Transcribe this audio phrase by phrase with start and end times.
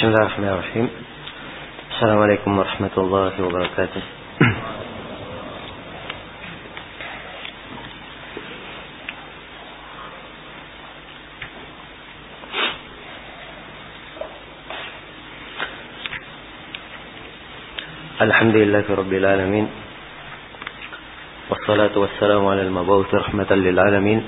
[0.00, 0.88] بسم الله الرحمن الرحيم.
[1.92, 4.02] السلام عليكم ورحمة الله وبركاته.
[18.20, 19.66] الحمد لله رب العالمين
[21.50, 24.24] والصلاة والسلام على المبعوث رحمة للعالمين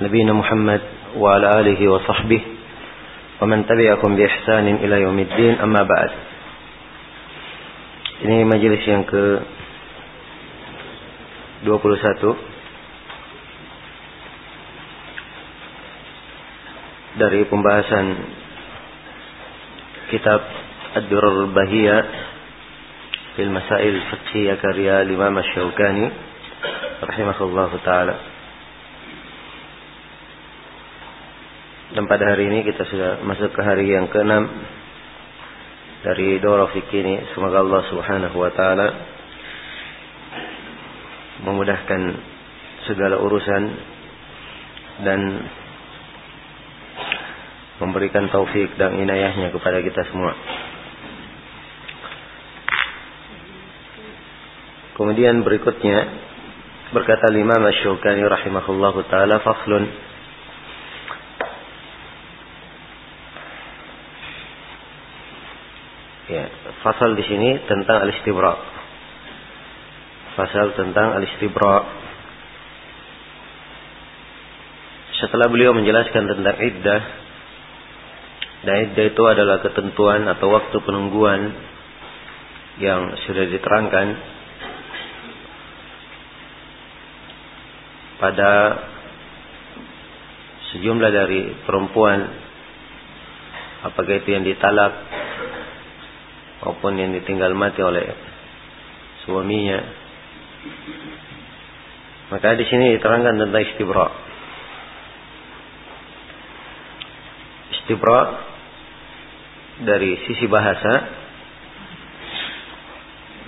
[0.00, 0.82] نبينا محمد
[1.16, 2.55] وعلى آله وصحبه
[3.41, 6.11] ومن تبعكم بإحسان إلى يوم الدين أما بعد
[8.21, 9.41] Ini majelis yang ke
[11.65, 12.37] 21
[17.17, 18.05] dari pembahasan
[20.13, 20.45] kitab
[21.01, 22.03] Ad-Durrul Bahiyah
[23.33, 26.05] fil Masail Fiqhiyah karya Imam Asy-Syaukani
[27.09, 28.34] rahimahullahu taala.
[32.06, 34.46] Pada hari ini kita sudah masuk ke hari yang keenam
[36.06, 37.18] dari Dora Fikih ini.
[37.34, 38.88] Semoga Allah Subhanahu wa taala
[41.42, 42.00] memudahkan
[42.86, 43.62] segala urusan
[45.02, 45.20] dan
[47.82, 50.38] memberikan taufik dan inayahnya kepada kita semua.
[54.94, 56.06] Kemudian berikutnya
[56.94, 60.06] berkata Imam Asy-Syaukani rahimahullahu taala faslun
[66.26, 66.50] Ya,
[66.86, 68.54] fasal di sini tentang al-istibra.
[70.38, 71.82] Fasal tentang al-istibra.
[75.18, 77.02] Setelah beliau menjelaskan tentang iddah,
[78.62, 81.50] dan iddah itu adalah ketentuan atau waktu penungguan
[82.78, 84.06] yang sudah diterangkan
[88.22, 88.52] pada
[90.72, 92.20] sejumlah dari perempuan
[93.86, 95.05] apakah itu yang ditalak
[96.64, 98.06] maupun yang ditinggal mati oleh
[99.26, 99.80] suaminya.
[102.32, 104.06] Maka di sini diterangkan tentang istibra.
[107.70, 108.20] Istibra
[109.86, 110.92] dari sisi bahasa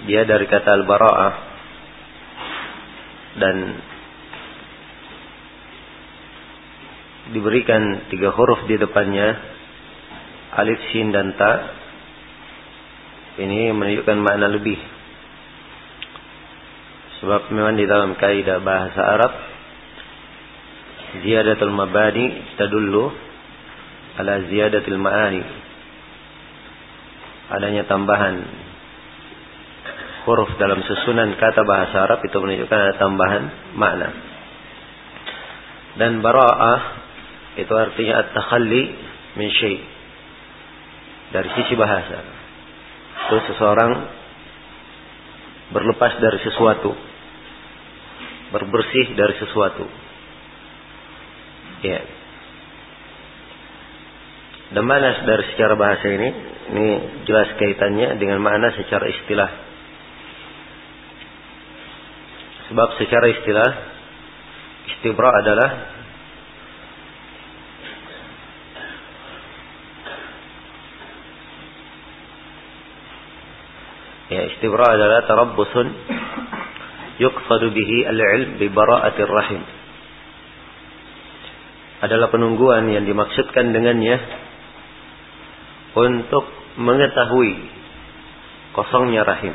[0.07, 1.35] dia dari kata al-bara'ah
[3.39, 3.57] dan
[7.35, 9.29] diberikan tiga huruf di depannya
[10.55, 11.53] alif, sin dan ta
[13.39, 14.79] ini menunjukkan makna lebih.
[17.23, 19.33] Sebab memang di dalam kaidah bahasa Arab
[21.23, 23.11] ziyadatul mabani tadullu
[24.19, 25.43] ala ziyadatul ma'ani.
[27.49, 28.45] Adanya tambahan
[30.29, 33.43] huruf dalam susunan kata bahasa Arab itu menunjukkan ada tambahan
[33.79, 34.09] makna.
[35.99, 36.81] Dan bara'ah
[37.59, 38.83] itu artinya at-takhalli
[39.35, 39.83] min syai'
[41.35, 42.38] dari sisi bahasa
[43.29, 43.93] itu seseorang
[45.69, 46.97] berlepas dari sesuatu,
[48.57, 49.85] berbersih dari sesuatu.
[51.85, 52.01] Ya.
[54.73, 56.29] Dan mana dari secara bahasa ini?
[56.73, 56.89] Ini
[57.29, 59.51] jelas kaitannya dengan mana secara istilah.
[62.73, 63.71] Sebab secara istilah
[64.89, 65.98] istibra adalah
[74.59, 75.87] Istibra adalah tarabbusun
[77.23, 79.63] yuqsadu bihi al-ilm bi bara'atir rahim.
[82.03, 84.19] Adalah penungguan yang dimaksudkan dengannya
[85.95, 86.43] untuk
[86.75, 87.55] mengetahui
[88.75, 89.55] kosongnya rahim.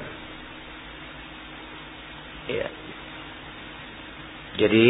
[2.48, 2.68] Ya.
[4.64, 4.86] Jadi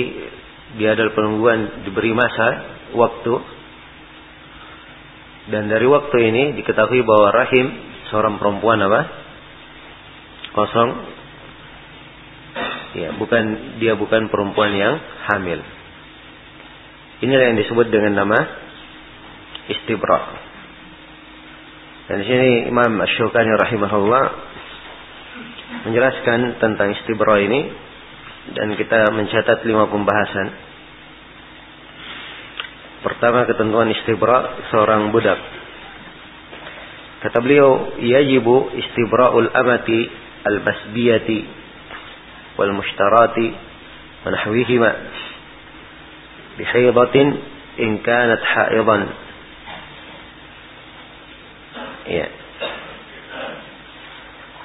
[0.78, 2.48] dia adalah penungguan diberi masa
[2.94, 3.34] waktu
[5.50, 7.66] dan dari waktu ini diketahui bahwa rahim
[8.14, 9.23] seorang perempuan apa?
[10.54, 10.90] Kosong.
[12.94, 15.60] Ya bukan dia bukan perempuan yang hamil.
[17.26, 18.40] Inilah yang disebut dengan nama
[19.66, 20.20] istibra.
[22.04, 24.26] Dan di sini Imam Ash-Shukani rahimahullah
[25.88, 27.72] menjelaskan tentang istibra ini
[28.54, 30.48] dan kita mencatat lima pembahasan.
[33.08, 35.40] Pertama ketentuan istibra seorang budak.
[37.24, 41.44] Kata beliau yajibu istibra'ul amati المسبية
[42.58, 43.38] والمشترات
[44.26, 44.92] ونحوهما
[46.60, 47.16] بحيضة
[47.80, 49.08] إن كانت حائضا.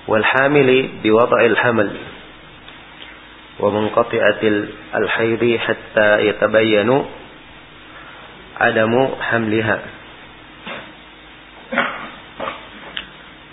[0.08, 1.90] والحامل بوضع الحمل
[3.60, 4.42] ومنقطعة
[4.94, 7.04] الحيض حتى يتبين
[8.60, 9.78] عدم حملها.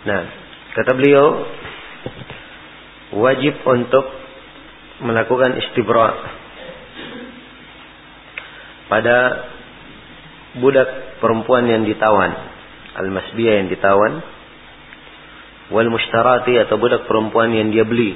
[0.06, 0.22] Nah,
[0.77, 1.50] kata beliau
[3.15, 4.05] wajib untuk
[5.03, 6.15] melakukan istibra
[8.87, 9.17] pada
[10.61, 12.31] budak perempuan yang ditawan,
[12.95, 14.21] al-masbiyah yang ditawan,
[15.73, 18.13] wal mushtarati atau budak perempuan yang dia beli.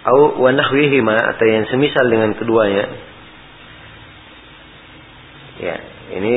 [0.00, 2.84] Au wa nahwihima atau yang semisal dengan keduanya.
[5.60, 5.76] Ya,
[6.16, 6.36] ini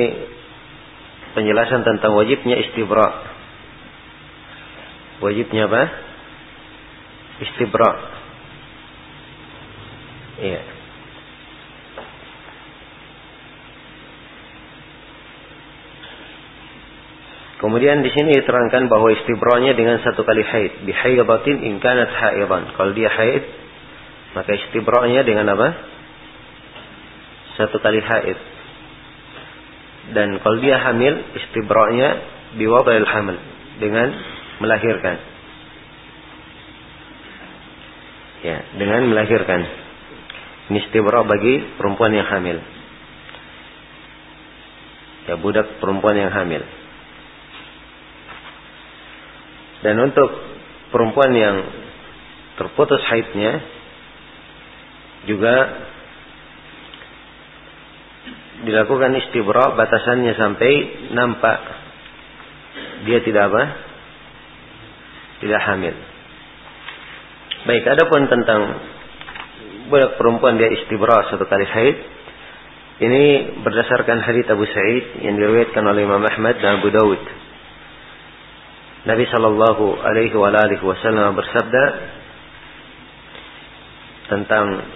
[1.32, 3.33] penjelasan tentang wajibnya istibra.
[5.22, 5.84] Wajibnya apa?
[7.44, 7.92] Istibra.
[10.42, 10.62] Iya.
[17.64, 20.84] Kemudian di sini diterangkan bahwa istibranya dengan satu kali haid.
[20.84, 22.76] Bihaidatin in kanat haidan.
[22.76, 23.44] Kalau dia haid,
[24.36, 25.72] maka istibranya dengan apa?
[27.56, 28.36] Satu kali haid.
[30.12, 32.20] Dan kalau dia hamil, istibranya
[32.60, 33.40] biwadil hamil.
[33.80, 34.12] Dengan
[34.64, 35.16] melahirkan.
[38.44, 39.62] Ya, dengan melahirkan.
[40.72, 42.64] Ini istibra bagi perempuan yang hamil.
[45.28, 46.64] Ya, budak perempuan yang hamil.
[49.84, 50.32] Dan untuk
[50.96, 51.56] perempuan yang
[52.56, 53.60] terputus haidnya
[55.28, 55.56] juga
[58.64, 60.72] dilakukan istibra batasannya sampai
[61.12, 61.60] nampak
[63.04, 63.64] dia tidak apa?
[65.44, 65.96] Tidak hamil.
[67.68, 68.62] Baik, adapun tentang
[69.92, 71.98] budak perempuan dia istibra satu kali haid
[73.04, 73.24] ini
[73.60, 77.20] berdasarkan hadits Abu Sa'id yang diriwayatkan oleh Imam Ahmad dan Abu Dawud
[79.04, 81.84] Nabi Shallallahu Alaihi Wasallam bersabda
[84.32, 84.88] tentang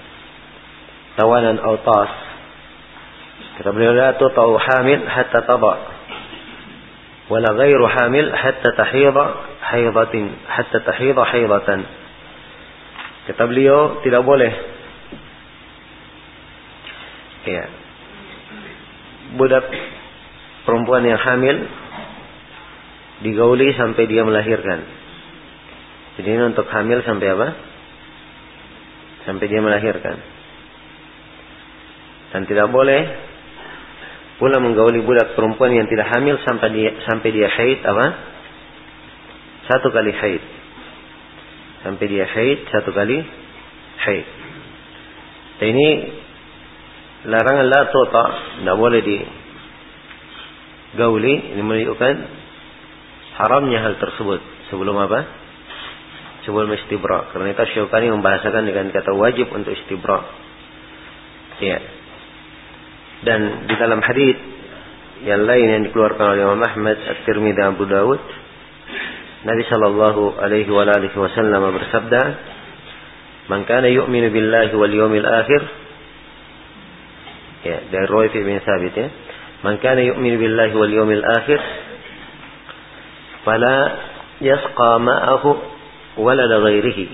[1.20, 2.12] tawanan autas.
[3.60, 5.74] Kata beliau, la tutau hamil hatta taba.
[7.28, 9.26] Wala ghairu hamil hatta tahidha
[9.68, 11.80] haidatin hatta tahidha haidatan.
[13.28, 14.54] Kata beliau, tidak boleh.
[17.48, 17.66] Ya.
[19.36, 19.68] Budak
[20.64, 21.68] perempuan yang hamil
[23.24, 24.80] digauli sampai dia melahirkan.
[26.18, 27.48] Jadi ini untuk hamil sampai apa?
[29.28, 30.18] Sampai dia melahirkan.
[32.32, 33.02] Dan tidak boleh
[34.38, 38.06] pula menggauli budak perempuan yang tidak hamil sampai dia sampai dia haid apa?
[39.68, 40.44] Satu kali haid.
[41.84, 43.20] Sampai dia haid satu kali
[44.08, 44.28] haid.
[45.60, 45.88] Dan ini
[47.28, 48.26] larangan la tota,
[48.64, 49.02] tidak boleh
[50.96, 51.34] digauli.
[51.54, 52.16] Ini menunjukkan
[53.38, 54.42] haramnya hal tersebut
[54.72, 55.20] sebelum apa?
[56.48, 57.28] Sebelum istibra.
[57.36, 60.24] Karena itu Syukani membahasakan dengan kata wajib untuk istibra.
[61.60, 61.82] Ya.
[63.28, 64.38] Dan di dalam hadis
[65.26, 68.22] yang lain yang dikeluarkan oleh Imam Ahmad, At-Tirmidzi Abu Dawud,
[69.46, 70.72] Nabi sallallahu alaihi
[71.14, 72.22] wasallam bersabda,
[73.54, 75.62] "Man kana yu'minu billahi wal yawmil akhir"
[77.68, 79.08] Ya, dari Roy bin Sabit ya.
[79.62, 81.60] "Man kana yu'minu billahi wal yawmil akhir"
[83.46, 83.78] fala
[84.42, 85.50] yasqa ma'ahu
[86.18, 87.06] walad ghairihi.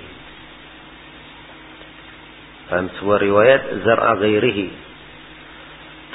[2.72, 4.68] Dalam sebuah riwayat zar'a ghairihi.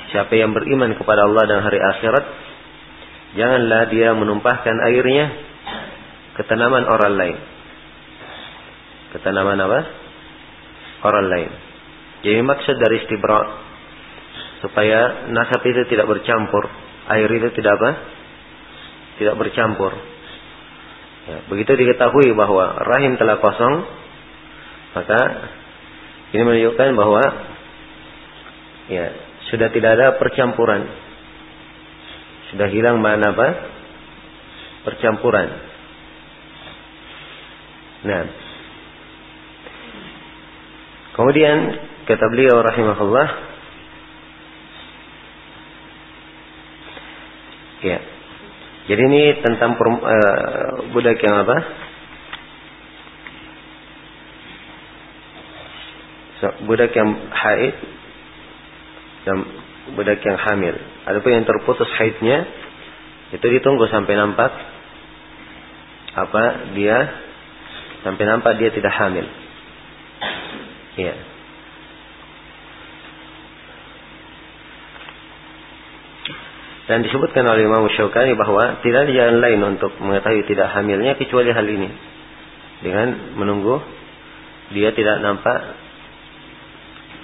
[0.09, 2.25] Siapa yang beriman kepada Allah dan hari akhirat,
[3.37, 5.48] janganlah dia menumpahkan airnya
[6.39, 7.37] ke tanaman orang lain.
[9.11, 9.81] Ke tanaman apa?
[11.03, 11.51] Orang lain.
[12.23, 13.67] Jadi maksud dari istibra
[14.63, 16.71] supaya nasab itu tidak bercampur,
[17.11, 17.91] air itu tidak apa?
[19.19, 19.93] tidak bercampur.
[21.27, 23.85] Ya, begitu diketahui bahwa rahim telah kosong,
[24.95, 25.21] maka
[26.33, 27.23] ini menunjukkan bahwa
[28.89, 29.07] ya
[29.51, 30.87] sudah tidak ada percampuran.
[32.55, 33.49] Sudah hilang mana apa?
[34.89, 35.68] Percampuran.
[38.07, 38.25] Nah.
[41.19, 41.57] Kemudian
[42.07, 43.29] kata beliau rahimahullah
[47.83, 47.99] ya
[48.89, 51.57] jadi ini tentang uh, budak yang apa?
[56.41, 57.75] So, budak yang haid
[59.29, 59.37] dan
[59.93, 60.73] budak yang hamil.
[61.05, 62.49] Adapun yang terputus haidnya
[63.37, 64.57] itu ditunggu sampai nampak
[66.17, 67.28] apa dia
[68.07, 69.27] sampai nampak dia tidak hamil.
[70.99, 71.15] Iya.
[76.89, 81.53] Dan disebutkan oleh Imam Syaukani bahwa tidak ada jalan lain untuk mengetahui tidak hamilnya kecuali
[81.53, 81.91] hal ini.
[82.81, 83.85] Dengan menunggu
[84.73, 85.59] dia tidak nampak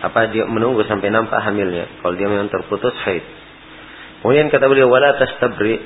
[0.05, 1.89] apa dia menunggu sampai nampak hamilnya.
[2.05, 3.25] Kalau dia memang terputus haid.
[4.21, 5.81] Kemudian kata beliau wala tastabri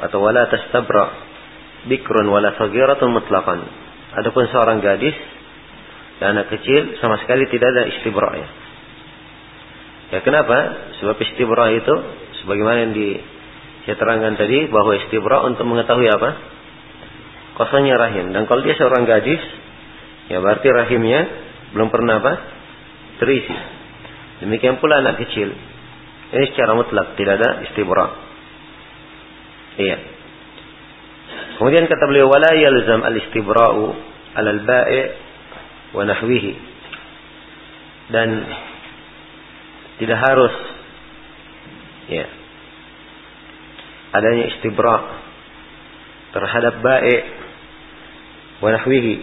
[0.00, 1.31] atau wala tastabra
[1.88, 3.60] bikrun wala saghiratun mutlaqan.
[4.12, 5.16] Adapun seorang gadis
[6.20, 8.48] dan anak kecil sama sekali tidak ada istibra ya.
[10.12, 10.58] Ya kenapa?
[11.00, 11.94] Sebab istibra itu
[12.44, 13.08] sebagaimana yang di
[13.82, 16.30] saya terangkan tadi bahwa istibra untuk mengetahui apa?
[17.58, 18.30] Kosongnya rahim.
[18.30, 19.42] Dan kalau dia seorang gadis,
[20.30, 21.20] ya berarti rahimnya
[21.74, 22.32] belum pernah apa?
[23.18, 23.56] Terisi.
[24.44, 25.50] Demikian pula anak kecil.
[26.32, 28.06] Ini secara mutlak tidak ada istibra.
[29.80, 30.11] Iya.
[31.58, 33.84] Kemudian kata beliau wala yalzam al-istibra'u
[34.36, 35.00] al-ba'i
[35.92, 36.52] wa nahwihi.
[38.12, 38.28] Dan
[40.02, 40.54] tidak harus
[42.10, 42.26] ya
[44.12, 44.96] adanya istibra
[46.32, 47.22] terhadap baik
[48.60, 49.16] wa nahwihi.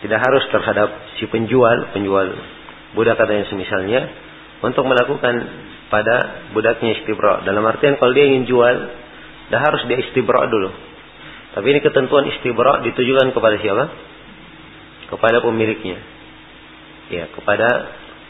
[0.00, 0.88] Tidak harus terhadap
[1.20, 2.32] si penjual, penjual
[2.96, 4.08] budak atau yang semisalnya
[4.64, 5.34] untuk melakukan
[5.92, 7.44] pada budaknya istibra.
[7.44, 8.76] Dalam artian kalau dia ingin jual,
[9.52, 10.89] dah harus dia istibra dulu.
[11.50, 13.84] Tapi ini ketentuan istibra ditujukan kepada siapa?
[15.10, 15.98] Kepada pemiliknya.
[17.10, 17.66] Ya, kepada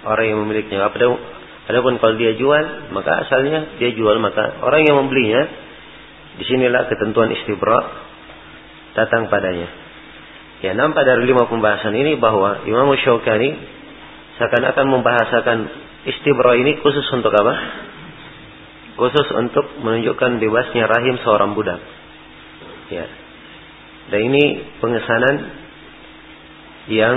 [0.09, 0.89] orang yang memilikinya.
[1.69, 5.43] Adapun kalau dia jual, maka asalnya dia jual, maka orang yang membelinya,
[6.41, 7.79] di sinilah ketentuan istibra
[8.97, 9.69] datang padanya.
[10.65, 13.57] Ya, nampak dari lima pembahasan ini bahwa Imam Syaukani
[14.41, 15.59] seakan-akan membahasakan
[16.09, 17.55] istibra ini khusus untuk apa?
[18.97, 22.00] Khusus untuk menunjukkan bebasnya rahim seorang budak.
[22.90, 23.06] Ya.
[24.11, 24.44] Dan ini
[24.82, 25.37] pengesanan
[26.90, 27.16] yang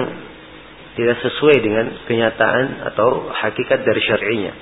[0.94, 4.54] tidak sesuai dengan kenyataan atau hakikat dari syar'inya.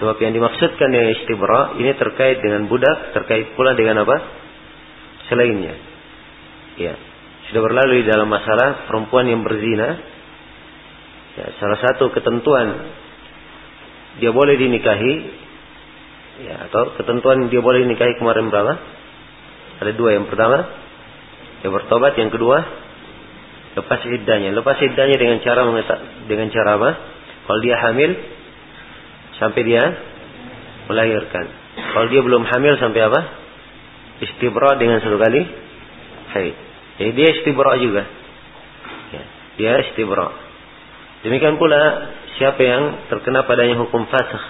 [0.00, 4.16] Sebab yang dimaksudkan dengan istibra ini terkait dengan budak, terkait pula dengan apa?
[5.28, 5.76] Selainnya.
[6.80, 6.96] Ya.
[7.52, 10.00] Sudah berlalu di dalam masalah perempuan yang berzina.
[11.36, 12.96] Ya, salah satu ketentuan
[14.18, 15.14] dia boleh dinikahi
[16.40, 18.99] ya atau ketentuan dia boleh dinikahi kemarin berapa?
[19.80, 20.16] Ada dua.
[20.16, 20.58] Yang pertama,
[21.64, 22.12] dia bertobat.
[22.20, 22.58] Yang kedua,
[23.80, 24.52] lepas iddahnya.
[24.52, 25.64] Lepas iddahnya dengan cara
[26.28, 26.90] dengan cara apa?
[27.48, 28.10] Kalau dia hamil,
[29.40, 29.82] sampai dia
[30.86, 31.44] melahirkan.
[31.96, 33.20] Kalau dia belum hamil sampai apa?
[34.20, 35.42] Istibra dengan satu kali
[36.36, 36.56] haid.
[37.00, 38.04] Jadi dia istibra juga.
[39.10, 39.22] Ya,
[39.56, 40.28] dia istibra.
[41.24, 44.44] Demikian pula siapa yang terkena padanya hukum fasakh.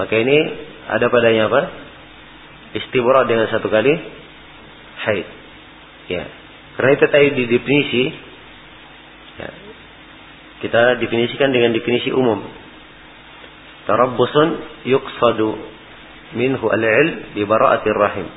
[0.00, 0.38] Maka ini
[0.88, 1.60] ada padanya apa?
[2.76, 3.94] Istibra dengan satu kali
[5.06, 5.26] haid.
[6.08, 6.24] Ya.
[6.76, 8.02] Karena itu tadi di definisi
[9.38, 9.50] ya,
[10.64, 12.44] kita definisikan dengan definisi umum.
[13.88, 14.48] Tarabbusun
[14.84, 15.56] yuqsadu
[16.36, 18.28] minhu al-ilm bi bara'atir rahim.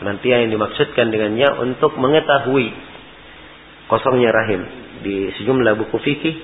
[0.00, 2.72] Penantian yang dimaksudkan dengannya untuk mengetahui
[3.86, 4.64] kosongnya rahim.
[5.04, 6.36] Di sejumlah buku fikih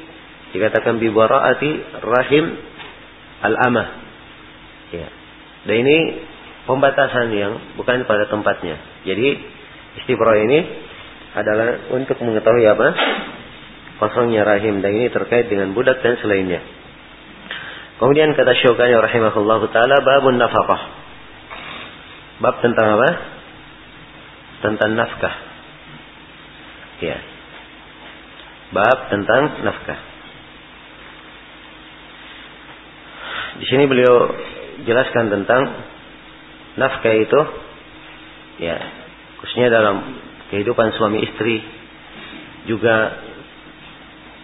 [0.52, 1.70] dikatakan bi bara'ati
[2.04, 2.44] rahim
[3.40, 3.88] al-amah.
[4.94, 5.08] Ya.
[5.64, 5.98] Dan ini
[6.70, 8.78] pembatasan yang bukan pada tempatnya.
[9.02, 9.28] Jadi
[9.98, 10.58] istibra ini
[11.34, 12.88] adalah untuk mengetahui apa?
[13.98, 16.62] Kosongnya rahim dan ini terkait dengan budak dan selainnya.
[17.98, 20.82] Kemudian kata Syukani rahimahullah taala babun nafkah.
[22.40, 23.10] Bab tentang apa?
[24.64, 25.34] Tentang nafkah.
[27.04, 27.18] Ya.
[28.72, 30.00] Bab tentang nafkah.
[33.60, 34.32] Di sini beliau
[34.88, 35.89] jelaskan tentang
[36.78, 37.40] nafkah itu
[38.60, 38.76] ya
[39.40, 39.96] khususnya dalam
[40.52, 41.64] kehidupan suami istri
[42.68, 43.16] juga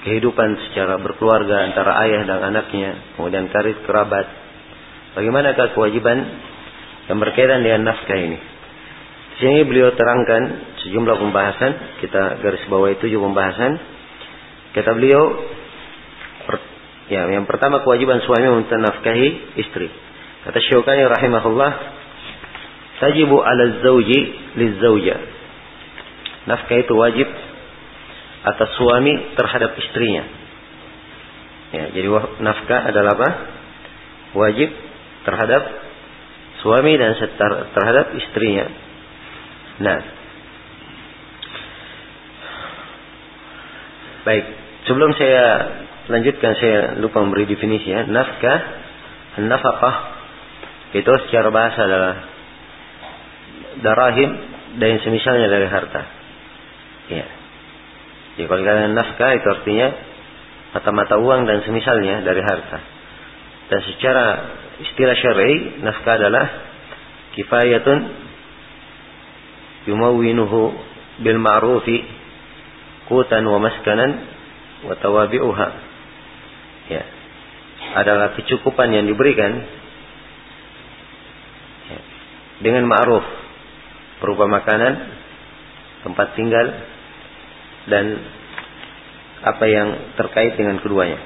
[0.06, 4.26] kehidupan secara berkeluarga antara ayah dan anaknya kemudian karib kerabat.
[5.18, 6.18] Bagaimanakah kewajiban
[7.10, 8.38] yang berkaitan dengan nafkah ini?
[8.38, 10.42] Di sini beliau terangkan
[10.86, 13.82] sejumlah pembahasan kita garis bawahi tujuh pembahasan.
[14.78, 15.22] Kata beliau
[17.10, 19.90] ya yang pertama kewajiban suami untuk nafkahi istri.
[20.46, 21.95] Kata Syaukani rahimahullah
[23.00, 24.20] tajibu ala zauji
[24.56, 25.16] lizauja.
[26.46, 27.28] Nafkah itu wajib
[28.46, 30.24] atas suami terhadap istrinya.
[31.74, 33.30] Ya, jadi nafkah adalah apa?
[34.38, 34.70] Wajib
[35.26, 35.62] terhadap
[36.62, 37.18] suami dan
[37.74, 38.70] terhadap istrinya.
[39.82, 39.98] Nah,
[44.22, 44.44] baik.
[44.86, 45.44] Sebelum saya
[46.06, 48.06] lanjutkan, saya lupa memberi definisi ya.
[48.06, 48.58] Nafkah,
[49.42, 49.96] nafkah
[50.94, 52.35] itu secara bahasa adalah
[53.80, 54.30] darahim
[54.76, 56.02] dan yang semisalnya dari harta.
[57.08, 57.26] Ya.
[58.36, 59.88] Jadi kalau kalian nafkah itu artinya
[60.76, 62.78] mata-mata uang dan semisalnya dari harta.
[63.66, 64.26] Dan secara
[64.84, 66.46] istilah syar'i nafkah adalah
[67.32, 67.98] kifayatun
[69.88, 70.60] yumawwinuhu
[71.24, 72.04] bil ma'rufi
[73.08, 74.10] qutan wa maskanan
[74.84, 75.68] wa tawabi'uha.
[76.92, 77.04] Ya.
[77.96, 79.64] Adalah kecukupan yang diberikan
[82.60, 83.45] dengan ma'ruf
[84.20, 84.92] berupa makanan,
[86.04, 86.66] tempat tinggal
[87.86, 88.04] dan
[89.46, 91.20] apa yang terkait dengan keduanya.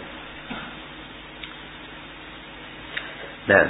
[3.50, 3.64] Nah,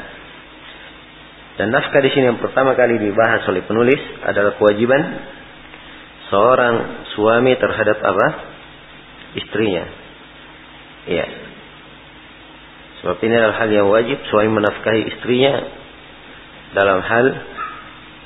[1.61, 5.03] dan nafkah di sini yang pertama kali dibahas oleh penulis adalah kewajiban
[6.33, 8.29] seorang suami terhadap apa?
[9.37, 9.85] Istrinya.
[11.05, 11.27] Iya.
[13.01, 15.55] Sebab ini adalah hal yang wajib suami menafkahi istrinya
[16.77, 17.27] dalam hal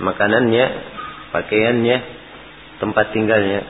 [0.02, 0.64] makanannya,
[1.30, 1.96] pakaiannya,
[2.82, 3.62] tempat tinggalnya.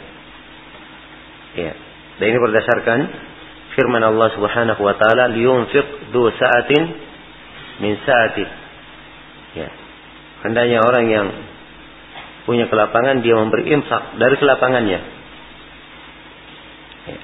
[1.54, 1.73] Iya.
[2.19, 2.99] Dan ini berdasarkan
[3.75, 6.83] firman Allah Subhanahu wa taala, "Liyunfiq du sa'atin
[7.83, 8.45] min sa'ati."
[9.59, 9.69] Ya.
[10.47, 11.26] Hendaknya orang yang
[12.45, 15.00] punya kelapangan dia memberi infak dari kelapangannya.
[17.09, 17.19] Ya.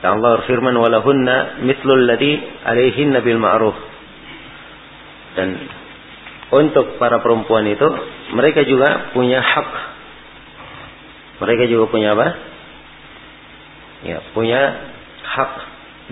[0.00, 3.76] Dan Allah berfirman walahunna mithlul ladzi alaihinna bil ma'ruf.
[5.36, 5.48] Dan
[6.46, 7.88] untuk para perempuan itu
[8.34, 9.70] mereka juga punya hak.
[11.42, 12.26] Mereka juga punya apa?
[14.06, 14.60] Ya, punya
[15.26, 15.52] hak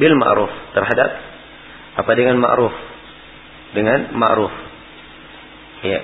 [0.02, 1.10] bil ma'ruf terhadap
[2.02, 2.74] apa dengan ma'ruf?
[3.78, 4.54] Dengan ma'ruf.
[5.86, 6.00] Ya.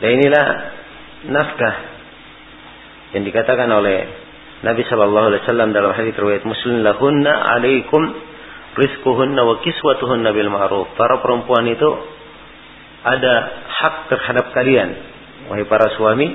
[0.00, 0.46] Dan inilah
[1.28, 1.76] nafkah
[3.12, 4.08] yang dikatakan oleh
[4.64, 8.02] Nabi Shallallahu Alaihi Wasallam dalam hadis riwayat Muslim lahunna alaikum
[8.76, 10.96] rizquhunna wa kiswatuhunna bil ma'ruf.
[10.96, 11.88] Para perempuan itu
[13.04, 13.34] ada
[13.68, 14.90] hak terhadap kalian.
[15.48, 16.28] Wahai para suami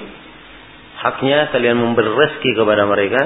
[0.96, 3.22] haknya kalian memberi rezeki kepada mereka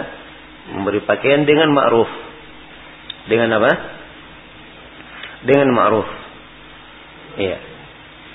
[0.75, 2.09] memberi pakaian dengan ma'ruf.
[3.25, 3.71] Dengan apa?
[5.47, 6.09] Dengan ma'ruf.
[7.39, 7.57] Iya.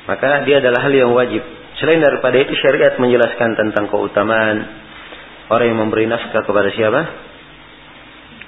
[0.08, 1.42] Maka dia adalah hal yang wajib.
[1.78, 4.56] Selain daripada itu syariat menjelaskan tentang keutamaan.
[5.52, 7.00] Orang yang memberi nafkah kepada siapa?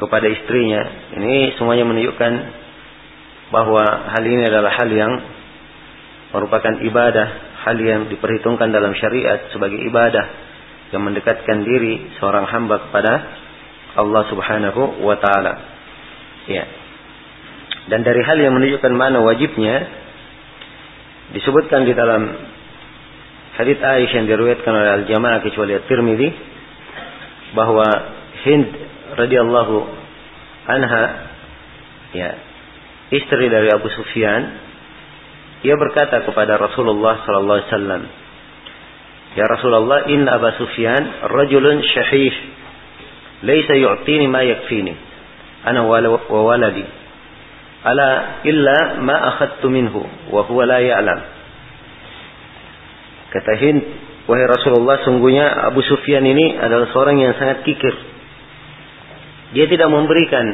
[0.01, 0.83] Kepada istrinya.
[1.21, 2.33] Ini semuanya menunjukkan
[3.53, 5.12] bahwa hal ini adalah hal yang
[6.35, 7.29] merupakan ibadah,
[7.67, 10.27] hal yang diperhitungkan dalam syariat sebagai ibadah
[10.95, 13.12] yang mendekatkan diri seorang hamba kepada
[13.99, 15.55] Allah Subhanahu wa taala.
[16.47, 16.65] Ya.
[17.87, 19.83] Dan dari hal yang menunjukkan mana wajibnya
[21.35, 22.23] disebutkan di dalam
[23.57, 26.29] Hadits Aisyah yang diriwayatkan oleh Al-Jamaah kecuali At-Tirmidzi
[27.57, 27.89] bahwa
[28.45, 28.69] Hind
[29.17, 29.77] radhiyallahu
[30.67, 31.05] anha
[32.12, 32.31] ya
[33.11, 34.65] istri dari Abu Sufyan
[35.64, 38.03] ia berkata kepada Rasulullah sallallahu alaihi wasallam
[39.37, 42.33] Ya Rasulullah inna Abu Sufyan rajulun syahih
[43.45, 44.97] laysa yu'tini ma yakfini
[45.61, 46.85] ana wa waladi
[47.85, 51.37] ala illa ma akhadtu minhu wa huwa la ya'lam
[53.37, 53.83] Kata Hind,
[54.31, 57.92] wahai Rasulullah, sungguhnya Abu Sufyan ini adalah seorang yang sangat kikir.
[59.53, 60.47] Dia tidak memberikan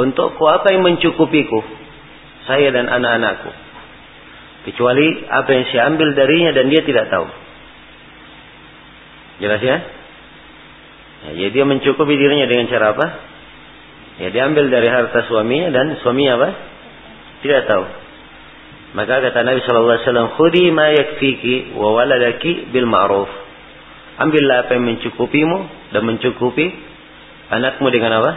[0.00, 1.60] untukku apa yang mencukupiku,
[2.48, 3.50] saya dan anak-anakku.
[4.62, 7.26] Kecuali apa yang saya ambil darinya dan dia tidak tahu.
[9.42, 9.76] Jelas ya?
[11.22, 13.06] ya jadi dia mencukupi dirinya dengan cara apa?
[14.22, 16.48] Ya dia ambil dari harta suaminya dan suaminya apa?
[17.42, 17.84] Tidak tahu.
[18.92, 23.30] Maka kata Nabi Shallallahu Alaihi Wasallam, "Khudi ma yakfiki wa waladaki bil ma'ruf."
[24.20, 25.58] Ambillah apa yang mencukupimu
[25.96, 26.66] dan mencukupi
[27.50, 28.32] anakmu dengan apa?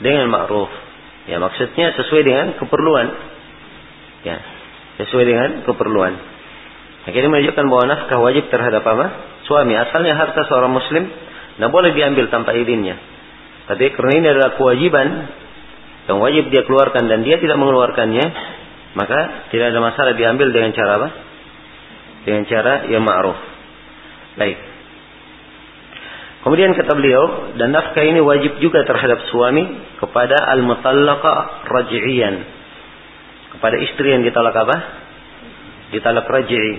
[0.00, 0.72] Dengan ma'ruf.
[1.28, 3.06] Ya maksudnya sesuai dengan keperluan.
[4.24, 4.40] Ya,
[4.98, 6.14] sesuai dengan keperluan.
[7.08, 9.06] Akhirnya menunjukkan bahwa nafkah wajib terhadap apa?
[9.48, 9.72] Suami.
[9.78, 11.08] Asalnya harta seorang muslim
[11.56, 13.00] tidak boleh diambil tanpa izinnya.
[13.70, 15.08] Tapi karena ini adalah kewajiban
[16.08, 18.26] yang wajib dia keluarkan dan dia tidak mengeluarkannya,
[18.96, 21.08] maka tidak ada masalah diambil dengan cara apa?
[22.24, 23.38] Dengan cara yang ma'ruf.
[24.40, 24.58] Baik.
[26.38, 29.68] Kemudian kata beliau, dan nafkah ini wajib juga terhadap suami
[30.00, 32.57] kepada al-mutallaqa raj'iyan.
[33.56, 34.76] Kepada istri yang ditalak apa?
[35.94, 36.72] Ditalak raj'i.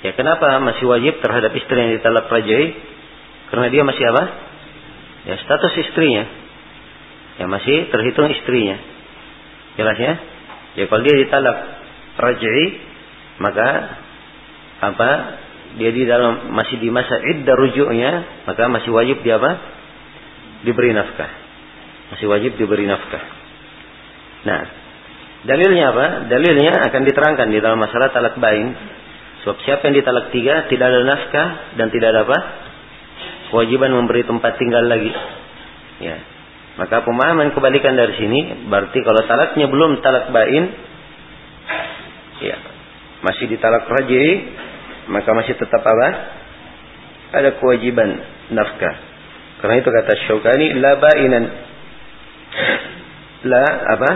[0.00, 2.78] Ya kenapa masih wajib terhadap istri yang ditalak raj'i?
[3.50, 4.24] Karena dia masih apa?
[5.26, 6.24] Ya status istrinya.
[7.42, 8.78] Ya masih terhitung istrinya.
[9.76, 10.14] Jelas ya?
[10.78, 11.58] Ya kalau dia ditalak
[12.16, 12.90] raj'i
[13.40, 13.68] maka
[14.80, 15.10] apa?
[15.70, 19.54] Dia di dalam masih di masa iddah rujuknya, maka masih wajib dia apa?
[20.66, 21.30] Diberi nafkah.
[22.10, 23.22] Masih wajib diberi nafkah.
[24.50, 24.60] Nah,
[25.46, 26.06] dalilnya apa?
[26.28, 28.76] Dalilnya akan diterangkan di dalam masalah talak bain.
[29.40, 31.48] Sebab siapa yang ditalak tiga tidak ada nafkah
[31.80, 32.38] dan tidak ada apa?
[33.50, 35.10] Kewajiban memberi tempat tinggal lagi.
[36.00, 36.16] Ya,
[36.80, 40.64] maka pemahaman kebalikan dari sini berarti kalau talaknya belum talak bain
[42.40, 42.56] ya
[43.20, 44.56] masih ditalak raj'i
[45.10, 46.08] maka masih tetap apa?
[47.30, 48.10] Ada kewajiban
[48.54, 48.96] nafkah.
[49.60, 51.44] Karena itu kata Syaukani la bainan.
[53.44, 53.64] La
[53.98, 54.10] apa?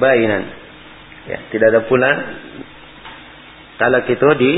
[0.00, 0.42] Bainan.
[1.22, 2.10] Ya, tidak ada pula
[3.78, 4.52] talak itu di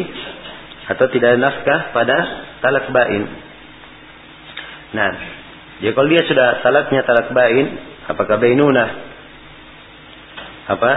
[0.85, 2.16] atau tidak ada nafkah pada
[2.61, 3.23] talak bain.
[4.94, 5.12] Nah,
[5.81, 7.66] jadi kalau dia sudah talaknya talak bain,
[8.09, 8.85] apakah bainuna
[10.64, 10.92] apa?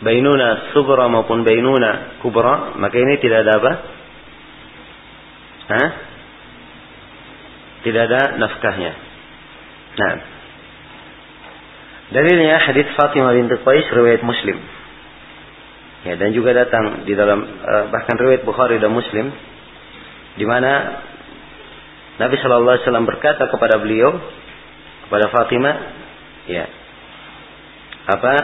[0.00, 3.72] Bainuna sugra maupun bainuna kubra, maka ini tidak ada apa?
[5.70, 5.88] Hah?
[7.84, 8.92] Tidak ada nafkahnya.
[10.00, 10.12] Nah,
[12.10, 14.58] dalilnya hadis Fatimah binti Qais riwayat Muslim.
[16.00, 19.28] Ya, dan juga datang di dalam uh, bahkan riwayat Bukhari dan Muslim
[20.40, 21.02] di mana
[22.16, 24.16] Nabi Shallallahu Alaihi Wasallam berkata kepada beliau
[25.08, 25.76] kepada Fatimah,
[26.46, 26.64] ya
[28.06, 28.34] apa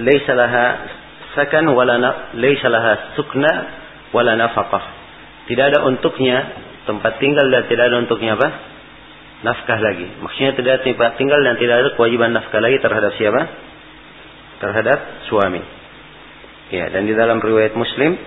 [0.00, 0.66] laisa laha
[1.36, 2.00] sakan wala
[2.34, 3.52] laisa sukna
[4.10, 4.84] wala nafaqah.
[5.46, 6.36] Tidak ada untuknya
[6.88, 8.48] tempat tinggal dan tidak ada untuknya apa?
[9.46, 10.10] Nafkah lagi.
[10.18, 10.82] Maksudnya tidak
[11.14, 13.42] tinggal dan tidak ada kewajiban nafkah lagi terhadap siapa?
[14.58, 14.98] Terhadap
[15.30, 15.62] suami.
[16.74, 18.18] Ya, dan di dalam riwayat Muslim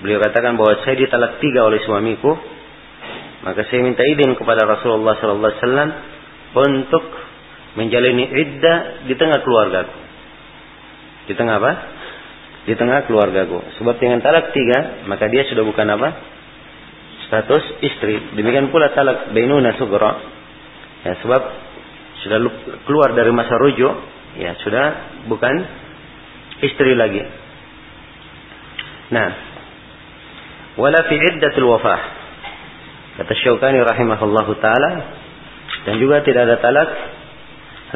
[0.00, 2.32] beliau katakan bahwa saya ditalak tiga oleh suamiku,
[3.44, 5.90] maka saya minta izin kepada Rasulullah sallallahu alaihi wasallam
[6.56, 7.04] untuk
[7.76, 9.96] menjalani iddah di tengah keluargaku.
[11.28, 11.72] Di tengah apa?
[12.64, 13.76] Di tengah keluargaku.
[13.76, 16.08] Sebab dengan talak tiga, maka dia sudah bukan apa?
[17.26, 18.38] Status istri.
[18.38, 20.12] Demikian pula talak bainuna sugra.
[21.02, 21.42] Ya, sebab
[22.22, 22.38] sudah
[22.86, 23.94] keluar dari masa rujuk,
[24.38, 24.84] ya sudah
[25.30, 25.54] bukan
[26.62, 27.22] istri lagi.
[29.10, 29.28] Nah,
[30.78, 32.00] wala fi iddatul wafah.
[33.16, 34.90] Kata Syaukani rahimahullahu taala
[35.88, 36.90] dan juga tidak ada talak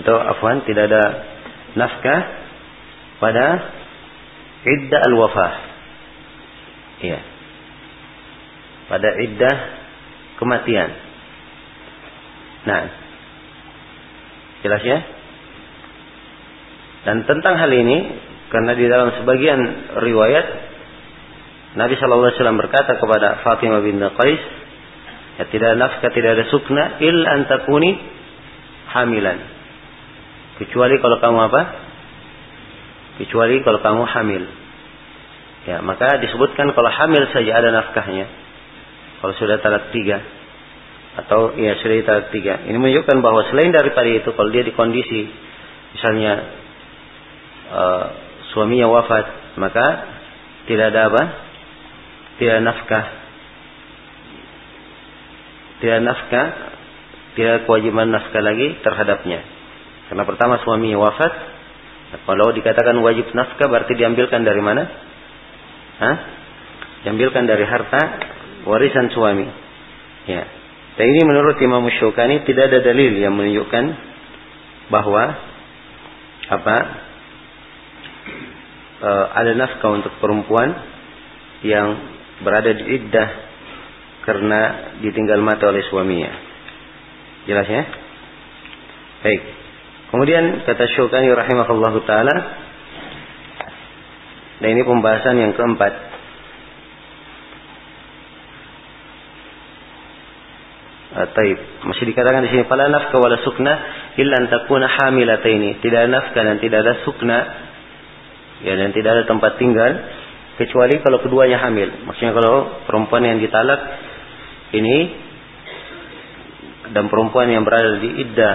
[0.00, 1.02] atau afwan tidak ada
[1.74, 2.20] nafkah
[3.20, 3.46] pada
[4.64, 5.52] iddah al-wafah.
[7.04, 7.20] Iya.
[8.90, 9.56] Pada iddah
[10.42, 10.90] kematian.
[12.66, 12.82] Nah,
[14.66, 14.98] jelas ya?
[17.06, 17.98] Dan tentang hal ini
[18.50, 19.60] karena di dalam sebagian
[20.04, 20.46] riwayat
[21.78, 24.42] Nabi Shallallahu Alaihi Wasallam berkata kepada Fatimah bin Qais,
[25.38, 27.94] ya tidak nafkah, tidak ada sukna, il antakuni
[28.90, 29.38] hamilan.
[30.60, 31.62] Kecuali kalau kamu apa?
[33.22, 34.44] Kecuali kalau kamu hamil.
[35.70, 38.26] Ya, maka disebutkan kalau hamil saja ada nafkahnya.
[39.20, 40.40] Kalau sudah talak tiga
[41.10, 42.64] atau ya sudah talak tiga.
[42.64, 45.28] Ini menunjukkan bahwa selain daripada itu, kalau dia di kondisi
[45.92, 46.32] misalnya
[47.68, 48.06] uh,
[48.54, 49.86] suaminya wafat, maka
[50.64, 51.22] tidak ada apa?
[52.40, 53.06] Tidak nafkah.
[55.80, 56.46] Tidak nafkah,
[57.36, 59.40] tidak kewajiban nafkah lagi terhadapnya.
[60.08, 61.32] Karena pertama suaminya wafat,
[62.24, 64.82] kalau dikatakan wajib nafkah berarti diambilkan dari mana?
[66.00, 66.16] Hah?
[67.04, 68.02] Diambilkan dari harta
[68.64, 69.46] warisan suami.
[70.28, 70.42] Ya.
[70.98, 73.84] Dan ini menurut Imam Syukani tidak ada dalil yang menunjukkan
[74.90, 75.22] bahwa
[76.50, 76.76] apa
[79.00, 80.74] uh, ada nafkah untuk perempuan
[81.62, 81.94] yang
[82.42, 83.28] berada di iddah
[84.26, 84.60] karena
[85.00, 86.32] ditinggal mati oleh suaminya.
[87.48, 87.82] Jelas ya?
[89.24, 89.42] Baik.
[90.10, 92.36] Kemudian kata Syukani rahimahullah taala
[94.60, 96.09] dan ini pembahasan yang keempat.
[101.28, 101.58] Taib.
[101.84, 103.72] Masih dikatakan di sini fala nafkah wala sukna
[104.16, 105.84] illa an takuna hamilataini.
[105.84, 107.38] Tidak nafkah dan tidak ada sukna
[108.64, 109.92] ya dan tidak ada tempat tinggal
[110.56, 111.88] kecuali kalau keduanya hamil.
[112.08, 113.80] Maksudnya kalau perempuan yang ditalak
[114.76, 114.98] ini
[116.92, 118.54] dan perempuan yang berada di iddah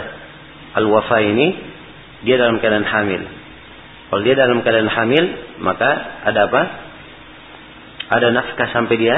[0.78, 1.48] al-wafa ini
[2.26, 3.22] dia dalam keadaan hamil.
[4.10, 5.26] Kalau dia dalam keadaan hamil,
[5.66, 5.90] maka
[6.30, 6.62] ada apa?
[8.06, 9.18] Ada nafkah sampai dia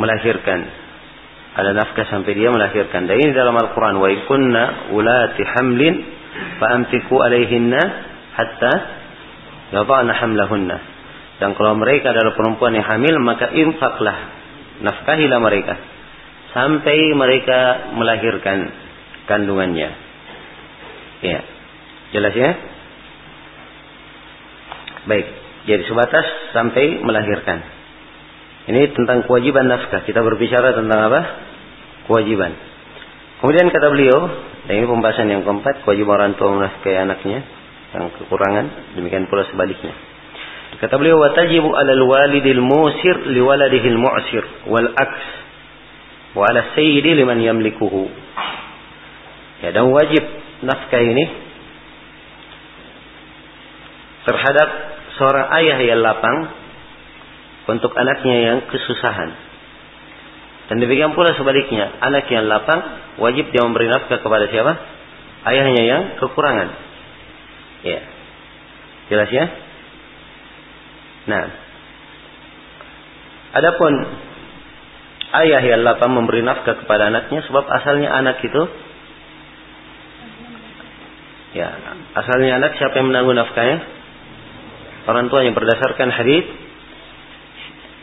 [0.00, 0.81] melahirkan.
[1.52, 3.04] Ada nafkah sampai dia melahirkan.
[3.04, 4.00] Dan ini dalam Al-Quran.
[4.00, 4.62] Wa ikunna
[4.96, 5.94] ulati hamlin
[6.56, 7.80] fa'amtiku alaihinna
[8.32, 8.72] hatta
[9.76, 10.76] yadhana hamlahunna.
[11.40, 14.16] Dan kalau mereka adalah perempuan yang hamil, maka infaklah,
[14.80, 15.74] nafkahilah mereka
[16.52, 18.70] sampai mereka melahirkan
[19.26, 19.90] kandungannya.
[21.24, 21.40] Ya.
[22.12, 22.50] Jelas ya?
[25.08, 25.26] Baik.
[25.66, 27.81] Jadi sebatas sampai melahirkan.
[28.62, 30.06] Ini tentang kewajiban nafkah.
[30.06, 31.20] Kita berbicara tentang apa?
[32.06, 32.52] Kewajiban.
[33.42, 34.18] Kemudian kata beliau,
[34.70, 37.42] dan ini pembahasan yang keempat, kewajiban orang tua menafkahi anaknya
[37.90, 39.90] yang kekurangan, demikian pula sebaliknya.
[40.78, 45.26] Kata beliau watajibu 'alal walidil musir liwaladihil mu'sir wal aks
[46.38, 48.08] wa 'ala sayyidi liman yamlikuhu.
[49.66, 50.22] Ya dan wajib
[50.62, 51.24] nafkah ini
[54.22, 54.68] terhadap
[55.18, 56.61] seorang ayah yang lapang
[57.70, 59.30] untuk anaknya yang kesusahan.
[60.70, 62.80] Dan demikian pula sebaliknya, anak yang lapang
[63.20, 64.72] wajib dia memberi nafkah kepada siapa?
[65.46, 66.68] Ayahnya yang kekurangan.
[67.82, 68.00] Ya.
[69.10, 69.44] Jelas ya?
[71.22, 71.44] Nah,
[73.52, 73.92] adapun
[75.32, 78.62] ayah yang lapang memberi nafkah kepada anaknya sebab asalnya anak itu
[81.52, 81.68] ya
[82.16, 83.78] asalnya anak siapa yang menanggung nafkahnya
[85.08, 86.44] orang tuanya berdasarkan hadis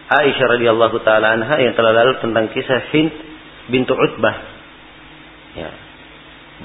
[0.10, 3.14] Aisyah radhiyallahu taala anha yang telah lalu tentang kisah Hind
[3.70, 4.36] bintu Utbah
[5.54, 5.70] ya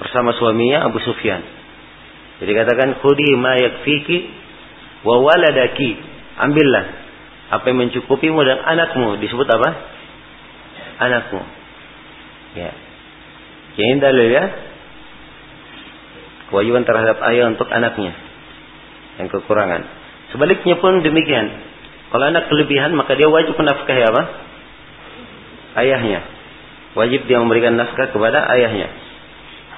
[0.01, 1.45] bersama suaminya Abu Sufyan
[2.41, 4.19] jadi katakan khudi ma yakfiki
[5.05, 6.01] wa waladaki
[6.41, 6.85] ambillah
[7.53, 9.95] apa yang mencukupimu dan anakmu disebut apa
[10.99, 11.43] anakmu.
[12.55, 12.71] Ya.
[13.75, 14.45] Ini dalil ya.
[16.51, 18.15] Kewajiban terhadap ayah untuk anaknya.
[19.19, 19.83] Yang kekurangan.
[20.31, 21.74] Sebaliknya pun demikian.
[22.15, 24.23] Kalau anak kelebihan maka dia wajib menafkahi apa?
[25.83, 26.23] Ayahnya.
[26.95, 28.87] Wajib dia memberikan nafkah kepada ayahnya.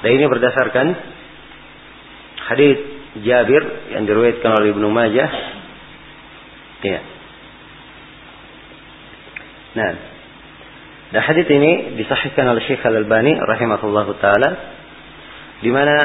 [0.05, 0.87] Dan ini berdasarkan
[2.53, 2.77] hadis
[3.25, 3.64] Jabir
[3.96, 5.31] yang diriwayatkan oleh Ibnu Majah.
[6.85, 7.01] Ya.
[9.81, 9.92] Nah,
[11.16, 14.77] dan hadis ini disahihkan oleh Syekh Al-Albani rahimahullahu taala
[15.64, 15.96] di mana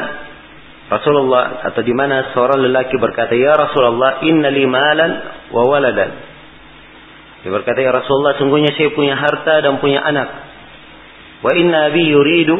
[0.88, 5.10] Rasulullah atau di mana seorang lelaki berkata, "Ya Rasulullah, inna li malan
[5.52, 6.10] wa waladan."
[7.44, 10.28] Dia berkata, "Ya Rasulullah, sungguhnya saya punya harta dan punya anak.
[11.42, 12.56] Wa inna abi yuridu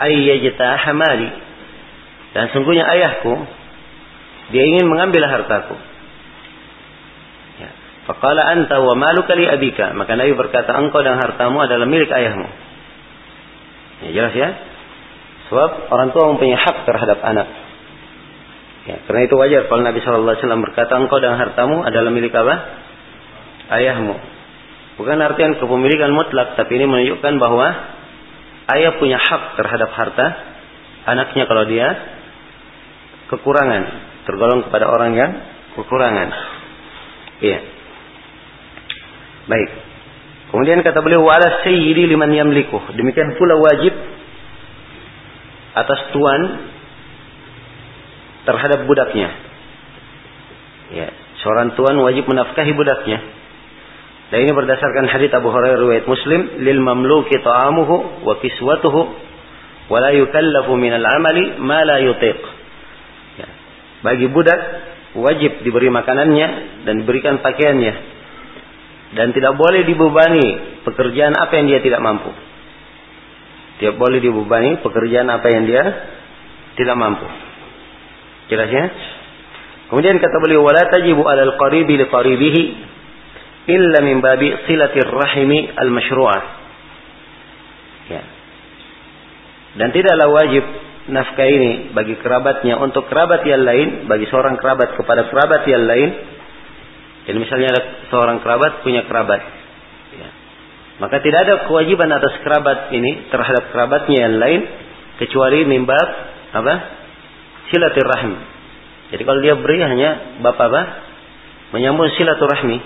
[0.00, 1.28] ay yajtaha mali."
[2.32, 3.32] Dan sungguhnya ayahku
[4.52, 5.76] dia ingin mengambil hartaku.
[8.02, 9.94] Faqala anta wa maluka li abika.
[9.94, 12.48] Maka Nabi berkata, engkau dan hartamu adalah milik ayahmu.
[14.02, 14.48] Ya, jelas ya?
[15.46, 17.46] Sebab orang tua mempunyai hak terhadap anak.
[18.82, 22.34] Ya, karena itu wajar kalau Nabi Shallallahu Alaihi Wasallam berkata, engkau dan hartamu adalah milik
[22.34, 22.54] apa?
[23.78, 24.16] Ayahmu.
[24.98, 27.68] Bukan artian kepemilikan mutlak, tapi ini menunjukkan bahwa
[28.74, 30.26] ayah punya hak terhadap harta
[31.06, 31.88] anaknya kalau dia
[33.30, 33.82] kekurangan,
[34.26, 35.30] tergolong kepada orang yang
[35.78, 36.28] kekurangan.
[37.42, 37.58] Iya.
[39.46, 39.70] Baik.
[40.52, 42.76] Kemudian kata beliau wala sayyidi liman yamliku.
[42.92, 43.94] Demikian pula wajib
[45.72, 46.40] atas tuan
[48.44, 49.28] terhadap budaknya.
[50.92, 51.08] Ya,
[51.40, 53.18] seorang tuan wajib menafkahi budaknya.
[54.32, 59.00] Dan ini berdasarkan hadits Abu Hurairah riwayat Muslim, lil mamluki ta'amuhu wa kiswatuhu
[59.92, 62.40] wa la yukallafu min al-amali ma la yutiq.
[63.36, 63.48] Ya.
[64.00, 64.60] Bagi budak
[65.20, 66.48] wajib diberi makanannya
[66.88, 68.12] dan diberikan pakaiannya
[69.12, 72.32] dan tidak boleh dibebani pekerjaan apa yang dia tidak mampu.
[73.80, 75.82] Tidak boleh dibebani pekerjaan apa yang dia
[76.80, 77.51] tidak mampu.
[78.52, 78.84] Jelasnya?
[79.88, 82.62] Kemudian kata beliau wala tajibu 'alal qaribi li qaribihi
[83.72, 86.42] illa min babi silatir rahimi al masyru'ah.
[88.12, 88.22] Ya.
[89.80, 90.64] Dan tidaklah wajib
[91.08, 96.10] nafkah ini bagi kerabatnya untuk kerabat yang lain, bagi seorang kerabat kepada kerabat yang lain
[97.22, 99.40] jadi misalnya ada seorang kerabat punya kerabat.
[100.18, 100.28] Ya.
[100.98, 104.60] Maka tidak ada kewajiban atas kerabat ini terhadap kerabatnya yang lain
[105.22, 106.08] kecuali mimbab
[106.50, 106.74] apa?
[107.72, 108.38] Silaturahmi.
[109.16, 110.82] Jadi kalau dia beri hanya bapak apa?
[111.72, 112.78] Menyambung silaturahmi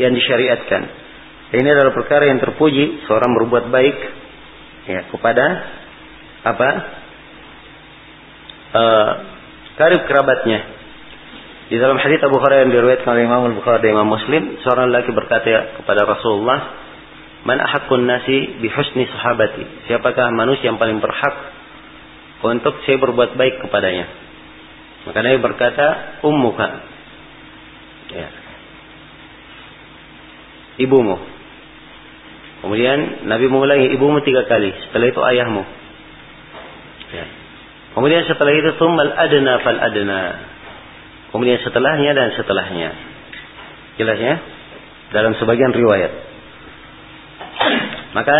[0.00, 0.82] yang disyariatkan.
[1.54, 3.96] Ini adalah perkara yang terpuji seorang berbuat baik
[4.88, 5.44] ya kepada
[6.48, 6.68] apa?
[8.74, 9.10] Uh,
[9.78, 10.74] karib kerabatnya
[11.64, 15.16] di dalam hadis Abu Hurairah yang diriwayatkan oleh Imam Al-Bukhari dan Imam Muslim, seorang laki
[15.16, 16.60] berkata kepada Rasulullah,
[17.48, 21.53] "Man ahaqqun nasi bi husni sahabati?" Siapakah manusia yang paling berhak
[22.42, 24.06] untuk saya berbuat baik kepadanya?
[25.04, 25.86] Maka Nabi berkata,
[26.24, 26.68] "Ummuka."
[28.10, 28.28] Ya.
[30.80, 31.16] Ibumu.
[32.64, 34.72] Kemudian Nabi mengulangi ibumu tiga kali.
[34.88, 35.62] Setelah itu ayahmu.
[37.14, 37.26] Ya.
[37.94, 40.22] Kemudian setelah itu tumbal adna fal adna
[41.34, 42.90] kemudian setelahnya dan setelahnya.
[43.98, 44.34] Jelas ya?
[45.10, 46.12] Dalam sebagian riwayat.
[48.14, 48.38] Maka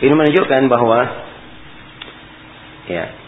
[0.00, 1.25] ini menunjukkan bahwa
[2.86, 3.26] ya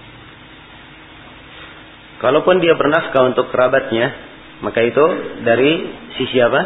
[2.19, 4.15] kalaupun dia bernafkah untuk kerabatnya,
[4.63, 5.05] maka itu
[5.47, 5.87] dari
[6.19, 6.61] sisi apa?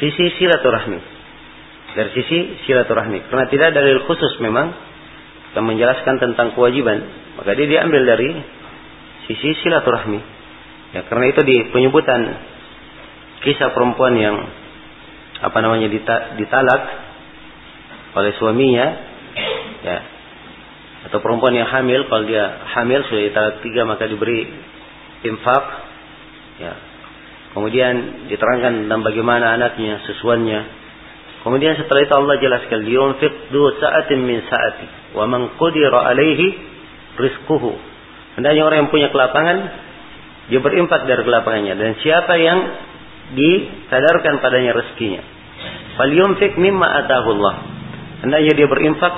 [0.00, 1.00] Sisi silaturahmi.
[1.92, 3.28] Dari sisi silaturahmi.
[3.28, 4.72] Karena tidak dalil khusus memang
[5.52, 7.04] yang menjelaskan tentang kewajiban,
[7.36, 8.30] maka dia diambil dari
[9.28, 10.20] sisi silaturahmi.
[10.92, 12.20] Ya, karena itu di penyebutan
[13.44, 14.36] kisah perempuan yang
[15.40, 15.88] apa namanya
[16.36, 16.82] ditalak
[18.12, 18.86] oleh suaminya,
[19.82, 19.98] ya,
[21.08, 24.46] atau perempuan yang hamil, kalau dia hamil sudah ditalak tiga maka diberi
[25.26, 25.64] infak,
[26.62, 26.74] ya.
[27.52, 30.60] Kemudian diterangkan tentang bagaimana anaknya, sesuannya.
[31.44, 36.54] Kemudian setelah itu Allah jelaskan, "Yunfiq du sa'atin min sa'ati, wa man qudira alaihi
[37.18, 37.76] rizquhu."
[38.40, 39.56] Hendaknya orang yang punya kelapangan
[40.48, 42.58] dia berinfak dari kelapangannya dan siapa yang
[43.32, 45.22] disadarkan padanya rezekinya
[45.94, 47.54] falyumfik mimma atahullah
[48.26, 49.14] hendaknya dia berinfak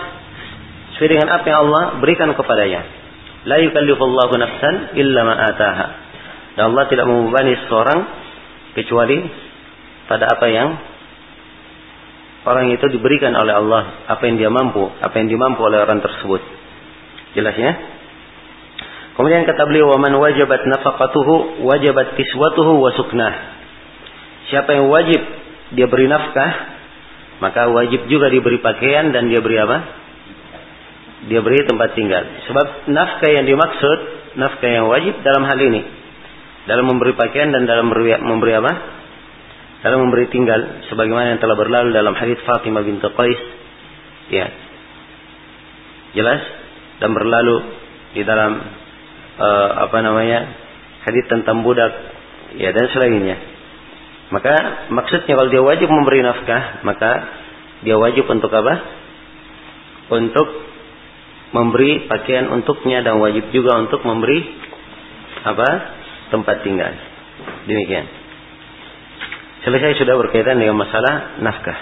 [0.94, 2.82] sesuai dengan apa yang Allah berikan kepadanya
[3.44, 5.86] la yukallifullahu nafsan illa ma ataha
[6.54, 8.00] dan Allah tidak membebani seseorang
[8.78, 9.18] kecuali
[10.06, 10.68] pada apa yang
[12.44, 16.40] orang itu diberikan oleh Allah apa yang dia mampu apa yang dimampu oleh orang tersebut
[17.34, 17.72] jelas ya
[19.14, 23.32] Kemudian kata beliau, "Waman wajabat nafaqatuhu wajabat kiswatuhu wa suknah."
[24.50, 25.22] Siapa yang wajib
[25.78, 26.52] dia beri nafkah,
[27.38, 29.78] maka wajib juga diberi pakaian dan dia beri apa?
[31.24, 32.24] Dia beri tempat tinggal.
[32.50, 33.98] Sebab nafkah yang dimaksud,
[34.36, 35.82] nafkah yang wajib dalam hal ini.
[36.64, 38.72] Dalam memberi pakaian dan dalam memberi, memberi apa?
[39.84, 40.84] Dalam memberi tinggal.
[40.92, 43.40] Sebagaimana yang telah berlalu dalam hadis Fatimah binti Qais.
[44.32, 44.46] Ya.
[46.16, 46.40] Jelas?
[47.00, 47.56] Dan berlalu
[48.14, 48.52] di dalam
[49.38, 50.46] uh, apa namanya
[51.04, 51.92] hadis tentang budak
[52.56, 53.36] ya dan selainnya
[54.32, 57.10] maka maksudnya kalau dia wajib memberi nafkah maka
[57.84, 58.74] dia wajib untuk apa
[60.14, 60.48] untuk
[61.54, 64.42] memberi pakaian untuknya dan wajib juga untuk memberi
[65.46, 65.68] apa
[66.34, 66.92] tempat tinggal
[67.70, 68.10] demikian
[69.62, 71.78] selesai sudah berkaitan dengan masalah nafkah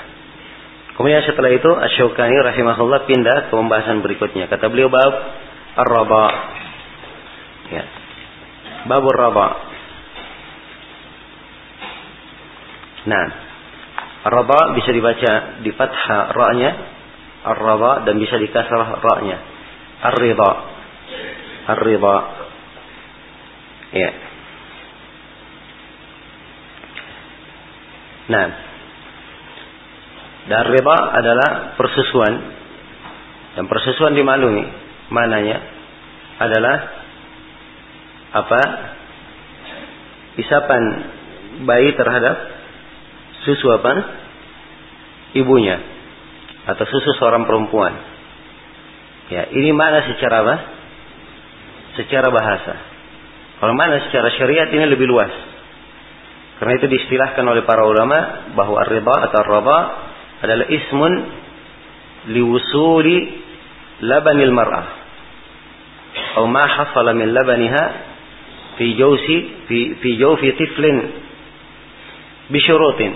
[1.00, 5.14] kemudian setelah itu Asyukani rahimahullah pindah ke pembahasan berikutnya kata beliau bab
[5.72, 6.52] ar-raba
[7.72, 7.84] Ya.
[8.84, 9.48] Babur raba.
[13.08, 13.26] Nah,
[14.28, 16.70] raba bisa dibaca di fathah ra-nya,
[17.48, 19.38] ar-raba dan bisa di kasrah ra-nya.
[20.02, 20.52] Ar-ridha.
[21.70, 22.16] Ar-ridha.
[23.92, 24.10] Ya.
[28.22, 28.48] Nah,
[30.42, 32.34] dan riba adalah persusuan
[33.54, 34.66] dan persusuan dimaklumi
[35.12, 35.62] mananya
[36.42, 36.76] adalah
[38.32, 38.62] apa
[40.40, 40.82] isapan
[41.62, 42.36] bayi terhadap
[43.44, 43.92] susu apa
[45.36, 45.78] ibunya
[46.66, 47.92] atau susu seorang perempuan
[49.32, 50.56] ya ini mana secara apa
[51.96, 52.74] secara bahasa
[53.64, 55.32] kalau mana secara syariat ini lebih luas
[56.60, 59.78] karena itu diistilahkan oleh para ulama bahwa ar-ridha atau ar-raba
[60.44, 61.12] adalah ismun
[62.30, 63.18] liwusuli
[64.04, 64.86] labanil mar'ah
[66.32, 67.84] atau ma hasala min labaniha
[68.78, 69.36] fi jawsi
[69.68, 70.98] fi fi jawfi tiflin
[72.48, 73.12] bisyurutin.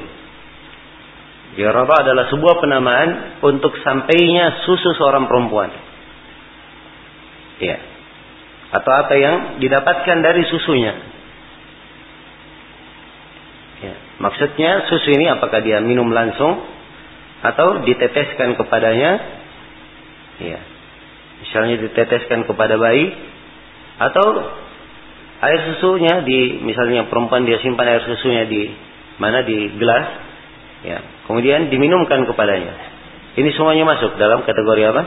[1.57, 5.73] Ya raba adalah sebuah penamaan untuk sampainya susu seorang perempuan.
[7.63, 7.77] Ya.
[8.75, 10.95] Atau apa yang didapatkan dari susunya.
[13.81, 13.95] Ya.
[14.21, 16.65] Maksudnya susu ini apakah dia minum langsung
[17.45, 19.13] atau diteteskan kepadanya?
[20.41, 20.61] Ya.
[21.45, 23.13] Misalnya diteteskan kepada bayi
[23.97, 24.27] atau
[25.41, 28.73] air susunya di misalnya perempuan dia simpan air susunya di
[29.21, 30.07] mana di gelas
[30.85, 32.73] ya kemudian diminumkan kepadanya
[33.37, 35.03] ini semuanya masuk dalam kategori apa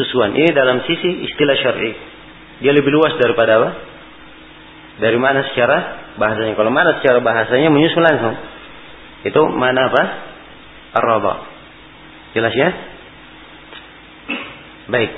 [0.00, 1.92] susuan ini dalam sisi istilah syar'i.
[2.64, 3.70] Dia lebih luas daripada apa?
[5.00, 5.76] Dari mana secara
[6.16, 6.56] bahasanya.
[6.56, 8.36] Kalau mana secara bahasanya menyusul langsung.
[9.28, 10.02] Itu mana apa?
[10.96, 11.34] Araba
[12.34, 12.70] jelas ya?
[14.90, 15.10] Baik.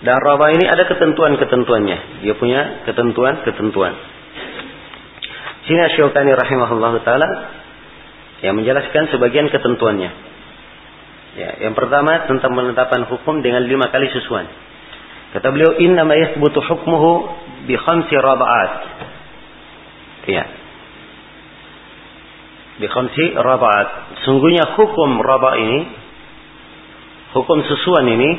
[0.00, 2.24] Dan raba ini ada ketentuan-ketentuannya.
[2.24, 3.92] Dia punya ketentuan-ketentuan.
[5.68, 7.28] Sini Syukani rahimahullah taala
[8.40, 10.29] yang menjelaskan sebagian ketentuannya.
[11.38, 14.50] Ya, yang pertama tentang penetapan hukum dengan lima kali susuan.
[15.30, 17.10] Kata beliau, Inna ma yathbutu hukmuhu
[17.70, 18.72] bi khamsi raba'at.
[20.26, 20.44] Ya.
[22.82, 23.88] Bi khamsi raba'at.
[24.26, 25.78] Sungguhnya hukum raba ini,
[27.38, 28.30] hukum susuan ini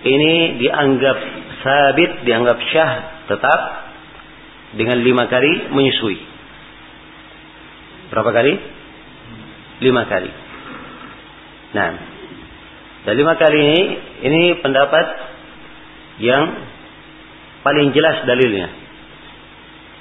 [0.00, 0.32] ini
[0.62, 1.18] dianggap
[1.60, 2.90] sabit, dianggap syah
[3.26, 3.60] tetap
[4.78, 6.18] dengan lima kali menyusui.
[8.14, 8.54] Berapa kali?
[9.82, 10.49] Lima kali.
[11.70, 11.90] Nah,
[13.14, 13.80] lima kali ini,
[14.26, 15.06] ini pendapat
[16.20, 16.44] yang
[17.62, 18.68] paling jelas dalilnya.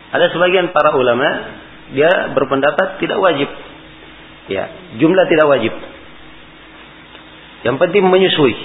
[0.09, 1.27] Ada sebagian para ulama
[1.93, 3.49] dia berpendapat tidak wajib.
[4.49, 4.65] Ya,
[4.97, 5.73] jumlah tidak wajib.
[7.61, 8.55] Yang penting menyusui.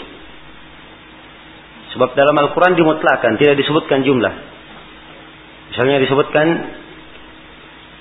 [1.93, 4.35] Sebab dalam Al-Quran dimutlakan, tidak disebutkan jumlah.
[5.71, 6.47] Misalnya disebutkan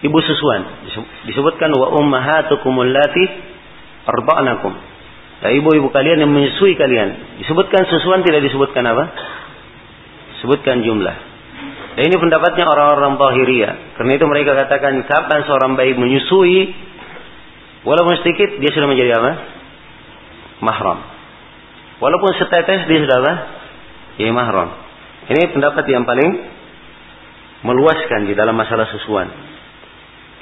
[0.01, 0.87] ibu susuan.
[1.27, 3.23] Disebutkan wa ummahatukum allati
[4.07, 4.92] arba'nakum.
[5.43, 7.39] Ya, ibu-ibu kalian yang menyusui kalian.
[7.43, 9.11] Disebutkan susuan tidak disebutkan apa?
[10.39, 11.15] Sebutkan jumlah.
[11.99, 13.99] Dan ini pendapatnya orang-orang Bahiriyah.
[13.99, 16.71] Karena itu mereka katakan kapan seorang bayi menyusui
[17.83, 19.31] walaupun sedikit dia sudah menjadi apa?
[20.63, 20.99] Mahram.
[21.99, 23.33] Walaupun setetes dia sudah apa?
[24.17, 24.69] ya mahram.
[25.27, 26.31] Ini pendapat yang paling
[27.63, 29.27] meluaskan di dalam masalah susuan.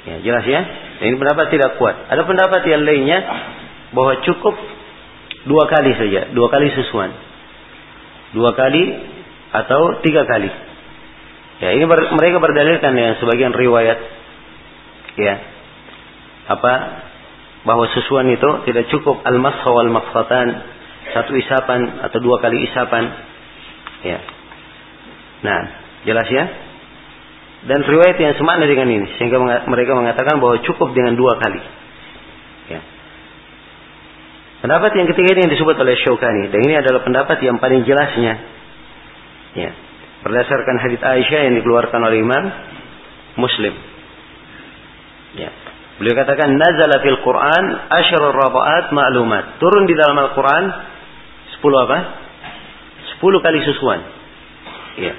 [0.02, 0.60] Ya, jelas ya?
[1.06, 2.10] Ini pendapat tidak kuat.
[2.10, 3.18] Ada pendapat yang lainnya
[3.94, 4.58] bahwa cukup
[5.46, 7.10] dua kali saja, dua kali susuan.
[8.32, 8.82] Dua kali
[9.52, 10.48] atau tiga kali.
[11.62, 13.98] Ya, ini ber, mereka berdalilkan dengan sebagian riwayat
[15.20, 15.34] ya.
[16.50, 16.74] Apa
[17.62, 19.86] bahwa susuan itu tidak cukup al-masha wal
[21.12, 23.04] satu isapan atau dua kali isapan.
[24.02, 24.18] Ya.
[25.46, 25.60] Nah,
[26.08, 26.44] jelas ya?
[27.62, 29.38] Dan riwayat yang semakna dengan ini sehingga
[29.70, 31.62] mereka mengatakan bahwa cukup dengan dua kali.
[34.62, 38.38] Pendapat yang ketiga ini yang disebut oleh Syaukani dan ini adalah pendapat yang paling jelasnya.
[39.58, 39.70] Ya.
[40.22, 42.44] Berdasarkan hadits Aisyah yang dikeluarkan oleh Imam
[43.42, 43.74] Muslim.
[45.34, 45.50] Ya.
[45.98, 49.58] Beliau katakan nazala fil Quran asyarul rabaat ma'lumat.
[49.58, 50.64] Turun di dalam Al-Quran
[51.58, 51.98] 10 apa?
[53.18, 54.00] 10 kali susuan.
[55.02, 55.14] Ya.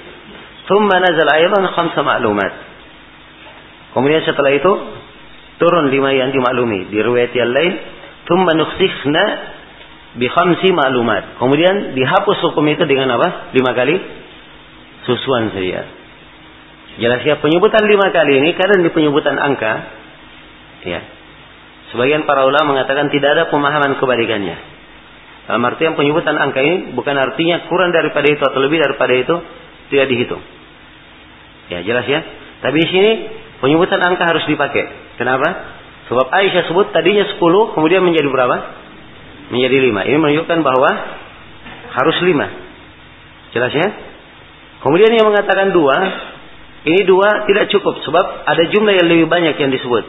[0.71, 2.53] Thumma nazal aydan khamsa ma'lumat.
[3.91, 4.71] Kemudian setelah itu
[5.59, 7.73] turun lima yang dimaklumi di riwayat yang lain.
[8.23, 9.23] Thumma nukhsifna
[10.15, 11.41] bi ma'lumat.
[11.41, 13.51] Kemudian dihapus hukum itu dengan apa?
[13.51, 13.95] Lima kali
[15.03, 15.83] susuan saja.
[16.93, 20.03] Jelas ya penyebutan lima kali ini karena di penyebutan angka
[20.83, 20.99] Ya.
[21.95, 24.57] Sebagian para ulama mengatakan tidak ada pemahaman kebalikannya.
[25.47, 29.35] Dalam artian penyebutan angka ini bukan artinya kurang daripada itu atau lebih daripada itu
[29.91, 30.43] tidak dihitung.
[31.71, 32.19] Ya jelas ya.
[32.63, 33.11] Tapi di sini
[33.63, 35.15] penyebutan angka harus dipakai.
[35.19, 35.47] Kenapa?
[36.11, 37.39] Sebab Aisyah sebut tadinya 10
[37.75, 38.57] kemudian menjadi berapa?
[39.55, 40.09] Menjadi 5.
[40.09, 40.89] Ini menunjukkan bahwa
[41.93, 43.55] harus 5.
[43.55, 43.87] Jelas ya?
[44.83, 45.95] Kemudian yang mengatakan dua,
[46.83, 50.03] ini dua tidak cukup sebab ada jumlah yang lebih banyak yang disebut.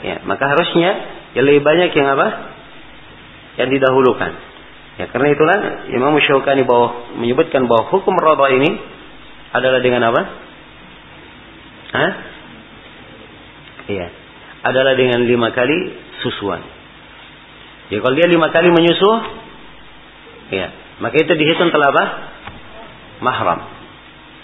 [0.00, 0.90] Ya, maka harusnya
[1.36, 2.26] yang lebih banyak yang apa?
[3.60, 4.32] Yang didahulukan.
[4.96, 5.58] Ya, karena itulah
[5.92, 8.70] Imam Syaukani bahwa menyebutkan bahwa hukum rada ini
[9.52, 10.22] adalah dengan apa?
[11.92, 12.12] Hah?
[13.92, 14.08] Iya.
[14.68, 15.78] Adalah dengan lima kali
[16.20, 16.60] susuan.
[17.88, 19.10] Ya, kalau dia lima kali menyusu,
[20.52, 20.68] ya,
[21.00, 22.04] maka itu dihitung telah apa?
[23.24, 23.60] Mahram.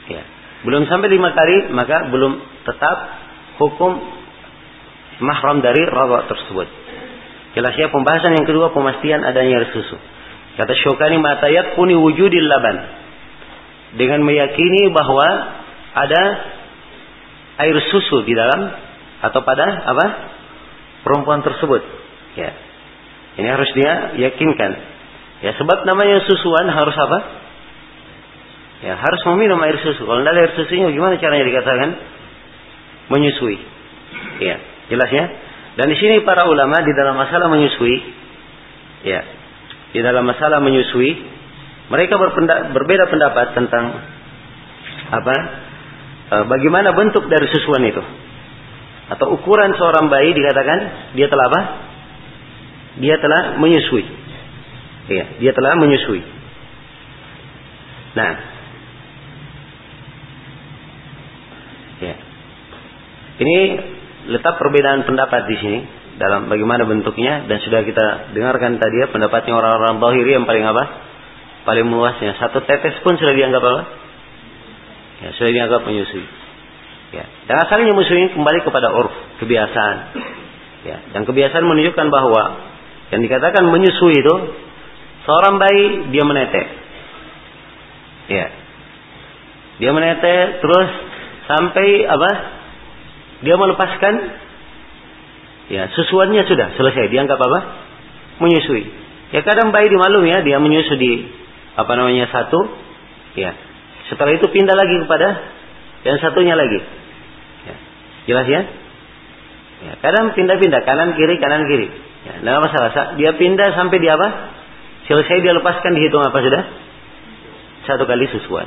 [0.09, 0.23] Ya.
[0.65, 2.97] Belum sampai lima kali, maka belum tetap
[3.61, 4.01] hukum
[5.21, 6.67] mahram dari rawa tersebut.
[7.55, 9.95] Jelas ya pembahasan yang kedua pemastian adanya air susu.
[10.59, 12.77] Kata Syukani matayat kuni wujudil laban.
[13.95, 15.29] Dengan meyakini bahwa
[15.95, 16.23] ada
[17.63, 18.75] air susu di dalam
[19.31, 20.07] atau pada apa?
[21.05, 21.85] perempuan tersebut.
[22.37, 22.51] Ya.
[23.37, 24.73] Ini harus dia yakinkan.
[25.45, 27.19] Ya sebab namanya susuan harus apa?
[28.85, 30.05] Ya harus meminum air susu.
[30.05, 31.89] Kalau tidak air susunya gimana caranya dikatakan
[33.13, 33.61] menyusui?
[34.41, 34.57] Ya.
[34.89, 35.25] Jelas ya?
[35.75, 37.97] Dan di sini para ulama di dalam masalah menyusui,
[39.03, 39.21] ya,
[39.91, 41.11] di dalam masalah menyusui,
[41.91, 42.15] mereka
[42.71, 43.85] berbeda pendapat tentang
[45.11, 45.35] apa?
[46.31, 48.03] E, bagaimana bentuk dari susuan itu?
[49.05, 51.61] Atau ukuran seorang bayi dikatakan dia telah apa?
[53.05, 54.05] Dia telah menyusui.
[55.05, 56.23] Iya, dia telah menyusui.
[58.15, 58.33] Nah,
[62.01, 62.15] ya.
[63.45, 63.57] Ini
[64.31, 65.79] letak perbedaan pendapat di sini
[66.17, 70.85] dalam bagaimana bentuknya dan sudah kita dengarkan tadi ya pendapatnya orang-orang bahiri yang paling apa?
[71.67, 72.39] Paling luasnya.
[72.39, 73.83] Satu tetes pun sudah dianggap apa?
[75.27, 76.44] Ya, sudah dianggap menyusui.
[77.15, 77.25] Ya.
[77.47, 79.97] Dan asalnya menyusui kembali kepada urf, kebiasaan.
[80.83, 80.97] Ya.
[81.15, 82.43] Dan kebiasaan menunjukkan bahwa
[83.15, 84.35] yang dikatakan menyusui itu
[85.23, 86.67] seorang bayi dia menetek.
[88.27, 88.47] Ya.
[89.79, 90.91] Dia menetek terus
[91.47, 92.31] sampai apa?
[93.47, 94.15] Dia melepaskan
[95.71, 97.15] ya susuannya sudah selesai.
[97.15, 97.59] Dianggap apa?
[98.43, 98.91] Menyusui.
[99.31, 101.31] Ya kadang bayi dimaklum ya dia menyusu di
[101.79, 102.59] apa namanya satu.
[103.39, 103.55] Ya.
[104.11, 105.29] Setelah itu pindah lagi kepada
[106.05, 107.04] yang satunya lagi.
[108.25, 108.61] Jelas ya?
[109.85, 111.89] Ya, kadang pindah-pindah kanan kiri kanan kiri.
[112.25, 112.91] Ya, tidak masalah.
[113.21, 114.29] Dia pindah sampai dia apa?
[115.05, 116.63] Selesai dia lepaskan dihitung apa sudah?
[117.85, 118.65] Satu kali susuan.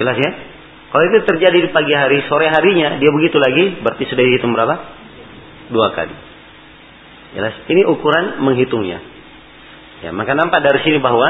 [0.00, 0.30] Jelas ya?
[0.88, 4.74] Kalau itu terjadi di pagi hari, sore harinya dia begitu lagi, berarti sudah dihitung berapa?
[5.68, 6.16] Dua kali.
[7.36, 9.04] Jelas, ini ukuran menghitungnya.
[10.00, 11.28] Ya, maka nampak dari sini bahwa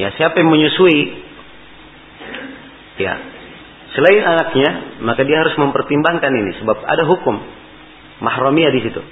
[0.00, 1.00] ya siapa yang menyusui
[2.98, 3.14] ya
[3.92, 4.70] selain anaknya,
[5.04, 7.36] maka dia harus mempertimbangkan ini sebab ada hukum
[8.22, 9.02] mahramiyah di situ.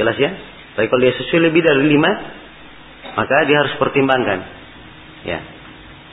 [0.00, 0.30] Jelas ya?
[0.78, 2.10] Tapi kalau dia susui lebih dari lima,
[3.16, 4.38] maka dia harus pertimbangkan.
[5.28, 5.38] Ya.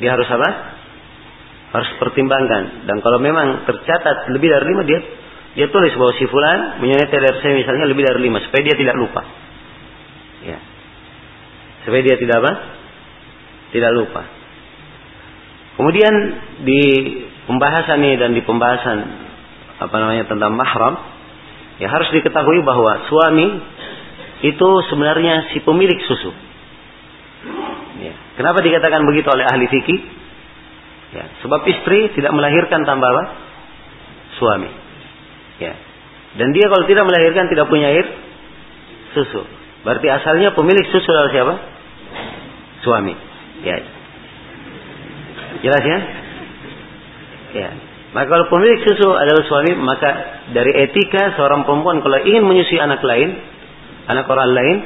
[0.03, 0.77] Dia harus apa?
[1.67, 5.03] harus pertimbangkan dan kalau memang tercatat lebih dari lima dia
[5.51, 9.21] dia tulis bahwa si fulan dari saya misalnya lebih dari lima supaya dia tidak lupa
[10.47, 10.59] ya
[11.83, 12.51] supaya dia tidak apa
[13.75, 14.23] tidak lupa
[15.77, 16.13] Kemudian
[16.65, 16.81] di
[17.47, 18.97] pembahasan ini dan di pembahasan
[19.79, 20.99] apa namanya tentang mahram,
[21.79, 23.47] ya harus diketahui bahwa suami
[24.45, 26.31] itu sebenarnya si pemilik susu.
[27.97, 28.13] Ya.
[28.37, 29.99] Kenapa dikatakan begitu oleh ahli fikih?
[31.17, 33.23] Ya, sebab istri tidak melahirkan tanpa apa?
[34.37, 34.69] Suami.
[35.57, 35.73] Ya.
[36.37, 38.05] Dan dia kalau tidak melahirkan tidak punya air
[39.17, 39.41] susu.
[39.81, 41.53] Berarti asalnya pemilik susu adalah siapa?
[42.85, 43.15] Suami.
[43.65, 43.77] Ya.
[45.65, 45.99] Jelas ya?
[47.57, 47.73] Ya.
[48.13, 50.09] Maka kalau pemilik susu adalah suami, maka
[50.53, 53.33] dari etika seorang perempuan kalau ingin menyusui anak lain,
[54.07, 54.77] anak orang lain,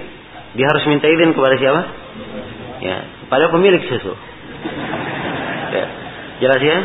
[0.55, 1.82] dia harus minta izin kepada siapa?
[2.82, 4.15] Ya, kepada pemilik susu.
[5.72, 5.86] Ya.
[6.41, 6.78] Jelas ya?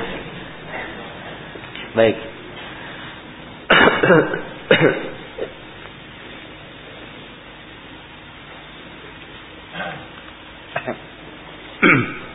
[1.97, 2.17] Baik.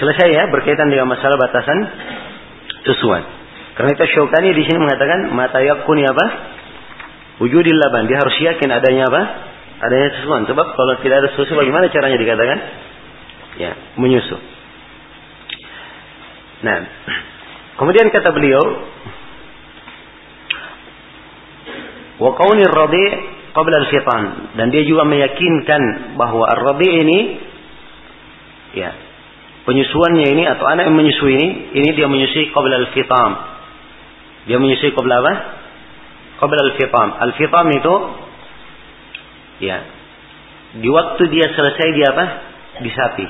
[0.00, 1.78] Selesai ya berkaitan dengan masalah batasan
[2.88, 3.22] susuan.
[3.76, 6.26] Karena itu Syaukani di sini mengatakan mata yakuni apa?
[7.40, 8.08] Wujudil laban.
[8.08, 9.22] Dia harus yakin adanya apa?
[9.84, 10.44] Adanya susuan.
[10.48, 12.58] Sebab kalau tidak ada susu bagaimana caranya dikatakan?
[13.60, 14.36] Ya, menyusu.
[16.62, 16.76] Nah,
[17.80, 18.62] kemudian kata beliau,
[22.22, 23.06] wa kaunir radi
[23.52, 24.22] qabla al-fitan
[24.56, 27.18] dan dia juga meyakinkan bahwa ar-radi ini
[28.72, 29.11] ya
[29.64, 31.48] penyusuannya ini atau anak yang menyusui ini,
[31.78, 33.30] ini dia menyusui qabla al-fitam.
[34.50, 35.34] Dia menyusui qabla apa?
[36.42, 37.08] Qabla al-fitam.
[37.22, 37.94] Al-fitam itu
[39.62, 39.78] ya
[40.82, 42.24] di waktu dia selesai dia apa?
[42.82, 43.26] Disapi.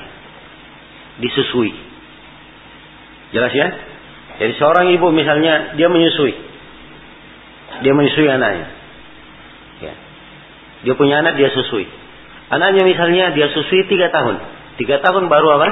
[1.21, 1.71] Disusui.
[3.35, 3.67] Jelas ya?
[4.39, 6.33] Jadi seorang ibu misalnya dia menyusui.
[7.83, 8.67] Dia menyusui anaknya.
[9.83, 9.93] Ya.
[10.87, 11.85] Dia punya anak dia susui.
[12.49, 14.39] Anaknya misalnya dia susui tiga tahun.
[14.81, 15.69] Tiga tahun baru apa?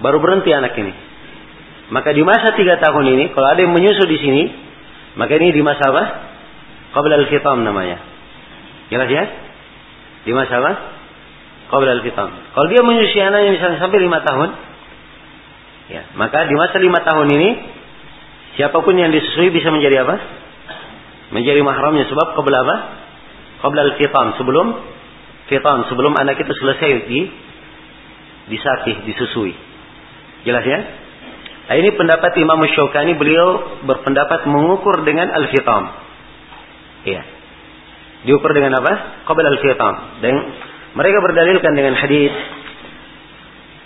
[0.00, 0.92] Baru berhenti anak ini.
[1.92, 4.42] Maka di masa tiga tahun ini, kalau ada yang menyusu di sini,
[5.20, 6.02] maka ini di masa apa?
[6.96, 8.00] Qabla al-fitam namanya.
[8.88, 9.24] Jelas ya?
[10.24, 10.72] Di masa apa?
[11.68, 12.32] Qabla al-fitam.
[12.56, 14.48] Kalau dia menyusui anaknya misalnya sampai lima tahun,
[15.92, 17.48] ya, maka di masa lima tahun ini,
[18.56, 20.16] siapa pun yang disusui bisa menjadi apa?
[21.32, 22.76] Menjadi mahramnya sebab qabla apa?
[23.68, 24.40] Qabla al-fitam.
[24.40, 24.66] Sebelum
[25.52, 27.20] fitam, sebelum anak itu selesai di
[28.48, 29.71] disakih, disusui.
[30.42, 30.80] Jelas ya?
[31.62, 35.82] Nah, ini pendapat Imam Syaukani beliau berpendapat mengukur dengan al-fitam.
[37.06, 37.22] Iya.
[38.26, 39.24] Diukur dengan apa?
[39.26, 39.94] Qabla al-fitam.
[40.20, 40.34] Dan
[40.98, 42.34] mereka berdalilkan dengan hadis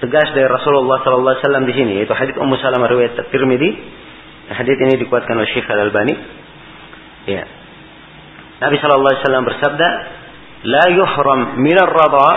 [0.00, 3.70] tegas dari Rasulullah wasallam di sini yaitu hadis Ummu Salamah riwayat Tirmizi.
[4.46, 6.14] Hadis ini dikuatkan oleh Syekh Al-Albani.
[7.26, 7.44] Ya.
[8.56, 9.88] Nabi sallallahu alaihi wasallam bersabda,
[10.64, 12.30] "La yuhram min ar-radha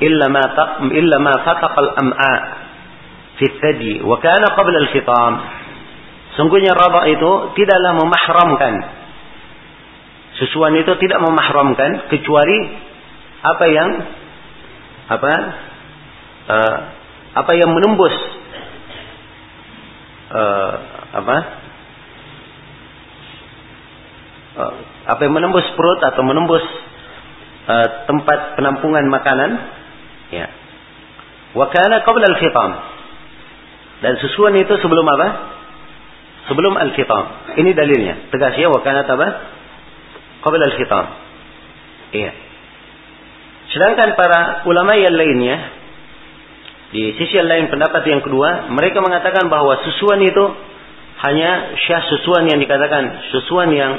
[0.00, 0.44] illa ma
[0.92, 2.61] illa ma fataqa al-am'a."
[3.42, 5.32] Fi thadi wa kana qabla al-fitam.
[6.38, 8.74] Sungguhnya raba itu tidaklah memahramkan.
[10.38, 12.58] Susuan itu tidak memahramkan kecuali
[13.42, 13.90] apa yang
[15.10, 15.32] apa
[16.46, 16.76] uh,
[17.42, 18.14] apa yang menembus
[20.30, 20.72] uh,
[21.10, 21.36] apa
[24.56, 24.74] uh,
[25.10, 26.64] apa yang menembus perut atau menembus
[27.66, 29.50] uh, tempat penampungan makanan
[30.30, 30.48] ya
[31.58, 32.70] wa kana qabla al-fitam
[34.02, 35.28] dan susuan itu sebelum apa?
[36.50, 37.54] Sebelum al-fitam.
[37.54, 38.34] Ini dalilnya.
[38.34, 39.28] Tegas ya, wakanat apa?
[40.42, 41.04] Qabla al-fitam.
[42.10, 42.32] Iya.
[43.70, 45.56] Sedangkan para ulama yang lainnya,
[46.92, 50.44] di sisi yang lain pendapat yang kedua, mereka mengatakan bahwa susuan itu
[51.22, 53.94] hanya syah susuan yang dikatakan susuan yang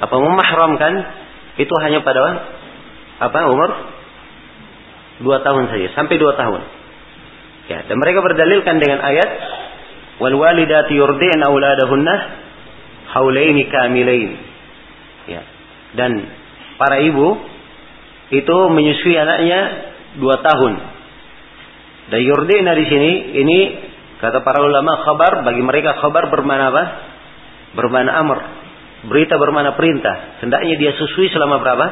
[0.00, 0.92] apa memahramkan
[1.58, 2.22] itu hanya pada
[3.20, 3.70] apa umur
[5.20, 6.79] dua tahun saja sampai dua tahun
[7.70, 9.30] Ya, dan mereka berdalilkan dengan ayat
[10.18, 12.14] wal walidati yurdi'na auladahunna
[13.14, 14.30] haulaini kamilain.
[15.30, 15.46] Ya.
[15.94, 16.26] Dan
[16.82, 17.38] para ibu
[18.34, 19.60] itu menyusui anaknya
[20.18, 20.72] dua tahun.
[22.10, 23.58] Dan yurdi'na di sini ini
[24.18, 26.84] kata para ulama khabar bagi mereka khabar bermana apa?
[27.78, 28.38] Bermana amr.
[29.06, 30.42] Berita bermana perintah.
[30.42, 31.86] Hendaknya dia susui selama berapa?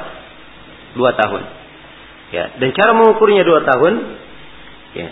[0.99, 1.43] Dua tahun.
[2.35, 3.95] Ya, dan cara mengukurnya dua tahun,
[4.93, 5.09] ya,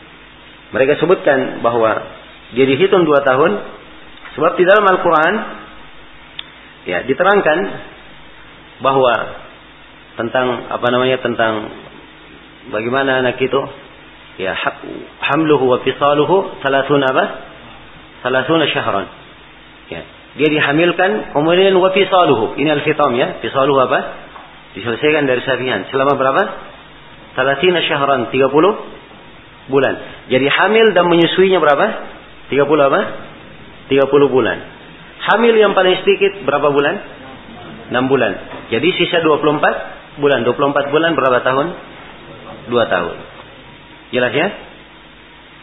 [0.74, 2.02] mereka sebutkan bahwa
[2.54, 3.52] dia dihitung dua tahun.
[4.36, 5.34] Sebab di dalam Al-Quran
[6.86, 7.58] ya diterangkan
[8.84, 9.14] bahwa
[10.20, 11.72] tentang apa namanya tentang
[12.68, 13.60] bagaimana anak itu
[14.36, 14.52] ya
[15.24, 17.24] hamluhu wa fisaluhu salasuna apa?
[18.20, 19.06] Salasuna syahran.
[19.88, 20.02] Ya
[20.36, 22.60] dia dihamilkan kemudian wa fisaluhu.
[22.60, 23.40] Ini al-fitam ya.
[23.40, 23.98] Fisaluhu apa?
[24.76, 26.42] Diselesaikan dari sapian selama berapa?
[27.32, 28.95] Salatina syahran 30
[29.66, 29.94] bulan.
[30.30, 31.86] Jadi hamil dan menyusuinya berapa?
[32.50, 33.00] 30 apa?
[33.90, 34.58] 30 bulan.
[35.26, 36.94] Hamil yang paling sedikit berapa bulan?
[37.90, 38.32] 6 bulan.
[38.70, 40.42] Jadi sisa 24 bulan.
[40.42, 41.66] 24 bulan berapa tahun?
[42.70, 43.16] 2 tahun.
[44.14, 44.48] Jelas ya?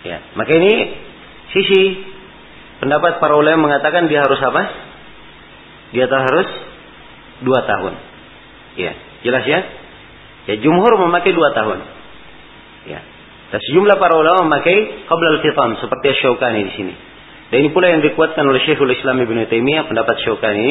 [0.03, 0.17] Ya.
[0.35, 0.73] Maka ini
[1.55, 1.81] sisi
[2.83, 4.63] pendapat para ulama mengatakan dia harus apa?
[5.95, 6.47] Dia harus
[7.43, 7.93] 2 tahun.
[8.79, 8.93] Ya.
[9.23, 9.59] Jelas ya?
[10.51, 11.79] Ya jumhur memakai 2 tahun.
[12.87, 12.99] Ya.
[13.53, 16.93] Dan sejumlah para ulama memakai qabla al-fitam seperti Syaukani di sini.
[17.53, 20.69] Dan ini pula yang dikuatkan oleh Syekhul Islam Ibn Taimiyah pendapat Syaukani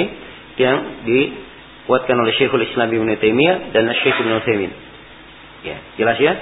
[0.58, 4.72] yang dikuatkan oleh Syekhul Islam Ibn Taimiyah dan Syekh Ibn Utsaimin.
[5.62, 6.32] Ya, jelas ya?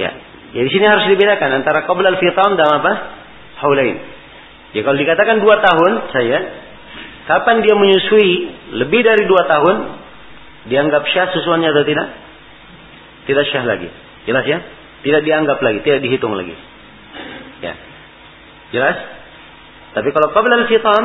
[0.00, 0.10] Ya.
[0.56, 2.92] Ya di sini harus dibedakan antara qabla al-fitam dan apa?
[3.60, 4.00] Haulain.
[4.72, 6.38] Ya kalau dikatakan dua tahun saya,
[7.28, 8.32] kapan dia menyusui
[8.80, 9.76] lebih dari dua tahun,
[10.72, 12.08] dianggap syah susuannya atau tidak?
[13.28, 13.92] Tidak syah lagi.
[14.24, 14.75] Jelas ya?
[15.06, 16.50] Tidak dianggap lagi, tidak dihitung lagi.
[17.62, 17.78] Ya.
[18.74, 18.96] Jelas?
[19.94, 21.04] Tapi kalau qabla al-fitam,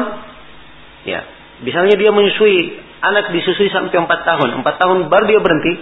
[1.06, 1.22] ya,
[1.62, 5.74] misalnya dia menyusui anak disusui sampai empat tahun, empat tahun baru dia berhenti,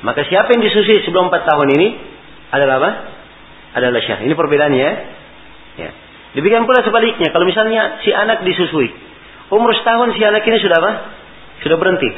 [0.00, 1.88] maka siapa yang disusui sebelum empat tahun ini
[2.56, 2.90] adalah apa?
[3.84, 4.24] Adalah syah.
[4.24, 4.92] Ini perbedaannya ya.
[5.76, 5.90] ya.
[6.40, 8.88] Demikian pula sebaliknya, kalau misalnya si anak disusui,
[9.52, 10.92] umur setahun si anak ini sudah apa?
[11.60, 12.08] Sudah berhenti.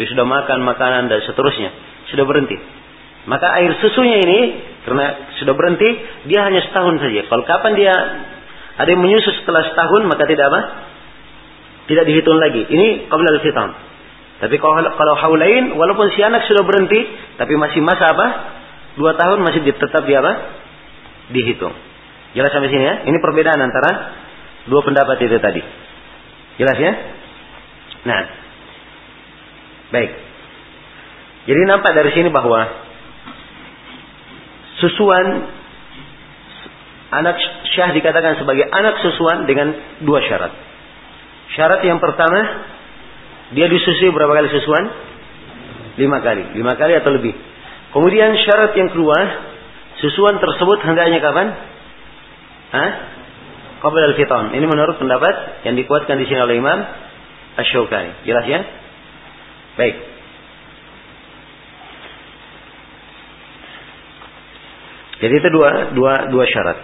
[0.00, 1.76] Dia sudah makan makanan dan seterusnya,
[2.08, 2.81] sudah berhenti.
[3.22, 4.40] Maka air susunya ini
[4.82, 5.88] karena sudah berhenti,
[6.26, 7.22] dia hanya setahun saja.
[7.30, 7.94] Kalau kapan dia
[8.82, 10.60] ada yang menyusu setelah setahun, maka tidak apa?
[11.86, 12.66] Tidak dihitung lagi.
[12.66, 13.70] Ini qabla al-fitam.
[14.42, 16.98] Tapi kalau, kalau haulain, walaupun si anak sudah berhenti,
[17.38, 18.26] tapi masih masa apa?
[18.98, 20.32] Dua tahun masih tetap dia apa?
[21.30, 21.72] Dihitung.
[22.34, 22.94] Jelas sampai sini ya?
[23.06, 23.90] Ini perbedaan antara
[24.66, 25.62] dua pendapat itu tadi.
[26.58, 26.92] Jelas ya?
[28.02, 28.20] Nah,
[29.94, 30.10] baik.
[31.46, 32.81] Jadi nampak dari sini bahwa
[34.82, 35.46] susuan
[37.12, 37.36] anak
[37.76, 39.70] syah dikatakan sebagai anak susuan dengan
[40.02, 40.50] dua syarat.
[41.52, 42.40] Syarat yang pertama,
[43.52, 44.84] dia disusui berapa kali susuan?
[46.00, 46.56] Lima kali.
[46.56, 47.36] Lima kali atau lebih.
[47.92, 49.18] Kemudian syarat yang kedua,
[50.00, 51.52] susuan tersebut hendaknya kapan?
[52.72, 52.90] Hah?
[53.84, 54.56] Qabla al-fitan.
[54.56, 56.80] Ini menurut pendapat yang dikuatkan di sini oleh Imam
[57.60, 58.24] Ash-Shawkani.
[58.24, 58.60] Jelas ya?
[59.76, 60.11] Baik.
[65.22, 66.78] Jadi itu dua dua dua syarat.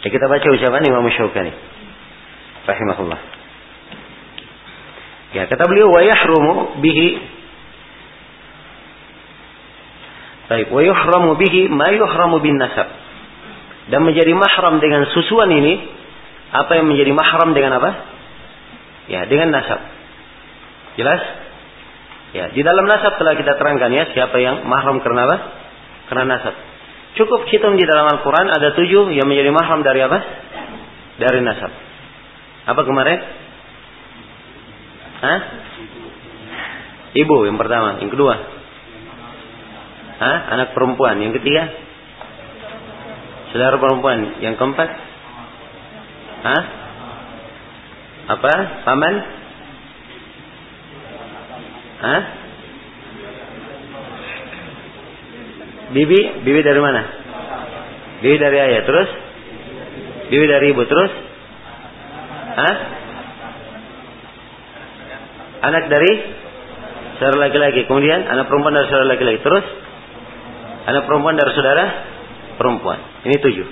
[0.00, 1.52] Ya, kita baca ucapan Imam Syaukani.
[2.64, 3.20] Rahimahullah.
[5.36, 7.08] Ya, kata beliau wa yahrumu bihi
[10.50, 12.90] Baik, wa yuhramu bihi ma yuhramu bin nasab.
[13.86, 15.78] Dan menjadi mahram dengan susuan ini
[16.50, 17.90] apa yang menjadi mahram dengan apa?
[19.06, 19.78] Ya, dengan nasab.
[20.98, 21.22] Jelas?
[22.34, 25.36] Ya, di dalam nasab telah kita terangkan ya siapa yang mahram karena apa?
[26.10, 26.69] Karena nasab.
[27.18, 30.18] Cukup hitung di dalam Al-Quran ada tujuh yang menjadi mahram dari apa?
[31.18, 31.72] Dari nasab.
[32.70, 33.18] Apa kemarin?
[35.20, 35.40] Hah?
[37.18, 37.98] Ibu yang pertama.
[37.98, 38.34] Yang kedua?
[40.22, 40.38] Hah?
[40.54, 41.18] Anak perempuan.
[41.18, 41.66] Yang ketiga?
[43.50, 44.38] Saudara perempuan.
[44.38, 44.88] Yang keempat?
[46.40, 46.62] Hah?
[48.38, 48.52] Apa?
[48.86, 49.14] Paman?
[52.00, 52.39] Hah?
[55.90, 57.02] Bibi, bibi dari mana?
[58.22, 59.08] Bibi dari ayah, terus?
[60.30, 61.12] Bibi dari ibu, terus?
[62.54, 62.76] Hah?
[65.60, 66.10] Anak dari
[67.18, 69.66] saudara laki-laki, kemudian anak perempuan dari saudara laki-laki, terus?
[70.88, 71.84] Anak perempuan dari saudara
[72.56, 72.98] perempuan.
[73.26, 73.68] Ini tujuh.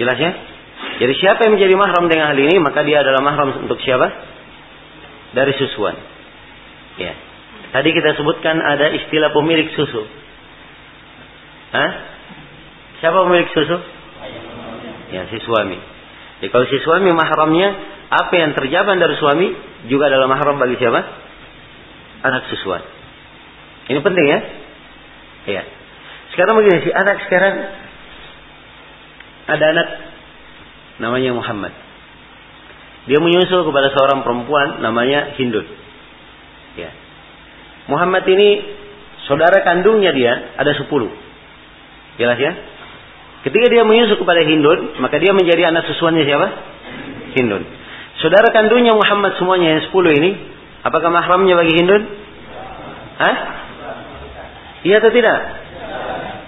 [0.00, 0.32] Jelas ya?
[0.96, 4.08] Jadi siapa yang menjadi mahram dengan hal ini, maka dia adalah mahram untuk siapa?
[5.36, 5.96] Dari susuan.
[6.96, 7.12] Ya.
[7.76, 10.25] Tadi kita sebutkan ada istilah pemilik susu.
[11.72, 11.90] Hah?
[13.02, 13.78] Siapa pemilik susu?
[15.14, 15.78] Ya, si suami.
[16.42, 17.68] Jadi kalau si suami mahramnya,
[18.10, 19.46] apa yang terjaban dari suami
[19.90, 21.00] juga adalah mahram bagi siapa?
[22.26, 22.82] Anak susuan.
[23.86, 24.38] Ini penting ya?
[25.46, 25.62] Iya.
[26.34, 27.54] Sekarang begini, si anak sekarang
[29.46, 29.88] ada anak
[30.98, 31.72] namanya Muhammad.
[33.06, 35.66] Dia menyusul kepada seorang perempuan namanya Hindun.
[36.74, 36.90] Ya.
[37.86, 38.66] Muhammad ini
[39.30, 41.25] saudara kandungnya dia ada sepuluh.
[42.16, 42.52] Jelas ya?
[43.46, 46.46] Ketika dia menyusu kepada Hindun, maka dia menjadi anak susuannya siapa?
[47.38, 47.62] Hindun.
[48.18, 50.34] Saudara kandungnya Muhammad semuanya yang sepuluh ini,
[50.82, 52.02] apakah mahramnya bagi Hindun?
[53.20, 53.36] Hah?
[54.82, 55.38] Iya atau tidak?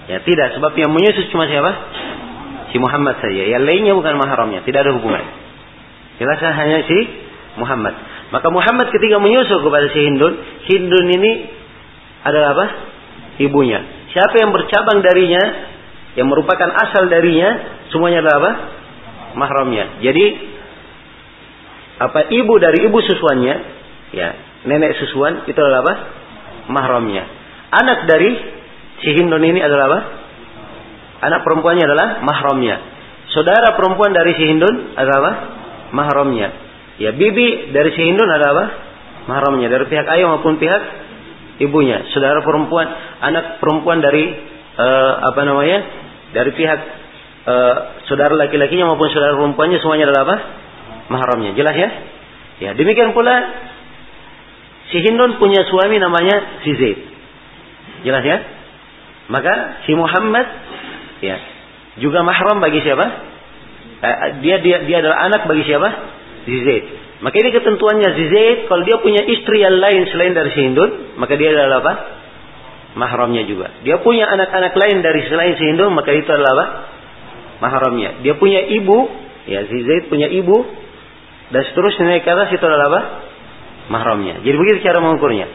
[0.09, 1.71] Ya tidak, sebab yang menyusu cuma siapa?
[2.73, 3.45] Si Muhammad saja.
[3.45, 5.21] Yang lainnya bukan mahramnya, tidak ada hubungan.
[6.17, 6.97] Jelas hanya si
[7.55, 7.93] Muhammad.
[8.33, 10.33] Maka Muhammad ketika menyusu kepada si Hindun,
[10.65, 11.31] Hindun ini
[12.25, 12.65] adalah apa?
[13.39, 13.98] ibunya.
[14.09, 15.43] Siapa yang bercabang darinya,
[16.17, 18.51] yang merupakan asal darinya, semuanya adalah apa?
[19.37, 20.01] Mahramnya.
[20.01, 20.25] Jadi
[21.99, 23.55] apa ibu dari ibu susuannya,
[24.15, 24.29] ya
[24.65, 25.95] nenek susuan itu adalah apa?
[26.69, 27.23] Mahramnya.
[27.69, 28.29] Anak dari
[29.05, 29.99] si Hindun ini adalah apa?
[31.29, 32.77] Anak perempuannya adalah mahramnya.
[33.29, 35.33] Saudara perempuan dari si Hindun adalah apa?
[35.93, 36.49] Mahramnya.
[36.97, 38.65] Ya bibi dari si Hindun adalah apa?
[39.29, 40.81] Mahramnya dari pihak ayah maupun pihak
[41.61, 42.07] ibunya.
[42.15, 42.87] Saudara perempuan,
[43.19, 44.23] anak perempuan dari
[44.79, 45.79] uh, apa namanya?
[46.29, 46.79] Dari pihak
[47.45, 50.35] uh, saudara laki-lakinya maupun saudara perempuannya semuanya adalah apa?
[51.09, 51.51] Mahramnya.
[51.57, 51.89] Jelas ya?
[52.59, 53.33] Ya, demikian pula
[54.91, 56.99] si Hindun punya suami namanya si Zaid.
[58.03, 58.37] Jelas ya?
[59.29, 60.47] Maka si Muhammad
[61.21, 61.37] ya
[61.99, 63.05] juga mahram bagi siapa?
[63.99, 65.89] Eh, dia dia dia adalah anak bagi siapa?
[66.47, 66.85] Si Zaid.
[67.19, 71.19] Maka ini ketentuannya si Zaid kalau dia punya istri yang lain selain dari si Hindun,
[71.19, 71.93] maka dia adalah apa?
[72.97, 73.69] Mahramnya juga.
[73.85, 76.65] Dia punya anak-anak lain dari selain si Hindun, maka itu adalah apa?
[77.61, 78.25] Mahramnya.
[78.25, 78.97] Dia punya ibu,
[79.45, 80.65] ya si Zaid punya ibu
[81.49, 83.01] dan seterusnya naik ke atas itu adalah apa?
[83.89, 84.45] Mahramnya.
[84.45, 85.47] Jadi begitu cara mengukurnya.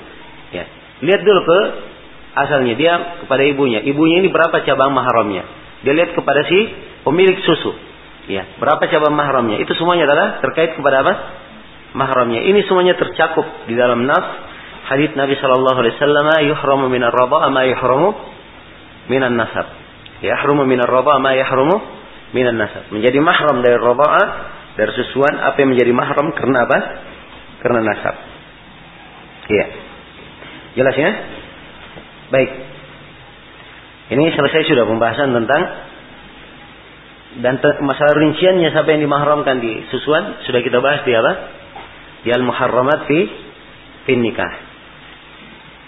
[0.51, 0.64] Ya.
[1.03, 1.59] Lihat dulu ke
[2.35, 3.82] asalnya dia kepada ibunya.
[3.82, 5.47] Ibunya ini berapa cabang mahramnya?
[5.87, 6.59] Dia lihat kepada si
[7.07, 7.72] pemilik susu.
[8.24, 9.61] Ya, berapa cabang mahramnya?
[9.62, 11.14] Itu semuanya adalah terkait kepada apa?
[11.95, 12.43] Mahramnya.
[12.43, 14.26] Ini semuanya tercakup di dalam nas
[14.89, 16.28] hadis Nabi Shallallahu Alaihi Wasallam.
[16.49, 18.12] Yuhramu minar raba ma yuhramu
[19.09, 19.66] minan nasab.
[20.24, 21.76] Yahrumu minar raba ma yahrumu
[22.32, 22.89] minan nasab.
[22.89, 24.09] Menjadi mahram dari raba
[24.74, 26.78] dari susuan apa yang menjadi mahram karena apa?
[27.61, 28.16] Karena nasab.
[29.49, 29.66] Iya.
[30.74, 31.11] Jelas ya?
[32.32, 32.51] Baik.
[34.05, 35.62] Ini selesai sudah pembahasan tentang
[37.35, 41.32] dan masalah rinciannya siapa yang dimahramkan di susuan sudah kita bahas di apa?
[42.24, 43.18] Di al-muharramat fi
[44.09, 44.74] fin nikah.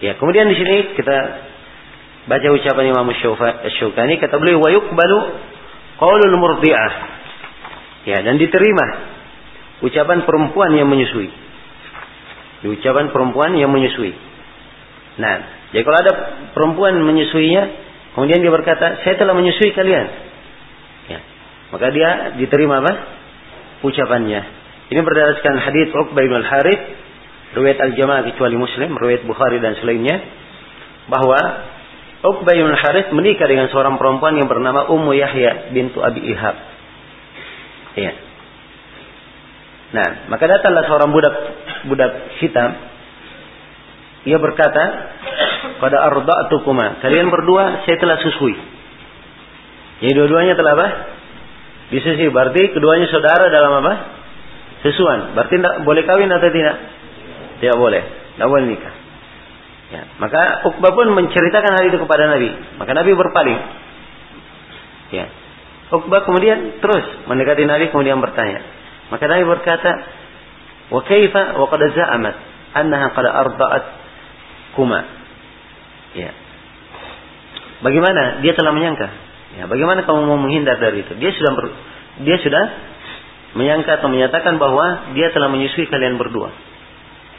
[0.04, 1.16] Ya, kemudian di sini kita
[2.26, 5.18] baca ucapan Imam Syaukani kata beliau wa yuqbalu
[5.96, 6.92] qaulul murdi'ah.
[8.06, 8.86] Ya, dan diterima
[9.82, 11.32] ucapan perempuan yang menyusui.
[12.66, 14.10] Ucapan perempuan yang menyusui.
[15.16, 15.34] Nah,
[15.72, 16.12] jadi kalau ada
[16.52, 17.62] perempuan menyusuinya,
[18.14, 20.06] kemudian dia berkata, saya telah menyusui kalian.
[21.08, 21.20] Ya.
[21.72, 22.92] Maka dia diterima apa?
[23.86, 24.40] Ucapannya.
[24.86, 26.82] Ini berdasarkan hadis Uqbah bin Al-Harith,
[27.56, 30.20] riwayat Al-Jamaah kecuali Muslim, riwayat Bukhari dan selainnya,
[31.08, 31.40] bahwa
[32.20, 36.56] Uqbah bin Al-Harith menikah dengan seorang perempuan yang bernama Ummu Yahya bintu Abi Ihab.
[37.96, 38.12] Ya.
[39.96, 41.34] Nah, maka datanglah seorang budak
[41.88, 42.76] budak hitam.
[44.26, 44.84] Ia berkata,
[45.78, 46.10] pada
[46.50, 46.98] tukuma.
[46.98, 48.56] Kalian berdua saya telah susui.
[50.02, 50.88] Jadi dua-duanya telah apa?
[51.94, 52.28] Disusui.
[52.34, 53.92] Berarti keduanya saudara dalam apa?
[54.84, 55.32] Susuan.
[55.38, 56.76] Berarti tidak boleh kawin atau tidak?
[57.60, 58.02] Tidak boleh.
[58.36, 58.94] Tidak boleh nikah.
[59.86, 60.02] Ya.
[60.18, 62.50] Maka Uqbah pun menceritakan hal itu kepada Nabi.
[62.76, 63.58] Maka Nabi berpaling.
[65.14, 65.26] Ya.
[65.94, 68.66] Uqbah kemudian terus mendekati Nabi kemudian bertanya.
[69.06, 69.90] Maka Nabi berkata,
[70.90, 72.34] "Wa kaifa wa qad za'amat
[72.74, 73.84] annaha qad arda'at
[74.74, 75.06] kuma."
[76.18, 76.34] Ya.
[77.86, 78.42] Bagaimana?
[78.42, 79.08] Dia telah menyangka.
[79.56, 81.12] Ya, bagaimana kamu mau menghindar dari itu?
[81.16, 81.66] Dia sudah ber,
[82.26, 82.64] dia sudah
[83.56, 86.50] menyangka atau menyatakan bahwa dia telah menyusui kalian berdua.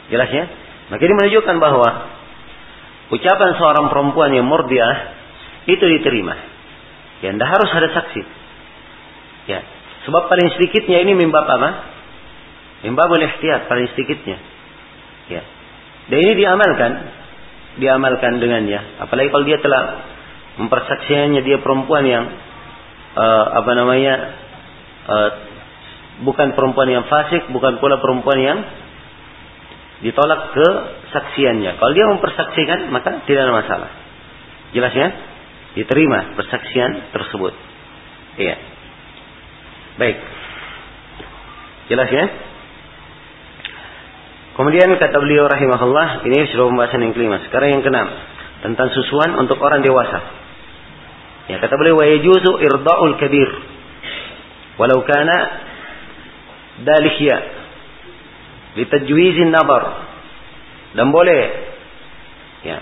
[0.08, 0.44] Jelas ya?
[0.88, 1.88] Maka ini menunjukkan bahwa
[3.12, 5.16] ucapan seorang perempuan yang murdiah
[5.68, 6.34] itu diterima.
[7.20, 8.22] Ya, tidak harus ada saksi.
[9.48, 9.60] Ya,
[10.08, 11.70] sebab paling sedikitnya ini mimbab apa?
[12.84, 14.38] Mimbab boleh ikhtiar paling sedikitnya.
[15.28, 15.42] Ya.
[16.08, 16.92] Dan ini diamalkan
[17.78, 19.02] diamalkan dengannya.
[19.04, 19.82] Apalagi kalau dia telah
[20.58, 22.24] mempersaksikannya dia perempuan yang
[23.14, 24.14] uh, apa namanya
[25.06, 25.30] uh,
[26.26, 28.58] bukan perempuan yang fasik, bukan pula perempuan yang
[30.04, 31.78] ditolak kesaksiannya.
[31.78, 33.90] Kalau dia mempersaksikan maka tidak ada masalah.
[34.72, 35.08] Jelas ya?
[35.74, 37.54] Diterima persaksian tersebut.
[38.38, 38.56] Iya.
[39.98, 40.16] Baik.
[41.88, 42.24] Jelas ya?
[44.58, 47.38] Kemudian kata beliau rahimahullah, ini sudah pembahasan yang kelima.
[47.46, 48.10] Sekarang yang keenam,
[48.66, 50.18] tentang susuan untuk orang dewasa.
[51.46, 53.50] Ya, kata beliau wa yajuzu irda'ul kabir
[54.78, 55.36] walau kana
[56.86, 57.57] dalihya
[58.76, 60.04] litajwizin nabar
[60.96, 61.42] dan boleh
[62.66, 62.78] ya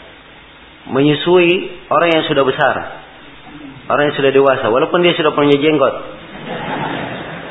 [0.90, 2.74] menyusui orang yang sudah besar
[3.86, 5.94] orang yang sudah dewasa walaupun dia sudah punya jenggot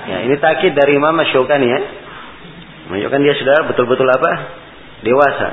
[0.09, 1.81] ya ini takid dari Imam Syaukani ya
[2.86, 4.31] Menunjukkan dia sudah betul-betul apa?
[5.01, 5.49] Dewasa.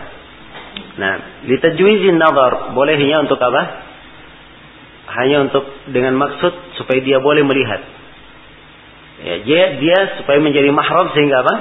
[1.00, 1.14] Nah,
[1.48, 3.88] litajwizin nazar bolehnya untuk apa?
[5.20, 7.80] Hanya untuk dengan maksud supaya dia boleh melihat.
[9.22, 11.54] Ya, dia, dia supaya menjadi mahram sehingga apa?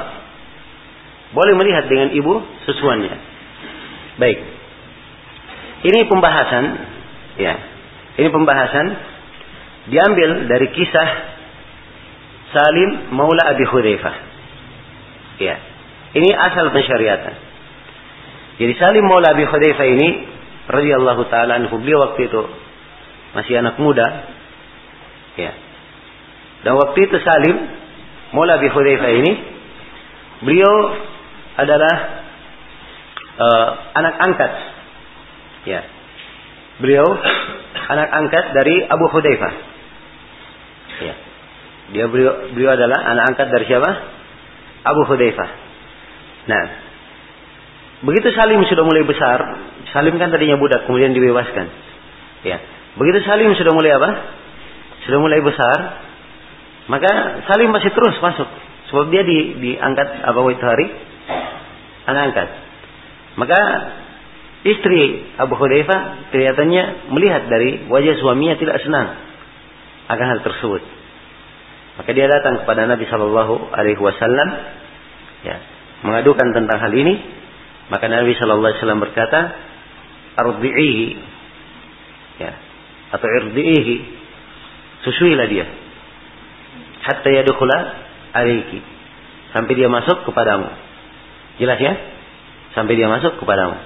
[1.31, 3.15] Boleh melihat dengan ibu susuannya.
[4.19, 4.39] Baik.
[5.81, 6.65] Ini pembahasan
[7.39, 7.55] Ya.
[8.19, 8.85] Ini pembahasan
[9.87, 11.09] diambil dari kisah
[12.51, 14.15] Salim Maula Abi Hudzaifah.
[15.39, 15.55] Ya.
[16.11, 17.35] Ini asal pensyariatan.
[18.59, 20.09] Jadi Salim Maula Abi Hudzaifah ini
[20.67, 22.41] radhiyallahu taala anhu beliau waktu itu
[23.31, 24.07] masih anak muda.
[25.39, 25.55] Ya.
[26.67, 27.57] Dan waktu itu Salim
[28.35, 29.31] Maula Abi Hudzaifah ini
[30.43, 30.73] beliau
[31.57, 31.95] adalah
[33.39, 34.51] uh, anak angkat.
[35.67, 35.81] Ya.
[36.79, 37.07] Beliau
[37.93, 39.53] anak angkat dari Abu Hudzaifah.
[41.01, 41.15] Ya.
[41.91, 43.89] Dia beliau, beliau adalah anak angkat dari siapa?
[44.87, 45.49] Abu Hudzaifah.
[46.41, 46.63] Nah,
[48.01, 49.39] begitu Salim sudah mulai besar,
[49.93, 51.67] Salim kan tadinya budak, kemudian dibebaskan.
[52.41, 52.57] Ya,
[52.97, 54.09] begitu Salim sudah mulai apa?
[55.05, 55.77] Sudah mulai besar,
[56.89, 58.49] maka Salim masih terus masuk,
[58.89, 60.87] sebab dia di, diangkat Abu hari,
[62.07, 62.49] anak angkat.
[63.39, 63.59] Maka
[64.67, 69.31] istri Abu Hudzaifah kelihatannya melihat dari wajah suaminya tidak senang
[70.11, 70.83] akan hal tersebut.
[72.01, 74.49] Maka dia datang kepada Nabi Shallallahu Alaihi Wasallam,
[75.43, 75.55] ya,
[76.07, 77.19] mengadukan tentang hal ini.
[77.91, 79.39] Maka Nabi Shallallahu Alaihi Wasallam berkata,
[80.39, 81.07] "Ardi'ihi,
[82.39, 82.51] ya,
[83.11, 83.95] atau irdi'ihi,
[85.03, 85.67] susuilah dia,
[87.03, 87.77] hatta yadkhula
[88.31, 88.79] alaiki,
[89.51, 90.90] sampai dia masuk kepadamu."
[91.61, 91.93] Jelas ya?
[92.73, 93.77] Sampai dia masuk kepadamu.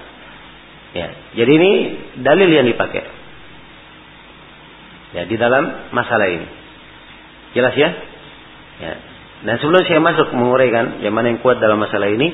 [0.96, 1.72] Ya, jadi ini
[2.24, 3.04] dalil yang dipakai.
[5.12, 6.48] Ya, di dalam masalah ini.
[7.52, 7.90] Jelas ya?
[8.80, 8.94] Ya.
[9.44, 12.32] Dan sebelum saya masuk menguraikan yang mana yang kuat dalam masalah ini,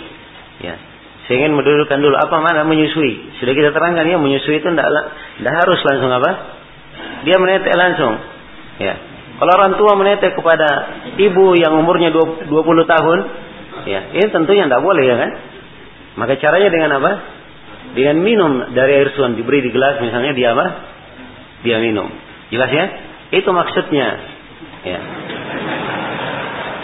[0.62, 0.78] ya,
[1.26, 3.42] saya ingin mendudukkan dulu apa mana menyusui.
[3.42, 4.90] Sudah kita terangkan ya, menyusui itu tidak
[5.42, 6.32] tidak harus langsung apa?
[7.26, 8.14] Dia menetek langsung.
[8.78, 8.94] Ya.
[9.42, 10.70] Kalau orang tua menetek kepada
[11.18, 12.46] ibu yang umurnya 20
[12.86, 13.20] tahun,
[13.88, 15.32] ya, ini tentunya tidak boleh ya kan?
[16.20, 17.12] Maka caranya dengan apa?
[17.92, 20.66] Dengan minum dari air suan diberi di gelas misalnya dia apa?
[21.64, 22.08] Dia minum.
[22.52, 22.86] Jelas ya?
[23.32, 24.08] Itu maksudnya.
[24.84, 25.00] Ya.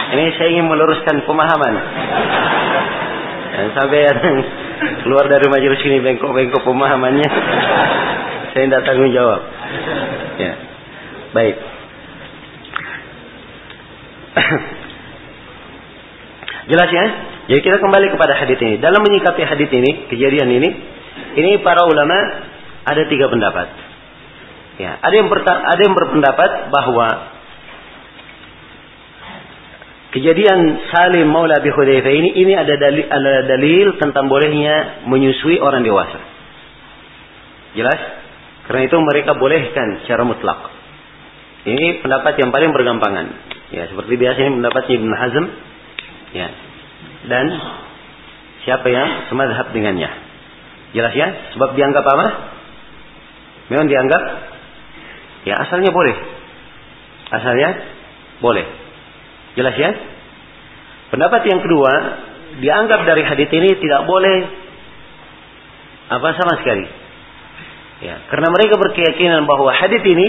[0.08, 1.74] Ini saya ingin meluruskan pemahaman.
[3.58, 4.20] Dan sampai yang
[5.04, 7.30] keluar dari majelis ini bengkok-bengkok pemahamannya,
[8.54, 9.42] saya tidak tanggung jawab.
[10.40, 10.54] Ya.
[11.36, 11.56] Baik.
[16.68, 17.06] Jelas ya?
[17.48, 18.76] Jadi kita kembali kepada hadis ini.
[18.84, 20.70] Dalam menyikapi hadis ini, kejadian ini,
[21.40, 22.18] ini para ulama
[22.84, 23.68] ada tiga pendapat.
[24.78, 27.38] Ya, ada yang ada yang berpendapat bahwa
[30.08, 35.84] Kejadian Salim Maula Abi Hudzaifah ini ini ada dalil, ada dalil tentang bolehnya menyusui orang
[35.84, 36.18] dewasa.
[37.76, 38.00] Jelas?
[38.66, 40.72] Karena itu mereka bolehkan secara mutlak.
[41.68, 43.26] Ini pendapat yang paling bergampangan.
[43.70, 45.46] Ya, seperti biasanya pendapatnya Ibn Hazm.
[46.36, 46.48] Ya.
[47.28, 47.46] Dan
[48.68, 50.10] siapa yang semadhab dengannya.
[50.92, 51.28] Jelas ya?
[51.56, 52.28] Sebab dianggap apa?
[53.68, 54.22] Memang dianggap
[55.48, 56.16] ya asalnya boleh.
[57.32, 57.70] Asalnya
[58.40, 58.66] boleh.
[59.60, 59.92] Jelas ya?
[61.08, 61.92] Pendapat yang kedua,
[62.60, 64.38] dianggap dari hadis ini tidak boleh
[66.08, 66.86] apa sama sekali.
[67.98, 70.28] Ya, karena mereka berkeyakinan bahwa hadis ini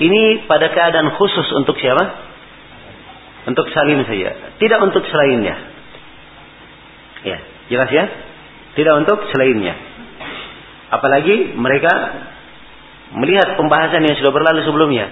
[0.00, 2.25] ini pada keadaan khusus untuk siapa?
[3.46, 5.54] Untuk salim saja, tidak untuk selainnya.
[7.22, 7.38] Ya,
[7.70, 8.04] jelas ya?
[8.74, 9.74] Tidak untuk selainnya.
[10.90, 11.92] Apalagi mereka
[13.14, 15.06] melihat pembahasan yang sudah berlalu sebelumnya.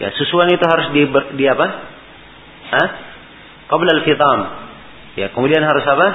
[0.00, 1.04] Ya, susuan itu harus di,
[1.36, 1.66] di apa?
[2.72, 2.88] Hah?
[3.68, 4.38] Qabla al-fitam.
[5.16, 6.08] Ya, kemudian harus apa?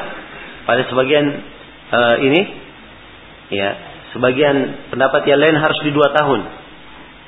[0.66, 1.26] Pada sebagian
[1.89, 2.41] uh, ini
[3.53, 3.70] ya,
[4.14, 6.41] sebagian pendapat yang lain harus di dua tahun.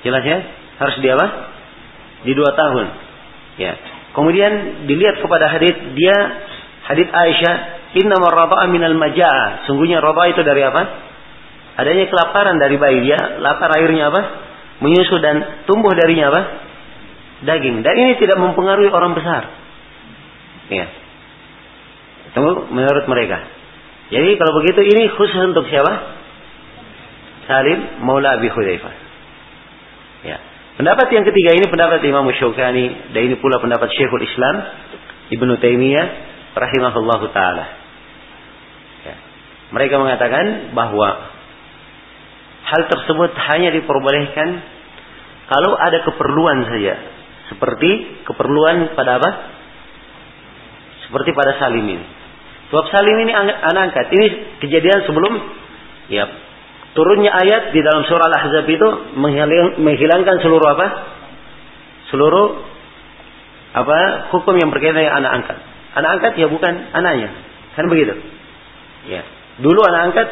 [0.06, 0.40] Jelas ya?
[0.78, 1.28] Harus di apa?
[2.26, 2.86] Di dua tahun.
[3.58, 3.74] Ya.
[4.14, 6.18] Kemudian dilihat kepada hadis dia
[6.86, 7.56] hadis Aisyah,
[7.98, 10.82] "Inna marrada'a minal majaa." Sungguhnya rada itu dari apa?
[11.82, 14.22] Adanya kelaparan dari bayi dia, lapar airnya apa?
[14.86, 16.42] Menyusu dan tumbuh darinya apa?
[17.44, 17.84] daging.
[17.84, 19.44] Dan ini tidak mempengaruhi orang besar.
[20.72, 20.88] Ya.
[22.34, 23.46] Tunggu menurut mereka.
[24.10, 25.92] Jadi kalau begitu ini khusus untuk siapa?
[27.46, 29.03] Salim Maula Abi Hudzaifah.
[30.74, 34.56] Pendapat yang ketiga ini pendapat Imam Syaukani dan ini pula pendapat Syekhul Islam
[35.30, 36.08] Ibnu Taimiyah
[36.58, 37.66] rahimahullahu taala.
[39.06, 39.16] Ya.
[39.70, 41.30] Mereka mengatakan bahwa
[42.66, 44.50] hal tersebut hanya diperbolehkan
[45.46, 46.94] kalau ada keperluan saja
[47.54, 49.30] seperti keperluan pada apa?
[51.06, 52.06] Seperti pada Salim ini.
[52.74, 54.10] Sebab Salim ini anak angkat.
[54.10, 54.26] Ini
[54.58, 55.34] kejadian sebelum
[56.10, 56.26] ya
[56.94, 58.88] turunnya ayat di dalam surah Al-Ahzab itu
[59.82, 60.88] menghilangkan seluruh apa?
[62.14, 62.48] Seluruh
[63.74, 65.58] apa hukum yang berkaitan dengan anak angkat.
[65.98, 67.30] Anak angkat ya bukan anaknya.
[67.74, 68.14] Kan begitu.
[69.10, 69.26] Ya.
[69.62, 70.28] Dulu anak angkat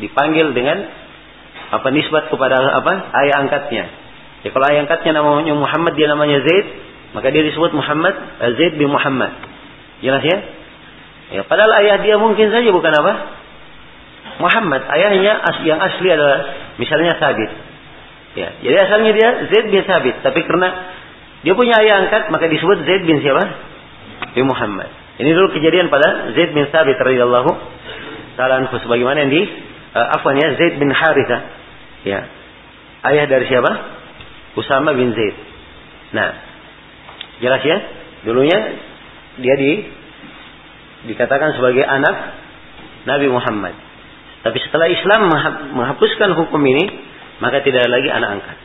[0.00, 0.88] dipanggil dengan
[1.72, 2.92] apa nisbat kepada apa
[3.24, 3.84] ayah angkatnya.
[4.44, 6.66] Ya kalau ayah angkatnya namanya Muhammad dia namanya Zaid,
[7.12, 9.32] maka dia disebut Muhammad eh, Zaid bin Muhammad.
[10.00, 10.38] Jelas ya?
[11.26, 13.12] Ya, padahal ayah dia mungkin saja bukan apa?
[14.36, 14.84] Muhammad.
[14.88, 16.38] Ayahnya yang asli adalah
[16.76, 17.50] misalnya Sabit.
[18.36, 20.68] Ya, jadi asalnya dia Zaid bin Sabit, tapi karena
[21.40, 23.44] dia punya ayah angkat maka disebut Zaid bin siapa?
[24.36, 24.92] Bin Muhammad.
[25.16, 27.50] Ini dulu kejadian pada Zaid bin Sabit radhiyallahu
[28.36, 29.42] taala sebagaimana yang di
[29.96, 31.38] uh, afwan ya Zaid bin Haritha.
[32.04, 32.28] Ya.
[33.08, 33.72] Ayah dari siapa?
[34.60, 35.36] Usama bin Zaid.
[36.12, 36.36] Nah,
[37.40, 37.78] jelas ya?
[38.28, 38.58] Dulunya
[39.40, 39.72] dia di
[41.08, 42.16] dikatakan sebagai anak
[43.08, 43.85] Nabi Muhammad.
[44.46, 45.26] Tapi setelah Islam
[45.74, 46.86] menghapuskan hukum ini,
[47.42, 48.58] maka tidak ada lagi anak angkat.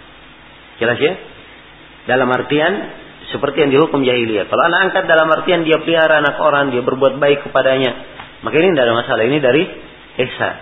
[0.77, 1.13] Jelas ya?
[2.05, 2.73] Dalam artian
[3.33, 4.45] seperti yang dihukum jahiliyah.
[4.45, 7.97] Kalau anak angkat dalam artian dia pelihara anak orang, dia berbuat baik kepadanya,
[8.45, 9.23] maka ini tidak ada masalah.
[9.25, 9.63] Ini dari
[10.21, 10.55] ihsan.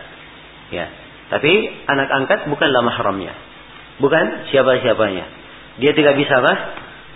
[0.72, 0.88] Ya.
[1.36, 1.52] Tapi
[1.92, 3.36] anak angkat bukanlah mahramnya.
[4.00, 5.26] Bukan siapa-siapanya.
[5.84, 6.54] Dia tidak bisa apa?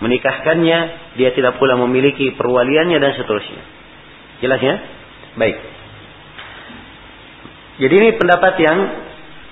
[0.03, 0.79] Menikahkannya,
[1.15, 3.63] dia tidak pula memiliki perwaliannya dan seterusnya.
[4.43, 4.75] Jelas ya?
[5.39, 5.72] Baik.
[7.83, 8.77] Jadi ini pendapat yang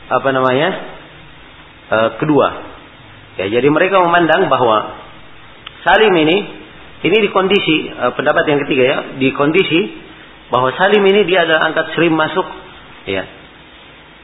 [0.07, 0.69] apa namanya?
[1.91, 2.47] E, kedua.
[3.35, 5.03] Ya, jadi mereka memandang bahwa
[5.83, 6.37] Salim ini
[7.03, 9.99] ini di kondisi e, pendapat yang ketiga ya, di kondisi
[10.47, 12.47] bahwa Salim ini dia ada angkat serim masuk
[13.03, 13.27] ya.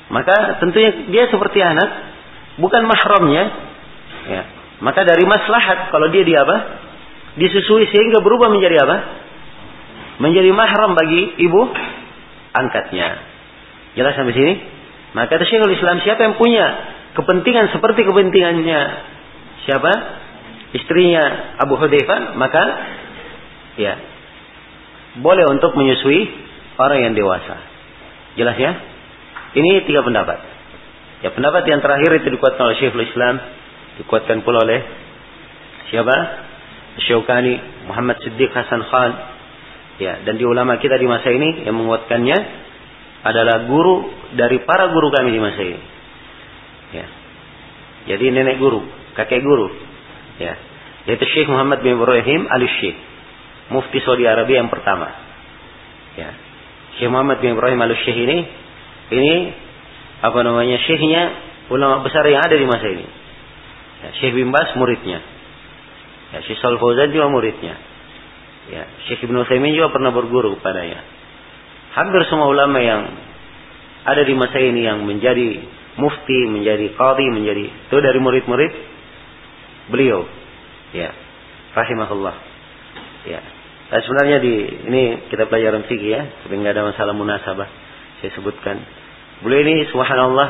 [0.07, 1.89] Maka tentunya dia seperti anak
[2.63, 3.43] bukan mahramnya
[4.23, 4.41] ya.
[4.87, 6.57] Maka dari maslahat kalau dia di apa?
[7.35, 8.97] Disusui sehingga berubah menjadi apa?
[10.23, 11.61] Menjadi mahram bagi ibu
[12.55, 13.36] angkatnya.
[13.97, 14.53] Jelas sampai sini?
[15.17, 16.65] Maka kata Syekhul Islam siapa yang punya
[17.17, 18.81] kepentingan seperti kepentingannya
[19.65, 19.91] siapa?
[20.77, 22.63] Istrinya Abu Hudzaifah, maka
[23.81, 23.97] ya
[25.17, 26.29] boleh untuk menyusui
[26.77, 27.57] orang yang dewasa.
[28.37, 28.71] Jelas ya?
[29.57, 30.37] Ini tiga pendapat.
[31.25, 33.41] Ya pendapat yang terakhir itu dikuatkan oleh Syekhul Islam,
[33.97, 34.85] dikuatkan pula oleh
[35.89, 36.45] siapa?
[36.97, 39.11] Syaukani, Muhammad Siddiq Hasan Khan.
[39.97, 42.37] Ya, dan di ulama kita di masa ini yang menguatkannya
[43.27, 44.07] adalah guru
[44.39, 45.81] dari para guru kami di masa ini.
[46.95, 47.05] Ya.
[48.15, 48.87] Jadi nenek guru,
[49.19, 49.67] kakek guru.
[50.39, 50.55] Ya.
[51.11, 52.95] Yaitu Syekh Muhammad bin Ibrahim al-Syekh.
[53.67, 55.11] Mufti Saudi Arabia yang pertama.
[56.15, 56.31] Ya.
[56.95, 58.37] Syekh Muhammad bin Ibrahim al-Syekh ini
[59.11, 59.33] ini
[60.19, 61.23] apa namanya syekhnya
[61.69, 63.05] ulama besar yang ada di masa ini.
[64.03, 65.19] Ya, Syekh bin Bas muridnya.
[66.35, 67.75] Ya, Syekh Sal Fauzan juga muridnya.
[68.67, 70.99] Ya, Syekh Ibnu Utsaimin juga pernah berguru kepadanya.
[71.97, 73.09] Hampir semua ulama yang
[74.05, 75.65] ada di masa ini yang menjadi
[75.97, 78.73] mufti, menjadi qadhi, menjadi itu dari murid-murid
[79.89, 80.29] beliau.
[80.93, 81.09] Ya.
[81.73, 82.35] Rahimahullah.
[83.25, 83.41] Ya.
[83.89, 84.53] Dan sebenarnya di
[84.93, 87.69] ini kita pelajaran fikih ya, tapi nggak ada masalah munasabah.
[88.21, 88.77] Saya sebutkan.
[89.41, 90.49] Beliau ini subhanallah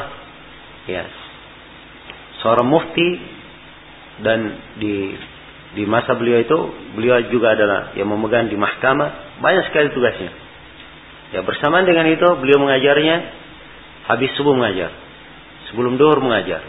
[0.91, 1.07] ya.
[2.43, 3.23] Seorang mufti
[4.19, 4.39] dan
[4.83, 5.15] di
[5.79, 6.59] di masa beliau itu
[6.91, 10.46] beliau juga adalah yang memegang di mahkamah banyak sekali tugasnya.
[11.35, 13.15] Ya bersamaan dengan itu beliau mengajarnya
[14.07, 14.95] habis subuh mengajar,
[15.67, 16.63] sebelum duhur mengajar,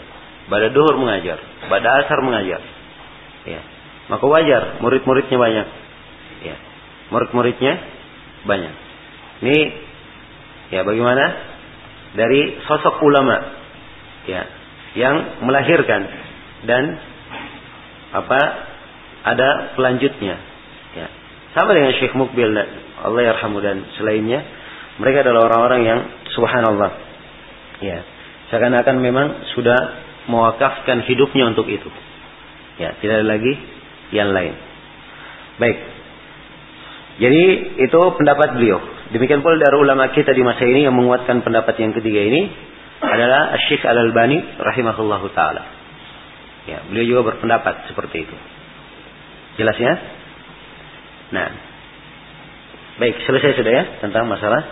[0.51, 1.39] pada duhur mengajar,
[1.71, 2.59] pada asar mengajar.
[3.47, 3.61] Ya.
[4.11, 5.67] Maka wajar murid-muridnya banyak.
[6.43, 6.57] Ya.
[7.15, 7.73] Murid-muridnya
[8.49, 8.75] banyak.
[9.47, 9.59] Ini
[10.75, 11.25] ya bagaimana?
[12.09, 13.37] Dari sosok ulama
[14.25, 14.43] ya
[14.97, 16.09] yang melahirkan
[16.65, 16.97] dan
[18.17, 18.41] apa
[19.29, 20.41] ada pelanjutnya.
[21.59, 22.55] Sama dengan Syekh Mukbil
[23.03, 24.47] Allah yarhamu dan selainnya,
[25.03, 26.01] mereka adalah orang-orang yang
[26.31, 26.91] subhanallah.
[27.83, 28.07] Ya.
[28.55, 29.27] Seakan-akan memang
[29.59, 29.75] sudah
[30.31, 31.91] mewakafkan hidupnya untuk itu.
[32.79, 33.59] Ya, tidak ada lagi
[34.15, 34.55] yang lain.
[35.59, 35.79] Baik.
[37.19, 37.43] Jadi
[37.83, 38.79] itu pendapat beliau.
[39.11, 42.55] Demikian pula dari ulama kita di masa ini yang menguatkan pendapat yang ketiga ini
[43.03, 45.67] adalah Syekh Al-Albani rahimahullahu taala.
[46.71, 48.37] Ya, beliau juga berpendapat seperti itu.
[49.59, 50.18] Jelas ya?
[51.33, 51.49] Nah.
[52.99, 54.62] Baik, selesai sudah ya tentang masalah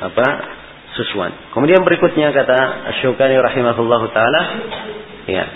[0.00, 0.26] apa?
[0.90, 1.30] susuan.
[1.54, 4.42] Kemudian berikutnya kata Asy-Syaukani rahimahullahu taala,
[5.30, 5.46] ya.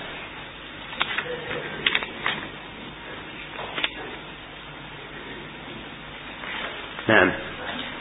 [7.05, 7.27] Nah,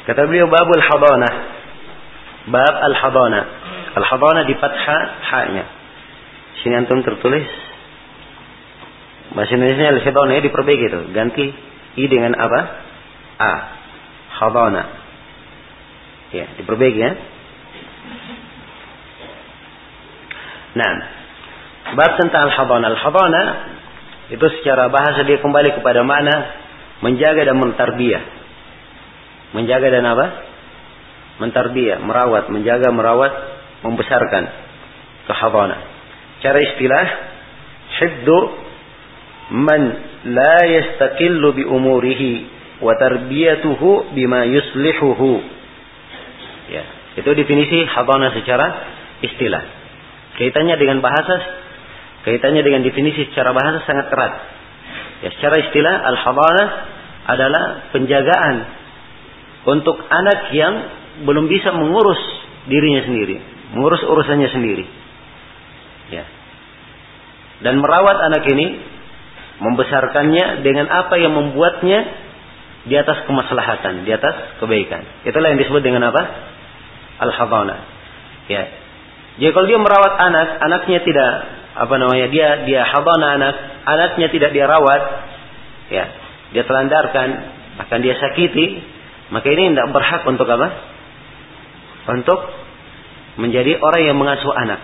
[0.07, 1.29] kata beliau babul hadana.
[2.43, 3.41] Bab al-hadana.
[3.97, 5.65] Al-hadana di fathah ha-nya.
[6.63, 7.47] Sini antum tertulis
[9.33, 11.01] Bahasa Indonesia al-hadana diperbaiki itu.
[11.09, 11.45] Ganti
[11.97, 12.59] i dengan apa?
[13.41, 13.53] A.
[14.37, 14.83] Hadana.
[16.33, 17.11] Ya, diperbaiki ya.
[20.73, 20.93] Nah,
[21.97, 22.93] bab tentang al-hadana.
[22.93, 23.43] Al-hadana
[24.29, 26.33] itu secara bahasa dia kembali kepada mana
[27.01, 28.23] menjaga dan mentarbiyah.
[29.57, 30.25] Menjaga dan apa?
[31.41, 33.33] Mentarbiyah, merawat, menjaga, merawat
[33.81, 34.43] membesarkan
[35.25, 35.77] ke hadana.
[36.45, 37.05] Cara istilah
[37.97, 38.39] hiddu
[39.53, 39.81] man
[40.33, 42.31] la yastaqillu bi umurihi
[42.81, 45.31] wa tarbiyatuhu bima yuslihuhu.
[46.73, 46.83] Ya,
[47.21, 48.67] itu definisi hadana secara
[49.21, 49.63] istilah.
[50.41, 51.37] Kaitannya dengan bahasa,
[52.25, 54.33] kaitannya dengan definisi secara bahasa sangat erat.
[55.21, 56.65] Ya, secara istilah al-hadana
[57.29, 58.55] adalah penjagaan
[59.69, 60.73] untuk anak yang
[61.23, 62.19] belum bisa mengurus
[62.65, 63.37] dirinya sendiri,
[63.77, 64.85] mengurus urusannya sendiri.
[66.11, 66.25] Ya.
[67.63, 68.92] Dan merawat anak ini
[69.61, 71.99] membesarkannya dengan apa yang membuatnya
[72.83, 75.23] di atas kemaslahatan, di atas kebaikan.
[75.23, 76.21] Itulah yang disebut dengan apa?
[77.21, 77.77] Al-hadana.
[78.51, 78.63] Ya.
[79.39, 81.31] Jadi kalau dia merawat anak, anaknya tidak
[81.73, 82.27] apa namanya?
[82.29, 83.55] Dia dia hadana anak,
[83.87, 85.01] anaknya tidak dia rawat,
[85.89, 86.05] ya.
[86.53, 87.29] Dia telandarkan,
[87.87, 88.83] akan dia sakiti,
[89.33, 90.67] maka ini tidak berhak untuk apa?
[92.13, 92.39] Untuk
[93.41, 94.81] menjadi orang yang mengasuh anak.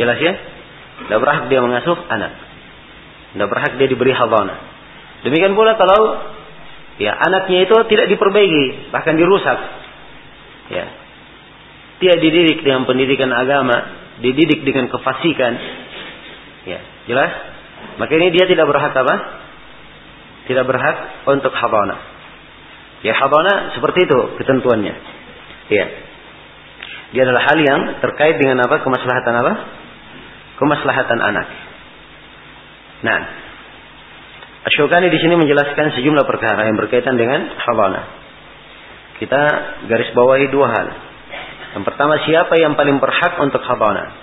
[0.00, 0.32] Jelas ya?
[1.04, 2.32] Tidak berhak dia mengasuh anak.
[3.32, 4.56] Tidak berhak dia diberi hadana.
[5.24, 6.20] Demikian pula kalau
[7.00, 9.58] ya anaknya itu tidak diperbaiki, bahkan dirusak.
[10.68, 10.86] Ya.
[12.02, 13.76] Tidak dididik dengan pendidikan agama,
[14.20, 15.52] dididik dengan kefasikan.
[16.66, 17.32] Ya, jelas?
[17.98, 19.14] Maka ini dia tidak berhak apa?
[20.50, 20.96] Tidak berhak
[21.30, 21.96] untuk hadana.
[23.02, 24.94] Ya hadana seperti itu ketentuannya.
[25.70, 25.86] Ya.
[27.12, 28.80] Dia adalah hal yang terkait dengan apa?
[28.82, 29.52] Kemaslahatan apa?
[30.58, 31.46] Kemaslahatan anak.
[33.02, 33.20] Nah,
[34.62, 38.02] Asyukani di sini menjelaskan sejumlah perkara yang berkaitan dengan hadana.
[39.18, 39.42] Kita
[39.90, 40.86] garis bawahi dua hal.
[41.74, 44.14] Yang pertama siapa yang paling berhak untuk hadana?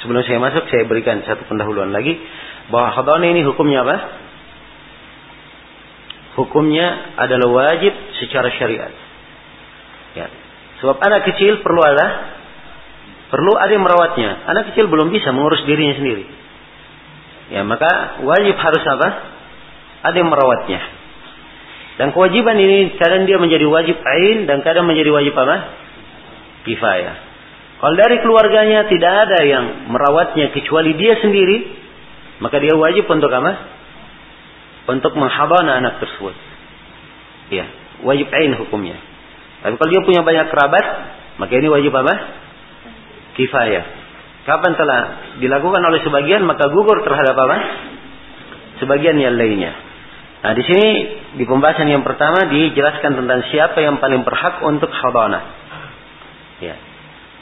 [0.00, 2.16] Sebelum saya masuk saya berikan satu pendahuluan lagi
[2.72, 3.96] bahwa hadana ini hukumnya apa?
[6.32, 8.92] hukumnya adalah wajib secara syariat.
[10.16, 10.32] Ya.
[10.80, 12.06] Sebab anak kecil perlu ada
[13.28, 14.48] perlu ada yang merawatnya.
[14.48, 16.24] Anak kecil belum bisa mengurus dirinya sendiri.
[17.52, 19.08] Ya, maka wajib harus apa?
[20.08, 20.80] Ada yang merawatnya.
[22.00, 25.56] Dan kewajiban ini kadang dia menjadi wajib ain dan kadang menjadi wajib apa?
[26.64, 27.14] Kifayah.
[27.82, 31.76] Kalau dari keluarganya tidak ada yang merawatnya kecuali dia sendiri,
[32.40, 33.82] maka dia wajib untuk apa?
[34.82, 36.34] untuk menghabana anak tersebut.
[37.54, 37.70] Ya,
[38.02, 38.98] wajib ain hukumnya.
[39.62, 40.84] Tapi kalau dia punya banyak kerabat,
[41.38, 42.14] maka ini wajib apa?
[43.38, 44.01] Kifayah.
[44.42, 45.00] Kapan telah
[45.38, 47.56] dilakukan oleh sebagian, maka gugur terhadap apa?
[48.82, 49.70] Sebagian yang lainnya.
[50.42, 50.86] Nah, di sini
[51.38, 55.40] di pembahasan yang pertama dijelaskan tentang siapa yang paling berhak untuk habana.
[56.58, 56.74] Ya.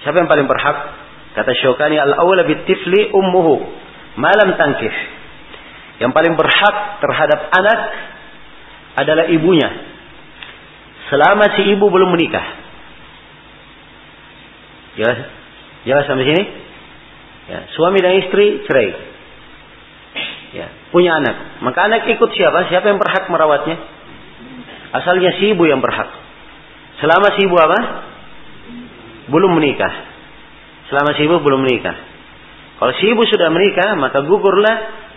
[0.05, 0.77] Siapa yang paling berhak?
[1.33, 3.65] Kata Syukani al-awla tifli ummuhu
[4.21, 4.93] malam tangkih.
[6.05, 7.81] Yang paling berhak terhadap anak
[9.01, 9.69] adalah ibunya.
[11.09, 12.47] Selama si ibu belum menikah.
[15.01, 15.19] Jelas?
[15.89, 16.45] Jelas sampai sini?
[17.51, 18.91] Ya, suami dan istri cerai.
[20.55, 21.67] Ya, punya anak.
[21.67, 22.71] Maka anak ikut siapa?
[22.71, 23.75] Siapa yang berhak merawatnya?
[24.95, 26.11] Asalnya si ibu yang berhak.
[27.03, 27.79] Selama si ibu apa?
[29.31, 29.95] Belum menikah.
[30.91, 31.97] Selama si ibu belum menikah.
[32.79, 34.77] Kalau si ibu sudah menikah, maka gugurlah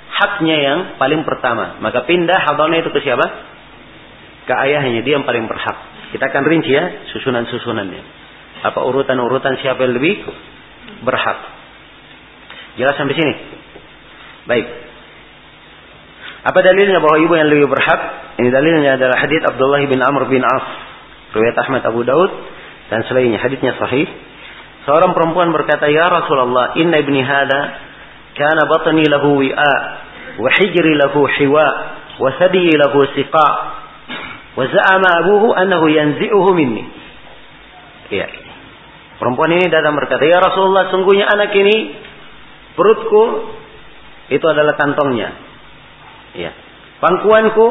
[0.10, 1.82] haknya yang paling pertama.
[1.82, 3.26] Maka pindah hadana itu ke siapa?
[4.50, 5.78] Ke ayahnya, dia yang paling berhak.
[6.14, 8.02] Kita akan rinci ya susunan-susunannya.
[8.66, 10.22] Apa urutan-urutan siapa yang lebih
[11.02, 11.63] berhak.
[12.74, 13.34] Jelas sampai sini?
[14.50, 14.66] Baik.
[16.44, 18.02] Apa dalilnya bahwa ibu yang lebih berhak?
[18.42, 20.66] Ini dalilnya adalah hadis Abdullah bin Amr bin Auf,
[21.38, 22.32] riwayat Ahmad Abu Daud
[22.92, 24.10] dan selainnya hadisnya sahih.
[24.84, 27.62] Seorang perempuan berkata, "Ya Rasulullah, inna ibni hada
[28.36, 29.76] kana batni lahu wi'a
[30.42, 31.68] wa hijri lahu hiwa
[32.20, 33.50] wa sadi lahu siqa
[34.54, 36.84] wa za'ama abuhu annahu yanzi'uhu minni."
[38.12, 38.28] Iya.
[39.24, 41.96] Perempuan ini datang berkata, "Ya Rasulullah, sungguhnya anak ini
[42.74, 43.24] perutku
[44.32, 45.30] itu adalah kantongnya.
[46.34, 46.52] Ya.
[47.04, 47.68] Pangkuanku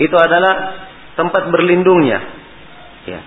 [0.00, 0.86] itu adalah
[1.18, 2.18] tempat berlindungnya.
[3.04, 3.20] Ya.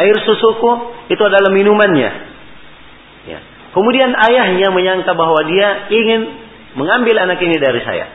[0.00, 0.72] Air susuku
[1.12, 2.10] itu adalah minumannya.
[3.28, 3.40] Ya.
[3.70, 6.20] Kemudian ayahnya menyangka bahwa dia ingin
[6.74, 8.06] mengambil anak ini dari saya.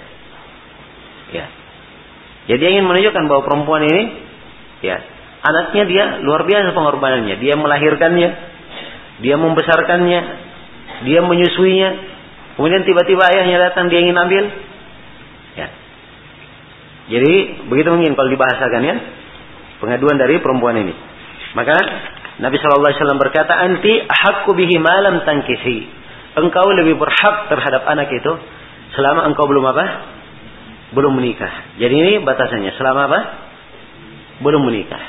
[1.32, 1.46] Ya.
[2.46, 4.04] Jadi ingin menunjukkan bahwa perempuan ini,
[4.86, 5.02] ya,
[5.42, 7.42] anaknya dia luar biasa pengorbanannya.
[7.42, 8.30] Dia melahirkannya,
[9.26, 10.22] dia membesarkannya,
[11.10, 12.15] dia menyusuinya.
[12.56, 14.44] Kemudian tiba-tiba ayahnya datang, dia ingin ambil.
[15.60, 15.68] Ya.
[17.12, 17.34] Jadi
[17.68, 18.96] begitu mungkin kalau dibahasakan ya,
[19.84, 20.96] pengaduan dari perempuan ini.
[21.56, 21.76] Maka
[22.40, 25.88] Nabi Shallallahu Alaihi Wasallam berkata, anti hakku bihi malam tangkisi.
[26.36, 28.32] Engkau lebih berhak terhadap anak itu
[28.92, 29.86] selama engkau belum apa?
[30.92, 31.80] Belum menikah.
[31.80, 32.76] Jadi ini batasannya.
[32.76, 33.20] Selama apa?
[34.44, 35.00] Belum menikah.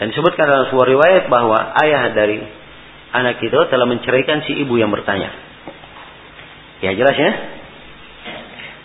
[0.00, 2.40] Dan disebutkan dalam sebuah riwayat bahwa ayah dari
[3.12, 5.49] anak itu telah menceraikan si ibu yang bertanya.
[6.80, 7.32] Ya jelas ya?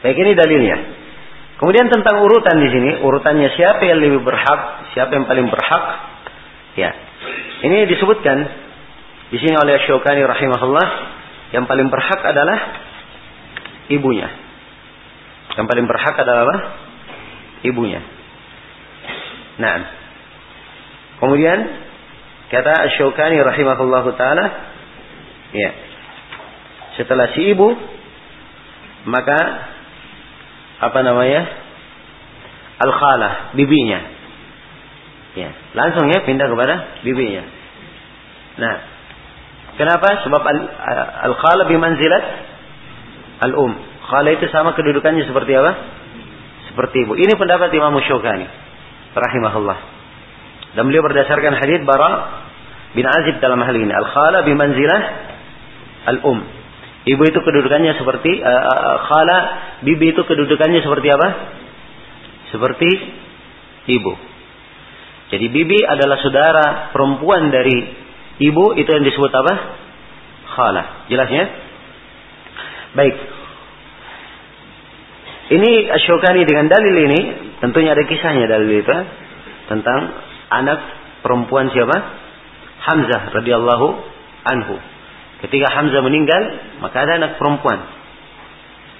[0.03, 0.77] Baik ini dalilnya.
[1.55, 5.83] Kemudian tentang urutan di sini, urutannya siapa yang lebih berhak, siapa yang paling berhak?
[6.75, 6.91] Ya.
[7.63, 8.37] Ini disebutkan
[9.31, 10.87] di sini oleh Syukani rahimahullah,
[11.55, 12.59] yang paling berhak adalah
[13.87, 14.27] ibunya.
[15.55, 16.57] Yang paling berhak adalah apa?
[17.63, 18.03] Ibunya.
[19.55, 20.03] Nah.
[21.23, 21.59] Kemudian
[22.51, 24.45] kata Syukani rahimahullahu taala,
[25.55, 25.94] ya.
[26.95, 27.75] Setelah si ibu
[29.05, 29.39] maka
[30.81, 31.41] apa namanya?
[32.75, 33.99] Al-khalah, bibinya.
[35.35, 37.43] Ya, langsung ya pindah kepada bibinya.
[38.55, 38.75] Nah,
[39.79, 40.23] kenapa?
[40.27, 40.41] Sebab
[41.27, 42.25] al-khala bimanzilat
[43.47, 43.71] al-um.
[44.05, 45.71] Khala itu sama kedudukannya seperti apa?
[46.71, 47.15] Seperti ibu.
[47.15, 48.47] Ini pendapat Imam Syukani
[49.15, 49.79] rahimahullah.
[50.75, 52.43] Dan beliau berdasarkan hadis Bara
[52.91, 53.91] bin Azib dalam hal ini.
[53.91, 55.01] Al-khala bimanzilah
[56.15, 56.64] al-um.
[57.05, 59.37] Ibu itu kedudukannya seperti uh, khala,
[59.85, 61.27] bibi itu kedudukannya seperti apa?
[62.49, 62.89] Seperti
[63.93, 64.13] ibu.
[65.29, 67.77] Jadi bibi adalah saudara perempuan dari
[68.41, 69.53] ibu itu yang disebut apa?
[70.49, 70.83] Khala.
[71.13, 71.45] Jelasnya?
[72.97, 73.15] Baik.
[75.45, 77.19] Ini Asyokani dengan dalil ini,
[77.61, 78.97] tentunya ada kisahnya dalil itu
[79.69, 80.09] tentang
[80.49, 80.79] anak
[81.21, 81.97] perempuan siapa?
[82.81, 83.87] Hamzah radhiyallahu
[84.41, 84.94] anhu.
[85.43, 86.41] Ketika Hamzah meninggal,
[86.79, 87.79] maka ada anak perempuan.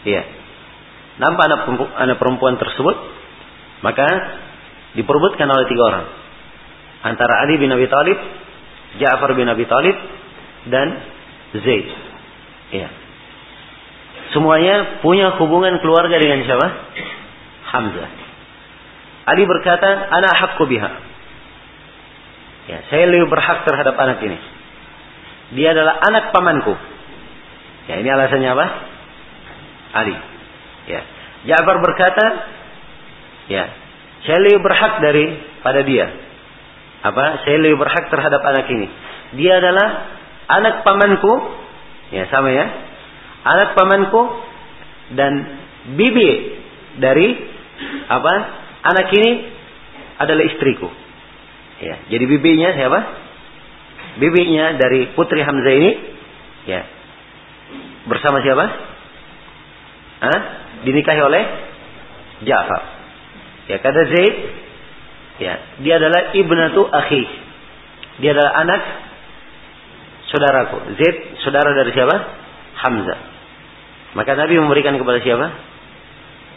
[0.03, 0.23] Iya.
[1.15, 1.59] Nampak anak,
[1.95, 2.95] anak perempuan tersebut,
[3.79, 4.07] maka
[4.99, 6.05] diperbutkan oleh tiga orang.
[7.05, 8.19] Antara Ali bin Abi Thalib,
[8.99, 9.95] Ja'far bin Abi Thalib,
[10.67, 10.87] dan
[11.55, 11.87] Zaid.
[12.75, 12.89] Iya.
[14.33, 16.67] Semuanya punya hubungan keluarga dengan siapa?
[17.71, 18.09] Hamzah.
[19.25, 20.91] Ali berkata, anak hakku biha.
[22.65, 24.37] Ya, saya lebih berhak terhadap anak ini.
[25.53, 26.73] Dia adalah anak pamanku.
[27.85, 28.65] Ya, ini alasannya apa?
[29.93, 30.15] Ali.
[30.89, 31.01] Ya.
[31.45, 32.25] Ja'far berkata,
[33.53, 33.69] ya,
[34.25, 35.25] saya lebih berhak dari
[35.61, 36.09] pada dia.
[37.05, 37.45] Apa?
[37.45, 38.87] Saya lebih berhak terhadap anak ini.
[39.37, 39.87] Dia adalah
[40.49, 41.33] anak pamanku.
[42.09, 42.65] Ya, sama ya.
[43.45, 44.21] Anak pamanku
[45.13, 45.61] dan
[45.93, 46.57] bibi
[46.97, 47.37] dari
[48.09, 48.33] apa?
[48.81, 49.31] Anak ini
[50.17, 50.89] adalah istriku.
[51.81, 53.24] Ya, jadi bibinya siapa?
[54.19, 55.91] Bibinya dari putri Hamzah ini
[56.65, 56.81] ya
[58.07, 58.65] bersama siapa?
[60.23, 60.39] Hah?
[60.85, 61.43] Dinikahi oleh
[62.45, 62.83] Ja'far.
[63.65, 64.35] Ya kata Zaid
[65.41, 67.23] ya dia adalah ibnatu akhi.
[68.23, 68.81] Dia adalah anak
[70.31, 70.77] saudaraku.
[70.99, 72.15] Zaid saudara dari siapa?
[72.75, 73.19] Hamzah.
[74.15, 75.47] Maka Nabi memberikan kepada siapa?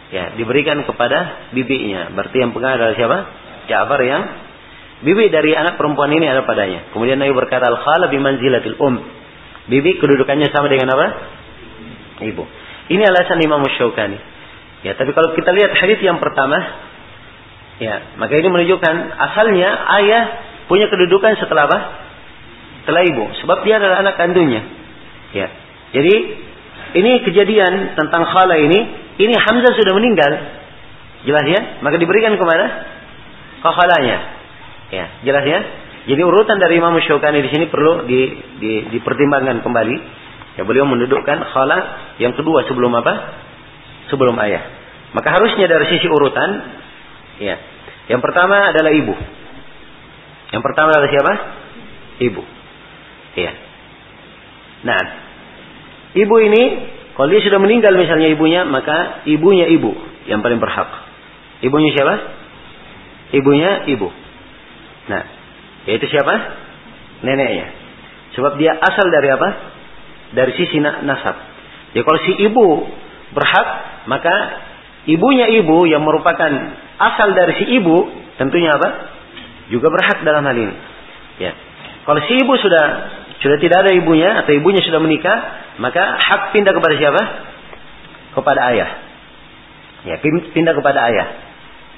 [0.09, 2.09] Ya, diberikan kepada bibinya.
[2.15, 3.19] Berarti yang pegang adalah siapa?
[3.69, 4.23] Ja'far yang
[4.99, 6.91] Bibi dari anak perempuan ini ada padanya.
[6.91, 8.99] Kemudian Nabi berkata, Al-khala bimanzilatil um.
[9.71, 11.07] Bibi kedudukannya sama dengan apa?
[12.19, 12.43] Ibu.
[12.91, 14.19] Ini alasan Imam Syaukani.
[14.83, 16.59] Ya, tapi kalau kita lihat hadis yang pertama,
[17.79, 19.69] ya, maka ini menunjukkan asalnya
[20.03, 20.23] ayah
[20.67, 21.79] punya kedudukan setelah apa?
[22.83, 24.63] Setelah ibu, sebab dia adalah anak kandungnya.
[25.37, 25.53] Ya.
[25.93, 26.15] Jadi
[26.97, 28.81] ini kejadian tentang khala ini,
[29.21, 30.33] ini Hamzah sudah meninggal.
[31.27, 31.61] Jelas ya?
[31.85, 32.67] Maka diberikan ke mana?
[33.61, 34.38] Ke khalanya.
[34.89, 35.61] Ya, jelas ya?
[36.09, 38.21] Jadi urutan dari Imam Syaukani di sini perlu di,
[38.61, 39.97] di, dipertimbangkan kembali.
[40.57, 41.79] Ya, beliau mendudukkan khala
[42.19, 43.15] yang kedua sebelum apa?
[44.09, 44.65] Sebelum ayah.
[45.13, 46.51] Maka harusnya dari sisi urutan,
[47.39, 47.57] ya.
[48.09, 49.15] Yang pertama adalah ibu.
[50.49, 51.33] Yang pertama adalah siapa?
[52.25, 52.43] Ibu.
[53.37, 53.53] Ya.
[54.89, 55.03] Nah,
[56.17, 56.63] ibu ini
[57.19, 59.91] kalau dia sudah meninggal misalnya ibunya, maka ibunya ibu
[60.31, 60.87] yang paling berhak.
[61.67, 62.15] Ibunya siapa?
[63.35, 64.09] Ibunya ibu.
[65.09, 65.23] Nah,
[65.89, 66.35] yaitu siapa?
[67.25, 67.67] Neneknya.
[68.37, 69.49] Sebab dia asal dari apa?
[70.37, 71.37] Dari sisi nasab.
[71.97, 72.85] Ya kalau si ibu
[73.33, 73.69] berhak,
[74.07, 74.35] maka
[75.09, 76.53] ibunya ibu yang merupakan
[77.01, 78.07] asal dari si ibu,
[78.37, 78.89] tentunya apa?
[79.73, 80.77] Juga berhak dalam hal ini.
[81.41, 81.53] Ya.
[82.05, 82.85] Kalau si ibu sudah
[83.39, 85.39] sudah tidak ada ibunya atau ibunya sudah menikah,
[85.81, 87.23] maka hak pindah kepada siapa?
[88.37, 88.91] Kepada ayah.
[90.07, 91.29] Ya, pindah kepada ayah.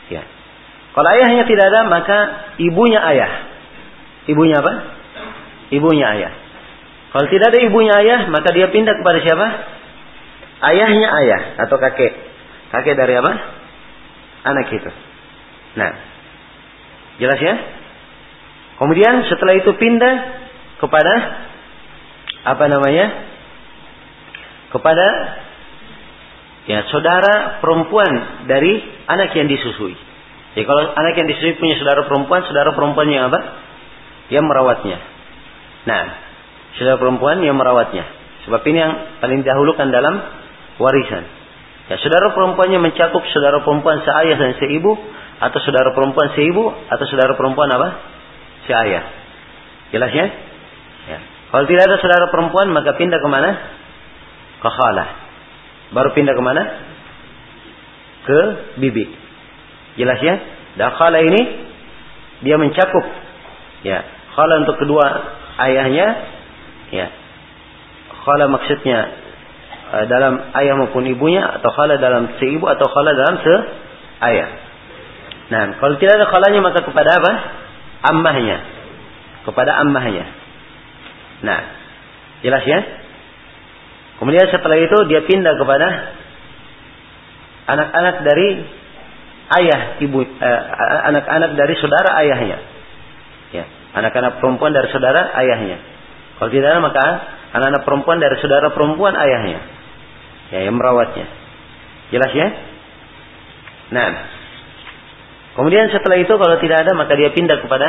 [0.08, 0.22] Ya.
[0.90, 2.18] Kalau ayahnya tidak ada, maka
[2.58, 3.32] ibunya ayah.
[4.26, 4.72] Ibunya apa?
[5.70, 6.32] Ibunya ayah.
[7.10, 9.46] Kalau tidak ada ibunya ayah, maka dia pindah kepada siapa?
[10.60, 12.12] Ayahnya ayah atau kakek.
[12.74, 13.32] Kakek dari apa?
[14.50, 14.90] Anak itu.
[15.78, 15.90] Nah,
[17.22, 17.54] jelas ya?
[18.78, 20.14] Kemudian setelah itu pindah
[20.82, 21.14] kepada
[22.46, 23.06] apa namanya?
[24.70, 25.06] Kepada
[26.70, 28.80] ya saudara perempuan dari
[29.10, 30.09] anak yang disusui.
[30.54, 33.38] Jadi kalau anak yang disusui punya saudara perempuan, saudara perempuan yang apa?
[34.34, 34.98] Yang merawatnya.
[35.86, 36.02] Nah,
[36.74, 38.02] saudara perempuan yang merawatnya.
[38.48, 40.18] Sebab ini yang paling dahulukan dalam
[40.82, 41.24] warisan.
[41.86, 44.94] Ya, saudara perempuannya mencakup saudara perempuan seayah dan seibu
[45.42, 47.88] atau saudara perempuan seibu atau saudara perempuan apa?
[48.66, 49.02] Seayah.
[49.90, 50.26] Jelas ya?
[51.10, 51.18] ya.
[51.50, 53.50] Kalau tidak ada saudara perempuan maka pindah ke mana?
[54.62, 55.08] Ke khalah.
[55.90, 56.62] Baru pindah ke mana?
[58.22, 58.38] Ke
[58.78, 59.19] bibi.
[59.98, 60.34] Jelas ya?
[60.78, 61.40] Dan khalah ini
[62.46, 63.06] dia mencakup.
[63.82, 64.04] Ya
[64.36, 65.06] khala untuk kedua
[65.58, 66.08] ayahnya.
[66.90, 67.06] Ya
[68.22, 68.98] khala maksudnya
[69.94, 73.54] uh, dalam ayah maupun ibunya atau khala dalam seibu atau khala dalam se
[74.30, 74.48] ayah.
[75.50, 77.32] Nah kalau tidak ada khalanya maka kepada apa?
[78.14, 78.58] Ammahnya.
[79.48, 80.24] Kepada ammahnya.
[81.42, 81.60] Nah
[82.46, 82.80] jelas ya?
[84.20, 85.88] Kemudian setelah itu dia pindah kepada
[87.72, 88.48] anak-anak dari
[89.58, 90.62] ayah ibu eh,
[91.10, 92.58] anak-anak dari saudara ayahnya.
[93.50, 93.64] Ya,
[93.98, 95.78] anak-anak perempuan dari saudara ayahnya.
[96.38, 97.04] Kalau tidak ada maka
[97.50, 99.60] anak-anak perempuan dari saudara perempuan ayahnya.
[100.54, 101.26] Ya, yang merawatnya.
[102.10, 102.48] Jelas ya?
[103.90, 104.08] Nah,
[105.58, 107.88] kemudian setelah itu kalau tidak ada maka dia pindah kepada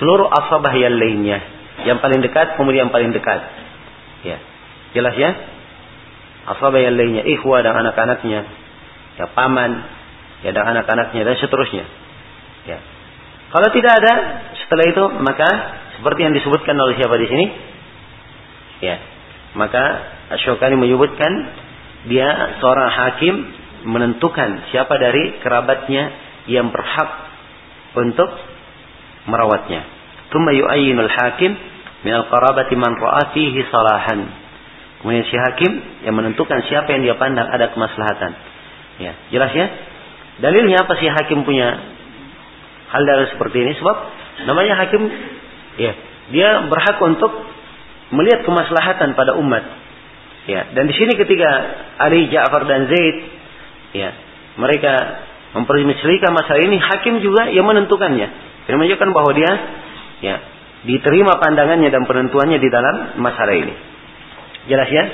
[0.00, 1.40] seluruh asabah yang lainnya.
[1.84, 3.40] Yang paling dekat kemudian yang paling dekat.
[4.24, 4.40] Ya.
[4.96, 5.30] Jelas ya?
[6.44, 8.40] Asabah yang lainnya, ikhwah dan anak-anaknya.
[9.16, 9.93] Ya, paman,
[10.44, 11.84] ya dan anak-anaknya dan seterusnya.
[12.68, 12.78] Ya.
[13.50, 14.12] Kalau tidak ada
[14.60, 15.48] setelah itu maka
[15.96, 17.46] seperti yang disebutkan oleh siapa di sini?
[18.84, 18.96] Ya.
[19.56, 19.82] Maka
[20.34, 21.32] Asyokani menyebutkan
[22.10, 23.34] dia seorang hakim
[23.88, 26.12] menentukan siapa dari kerabatnya
[26.50, 27.10] yang berhak
[27.96, 28.28] untuk
[29.28, 29.86] merawatnya.
[30.28, 31.52] Thumma yu'ayyinul hakim
[32.04, 34.20] min al-qarabati man ra'a fihi salahan.
[35.00, 35.72] Kemudian si hakim
[36.08, 38.32] yang menentukan siapa yang dia pandang ada kemaslahatan.
[38.98, 39.66] Ya, jelas ya?
[40.42, 41.68] Dalilnya apa sih hakim punya
[42.90, 43.72] hal dari seperti ini?
[43.78, 43.96] Sebab
[44.50, 45.02] namanya hakim,
[45.78, 45.92] ya,
[46.34, 47.30] dia berhak untuk
[48.10, 49.62] melihat kemaslahatan pada umat.
[50.44, 51.50] Ya, dan di sini ketika
[52.02, 53.16] Ali, Ja'far dan Zaid,
[53.96, 54.10] ya,
[54.60, 54.92] mereka
[55.54, 58.28] mempermislikan masalah ini, hakim juga yang menentukannya.
[58.68, 59.52] Yang menunjukkan bahwa dia,
[60.20, 60.36] ya,
[60.84, 63.74] diterima pandangannya dan penentuannya di dalam masalah ini.
[64.68, 65.04] Jelas ya?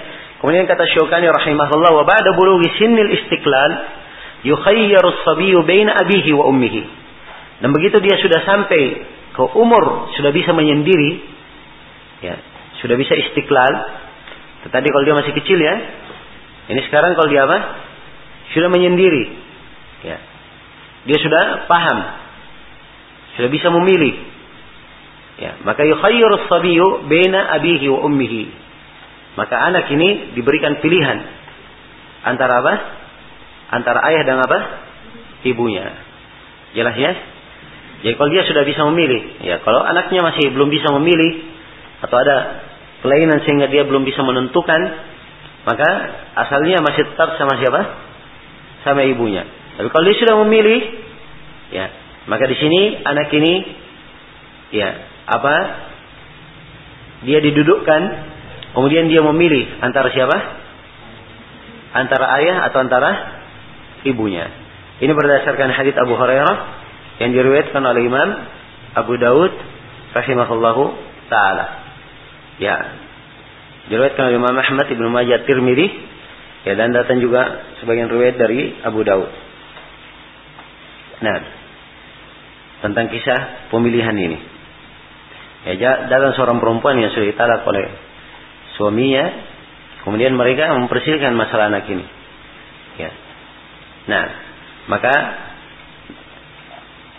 [0.43, 4.00] Kemudian kata Syukani rahimahullah wa ba'da bulughi sinnil istiqlal
[4.47, 6.83] yukhayyaru sabiyu baina abihi wa ummihi.
[7.61, 8.83] Dan begitu dia sudah sampai
[9.37, 11.11] ke umur sudah bisa menyendiri,
[12.25, 12.35] ya,
[12.81, 13.75] sudah bisa istiqlal.
[14.69, 15.75] Tetapi kalau dia masih kecil ya,
[16.73, 17.59] ini sekarang kalau dia apa?
[18.57, 19.25] Sudah menyendiri,
[20.05, 20.19] ya,
[21.05, 21.99] dia sudah paham,
[23.37, 24.29] sudah bisa memilih.
[25.41, 28.45] Ya, maka yukhayyaru sabiyu baina abihi wa ummihi.
[29.41, 31.19] Maka anak ini diberikan pilihan
[32.29, 32.75] antara apa?
[33.71, 34.59] Antara ayah dan apa?
[35.47, 35.87] Ibunya.
[36.75, 37.13] Jelas ya?
[38.01, 41.53] Jadi kalau dia sudah bisa memilih, ya kalau anaknya masih belum bisa memilih
[42.01, 42.37] atau ada
[43.05, 44.81] kelainan sehingga dia belum bisa menentukan,
[45.69, 45.91] maka
[46.49, 47.81] asalnya masih tetap sama siapa?
[48.89, 49.45] Sama ibunya.
[49.77, 50.81] Tapi kalau dia sudah memilih,
[51.77, 51.87] ya
[52.25, 53.55] maka di sini anak ini,
[54.73, 54.89] ya
[55.29, 55.57] apa?
[57.29, 58.03] Dia didudukkan,
[58.73, 60.37] kemudian dia memilih antara siapa?
[61.91, 63.40] Antara ayah atau antara
[64.05, 64.49] ibunya.
[65.01, 66.57] Ini berdasarkan hadis Abu Hurairah
[67.25, 68.29] yang diriwayatkan oleh Imam
[68.97, 69.53] Abu Daud
[70.13, 70.83] rahimahullahu
[71.33, 71.67] taala.
[72.61, 72.77] Ya.
[73.89, 75.89] Diriwayatkan oleh Imam Ahmad Ibnu Majah Tirmidzi
[76.69, 79.31] ya dan datang juga sebagian riwayat dari Abu Daud.
[81.21, 81.37] Nah,
[82.81, 84.39] tentang kisah pemilihan ini.
[85.61, 87.93] Ya, datang seorang perempuan yang sudah ditalak oleh
[88.81, 89.29] suaminya,
[90.09, 92.05] kemudian mereka mempersilahkan masalah anak ini.
[92.97, 93.13] Ya,
[94.09, 94.25] Nah,
[94.89, 95.15] maka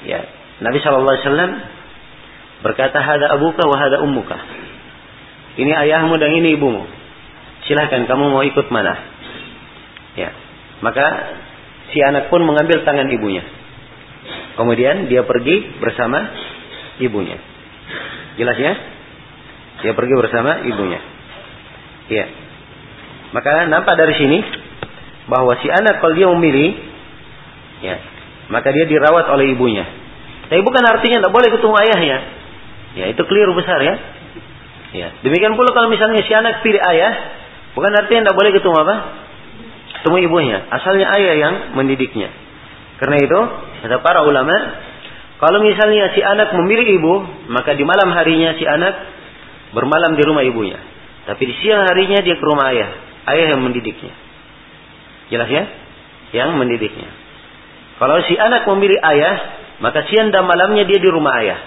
[0.06, 0.20] ya
[0.62, 1.52] Nabi Shallallahu Alaihi Wasallam
[2.62, 4.38] berkata hada abuka wa hada ummuka.
[5.58, 6.88] Ini ayahmu dan ini ibumu.
[7.68, 8.98] Silahkan kamu mau ikut mana.
[10.18, 10.34] Ya,
[10.82, 11.06] maka
[11.94, 13.44] si anak pun mengambil tangan ibunya.
[14.56, 16.32] Kemudian dia pergi bersama
[17.02, 17.38] ibunya.
[18.40, 18.74] Jelas ya?
[19.82, 21.00] Dia pergi bersama ibunya.
[22.12, 22.26] Ya.
[23.32, 24.40] Maka nampak dari sini
[25.30, 26.78] bahwa si anak kalau dia memilih,
[27.84, 27.96] ya,
[28.50, 29.86] maka dia dirawat oleh ibunya.
[30.50, 32.18] Tapi bukan artinya tidak boleh ketemu ayahnya.
[32.92, 33.96] Ya, itu keliru besar ya.
[34.92, 37.14] Ya, demikian pula kalau misalnya si anak pilih ayah,
[37.78, 38.96] bukan artinya tidak boleh ketemu apa?
[40.02, 40.58] Ketemu ibunya.
[40.68, 42.28] Asalnya ayah yang mendidiknya.
[43.00, 43.40] Karena itu,
[43.88, 44.54] kata para ulama,
[45.42, 47.14] kalau misalnya si anak memilih ibu,
[47.50, 48.94] maka di malam harinya si anak
[49.74, 50.78] bermalam di rumah ibunya.
[51.26, 52.90] Tapi di siang harinya dia ke rumah ayah.
[53.26, 54.14] Ayah yang mendidiknya.
[55.32, 55.64] Jelas ya?
[56.36, 57.10] Yang mendidiknya.
[57.98, 59.36] Kalau si anak memilih ayah,
[59.80, 61.60] maka siang dan malamnya dia di rumah ayah.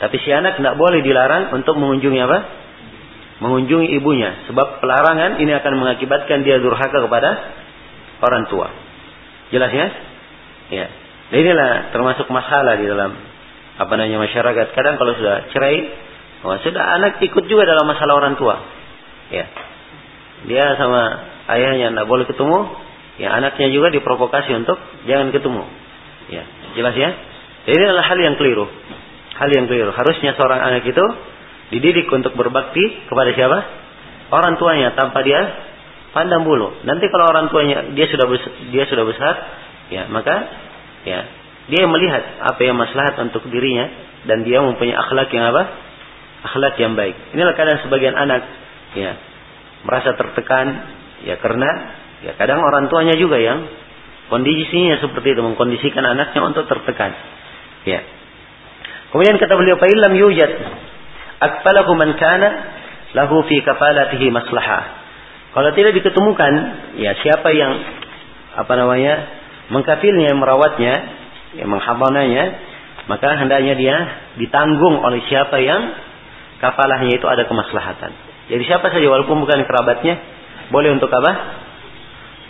[0.00, 2.38] Tapi si anak tidak boleh dilarang untuk mengunjungi apa?
[3.42, 7.30] mengunjungi ibunya sebab pelarangan ini akan mengakibatkan dia durhaka kepada
[8.22, 8.70] orang tua.
[9.50, 9.86] Jelas ya?
[10.70, 10.86] Ya.
[11.34, 13.18] Dan inilah termasuk masalah di dalam
[13.82, 14.78] apa namanya masyarakat.
[14.78, 15.90] Kadang kalau sudah cerai,
[16.46, 18.62] oh, sudah anak ikut juga dalam masalah orang tua.
[19.34, 19.50] Ya.
[20.46, 21.02] Dia sama
[21.50, 22.58] ayahnya tidak boleh ketemu,
[23.20, 25.64] ya anaknya juga diprovokasi untuk jangan ketemu.
[26.32, 26.44] Ya,
[26.78, 27.10] jelas ya?
[27.68, 28.66] Jadi ini adalah hal yang keliru.
[29.36, 29.90] Hal yang keliru.
[29.92, 31.04] Harusnya seorang anak itu
[31.72, 33.58] dididik untuk berbakti kepada siapa?
[34.32, 35.40] Orang tuanya tanpa dia
[36.12, 36.84] pandang bulu.
[36.84, 39.34] Nanti kalau orang tuanya dia sudah besar, dia sudah besar,
[39.88, 40.36] ya maka
[41.08, 41.20] ya
[41.72, 43.88] dia melihat apa yang maslahat untuk dirinya
[44.28, 45.62] dan dia mempunyai akhlak yang apa?
[46.42, 47.16] Akhlak yang baik.
[47.36, 48.42] Inilah kadang sebagian anak
[48.92, 49.16] ya
[49.82, 50.66] merasa tertekan
[51.24, 53.66] ya karena ya kadang orang tuanya juga yang
[54.30, 57.12] kondisinya seperti itu mengkondisikan anaknya untuk tertekan.
[57.84, 58.00] Ya.
[59.12, 60.52] Kemudian kata beliau, "Fa'ilam yujad
[61.42, 62.48] akfalahu man kana
[63.12, 65.02] lahu fi kafalatihi maslahah.
[65.52, 66.52] Kalau tidak diketemukan,
[66.96, 67.72] ya siapa yang
[68.56, 69.14] apa namanya
[69.68, 70.94] mengkafilnya, merawatnya,
[71.60, 72.44] yang menghabananya,
[73.10, 73.96] maka hendaknya dia
[74.40, 75.92] ditanggung oleh siapa yang
[76.62, 78.12] kafalahnya itu ada kemaslahatan.
[78.48, 80.14] Jadi siapa saja walaupun bukan kerabatnya,
[80.72, 81.32] boleh untuk apa?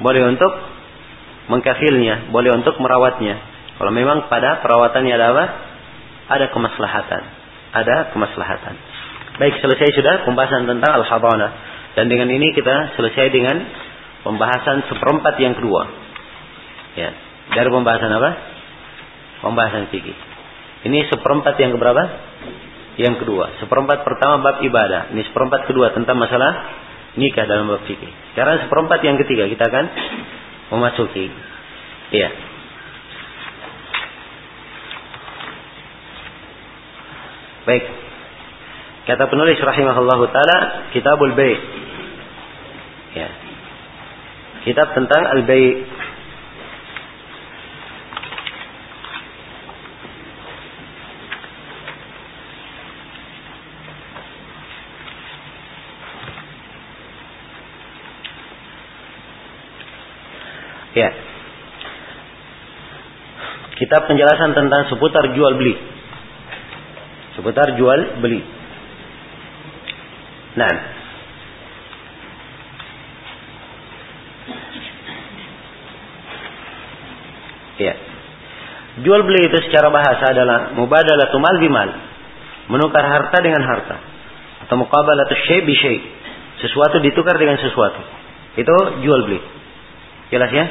[0.01, 0.52] Boleh untuk
[1.52, 3.36] mengkafilnya, boleh untuk merawatnya.
[3.77, 5.44] Kalau memang pada perawatannya ada apa?
[6.32, 7.23] Ada kemaslahatan.
[7.73, 8.74] Ada kemaslahatan.
[9.43, 11.48] Baik, selesai sudah pembahasan tentang al-hadana.
[11.93, 13.56] Dan dengan ini kita selesai dengan
[14.24, 15.82] pembahasan seperempat yang kedua.
[16.97, 17.10] Ya,
[17.52, 18.31] dari pembahasan apa?
[19.44, 20.16] Pembahasan fikih.
[20.82, 22.02] Ini seperempat yang keberapa?
[23.01, 23.56] Yang kedua.
[23.59, 25.10] Seperempat pertama bab ibadah.
[25.16, 26.52] Ini seperempat kedua tentang masalah
[27.16, 28.12] nikah dalam bab fikih.
[28.32, 29.84] Sekarang seperempat yang ketiga kita akan
[30.72, 31.28] memasuki.
[32.12, 32.30] Iya.
[37.62, 37.84] Baik.
[39.02, 41.55] Kata penulis rahimahullahu taala Kitabul Bai.
[43.12, 43.28] Ya.
[44.62, 45.84] Kitab tentang al-bai.
[60.93, 61.09] Ya.
[63.93, 65.77] Kitab penjelasan tentang seputar jual beli.
[67.36, 68.40] Seputar jual beli.
[70.56, 70.74] Nah.
[77.77, 78.01] Ya.
[79.05, 81.93] Jual beli itu secara bahasa adalah mubadalatu mal bimal.
[82.73, 84.01] Menukar harta dengan harta.
[84.64, 86.01] Atau muqabalatu syai' bi syai'.
[86.64, 88.01] Sesuatu ditukar dengan sesuatu.
[88.56, 89.40] Itu jual beli.
[90.32, 90.64] Jelas ya?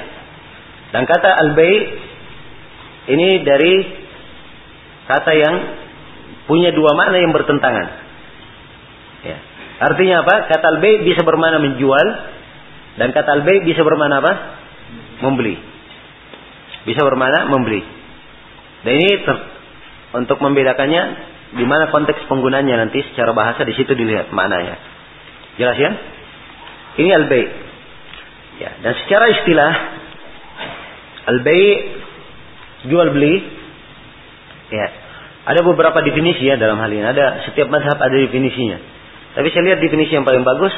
[0.90, 2.01] Dan kata al-bai
[3.10, 3.74] ini dari
[5.10, 5.56] kata yang
[6.46, 7.88] punya dua makna yang bertentangan.
[9.26, 9.38] Ya.
[9.82, 10.36] Artinya apa?
[10.52, 12.08] Kata al bisa bermana menjual
[13.02, 14.34] dan kata al bisa bermana apa?
[15.26, 15.58] Membeli.
[16.86, 17.82] Bisa bermana membeli.
[18.82, 19.14] Dan ini
[20.12, 21.04] untuk membedakannya
[21.58, 24.78] di mana konteks penggunanya nanti secara bahasa di situ dilihat maknanya.
[25.58, 25.92] Jelas ya?
[27.02, 27.26] Ini al
[28.62, 29.72] Ya, dan secara istilah
[31.34, 31.38] al
[32.88, 33.36] jual beli
[34.72, 34.88] ya.
[35.42, 37.02] Ada beberapa definisi ya dalam hal ini.
[37.02, 38.78] Ada setiap mazhab ada definisinya.
[39.34, 40.74] Tapi saya lihat definisi yang paling bagus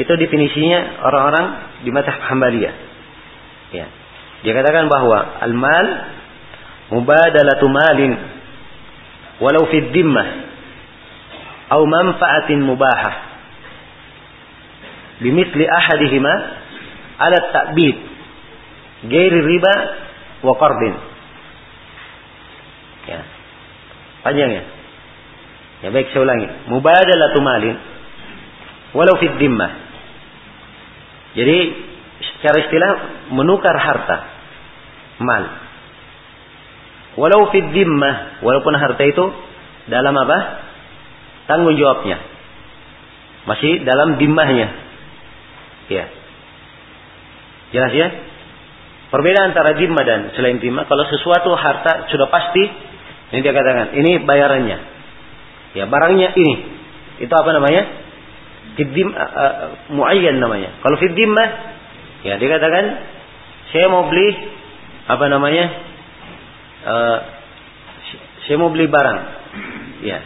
[0.00, 1.46] itu definisinya orang-orang
[1.84, 2.74] di mata Hambaliyah.
[3.76, 3.86] Ya.
[4.40, 5.86] Dia katakan bahwa al-mal
[6.96, 8.12] mubadalatu malin
[9.40, 10.28] walau fi dhimmah
[11.70, 13.14] atau manfaatin mubahah
[15.22, 16.34] bimithli ahadihima
[17.20, 17.96] ala ta'bid
[19.06, 19.74] ghairi riba
[20.42, 21.09] wa qardin.
[23.08, 23.20] Ya.
[24.20, 24.64] Panjang ya.
[25.80, 26.48] Ya baik saya ulangi.
[26.68, 27.76] Mubadalatu malin
[28.92, 29.72] walau fid dimmah.
[31.38, 31.58] Jadi
[32.20, 32.92] secara istilah
[33.30, 34.16] menukar harta
[35.22, 35.44] mal.
[37.18, 39.24] Walau fid dimmah, walaupun harta itu
[39.90, 40.38] dalam apa?
[41.50, 42.22] Tanggung jawabnya.
[43.50, 44.68] Masih dalam dimmahnya.
[45.90, 46.06] Ya.
[47.74, 48.08] Jelas ya?
[49.10, 52.62] Perbedaan antara dimmah dan selain dimmah, kalau sesuatu harta sudah pasti,
[53.30, 54.78] ini dia katakan, ini bayarannya.
[55.78, 56.54] Ya barangnya ini.
[57.22, 57.82] Itu apa namanya?
[58.74, 59.54] Fiddim uh,
[59.94, 60.82] muayyan namanya.
[60.82, 61.50] Kalau fiddim mah
[62.26, 62.84] ya dikatakan
[63.70, 64.34] saya mau beli
[65.06, 65.64] apa namanya?
[66.80, 67.18] Uh,
[68.46, 69.18] saya mau beli barang.
[70.02, 70.18] Ya.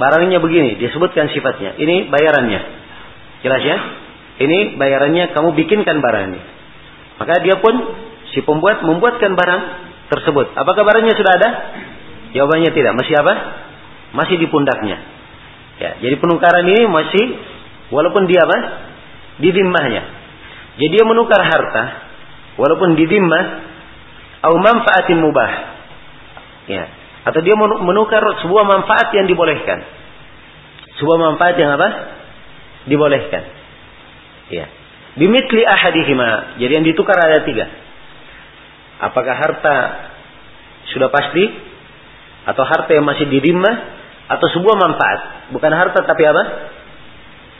[0.00, 1.76] Barangnya begini, disebutkan sifatnya.
[1.76, 2.60] Ini bayarannya.
[3.44, 3.76] Jelas ya?
[4.38, 6.40] Ini bayarannya kamu bikinkan barang ini.
[7.18, 7.74] Maka dia pun
[8.32, 9.62] si pembuat membuatkan barang
[10.10, 10.54] tersebut.
[10.56, 11.48] Apakah barangnya sudah ada?
[12.36, 12.92] Jawabannya tidak.
[12.96, 13.34] Masih apa?
[14.12, 14.98] masih di pundaknya.
[15.78, 17.24] Ya, jadi penukaran ini masih
[17.92, 18.58] walaupun dia apa?
[19.38, 20.02] Di dimmahnya.
[20.78, 21.84] Jadi dia menukar harta
[22.58, 23.44] walaupun di dimmah
[24.42, 25.52] atau manfaatin mubah.
[26.70, 26.84] Ya.
[27.26, 29.84] Atau dia menukar sebuah manfaat yang dibolehkan.
[30.98, 31.88] Sebuah manfaat yang apa?
[32.88, 33.42] Dibolehkan.
[34.50, 34.66] Ya.
[35.18, 36.58] Bimitli ahadihima.
[36.62, 37.66] Jadi yang ditukar ada tiga.
[38.98, 39.76] Apakah harta
[40.94, 41.67] sudah pasti?
[42.48, 43.76] Atau harta yang masih dirimah?
[44.28, 45.52] Atau sebuah manfaat?
[45.52, 46.42] Bukan harta tapi apa?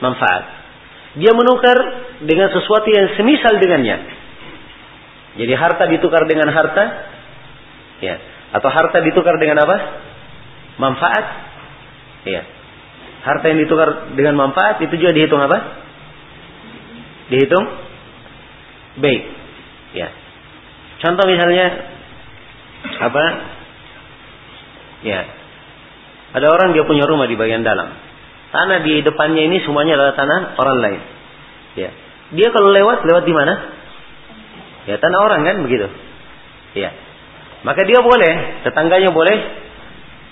[0.01, 0.43] Manfaat.
[1.17, 1.77] Dia menukar
[2.25, 3.97] dengan sesuatu yang semisal dengannya.
[5.39, 6.85] Jadi harta ditukar dengan harta.
[8.01, 8.17] Ya.
[8.57, 9.77] Atau harta ditukar dengan apa?
[10.81, 11.27] Manfaat.
[12.25, 12.43] Ya.
[13.25, 15.89] Harta yang ditukar dengan manfaat itu juga dihitung apa?
[17.29, 17.65] dihitung
[18.99, 19.23] baik.
[19.93, 20.09] Ya.
[21.05, 21.67] Contoh misalnya
[22.99, 23.25] apa?
[25.07, 25.21] Ya.
[26.35, 27.89] Ada orang dia punya rumah di bagian dalam.
[28.49, 31.01] Tanah di depannya ini semuanya adalah tanah orang lain.
[31.77, 31.91] Ya.
[32.35, 33.55] Dia kalau lewat lewat di mana?
[34.89, 35.89] Ya tanah orang kan begitu.
[36.77, 36.93] Ya.
[37.67, 39.37] Maka dia boleh, tetangganya boleh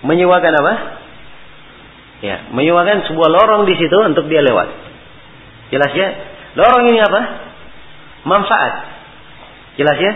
[0.07, 0.75] menyewakan apa?
[2.25, 4.69] Ya, menyewakan sebuah lorong di situ untuk dia lewat.
[5.75, 6.09] Jelas ya?
[6.57, 7.21] Lorong ini apa?
[8.25, 8.73] Manfaat.
[9.77, 10.13] Jelas ya?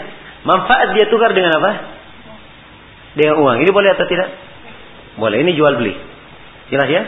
[0.47, 1.71] Manfaat dia tukar dengan apa?
[3.19, 3.57] Dengan uang.
[3.63, 4.29] Ini boleh atau tidak?
[5.19, 5.43] Boleh.
[5.43, 5.95] Ini jual beli.
[6.71, 7.03] Jelas ya?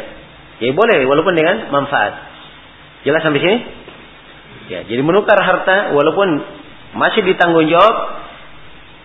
[0.63, 2.13] Ya boleh walaupun dengan manfaat.
[3.03, 3.59] Jelas sampai sini?
[4.71, 6.39] Ya, jadi menukar harta walaupun
[6.95, 7.95] masih ditanggung jawab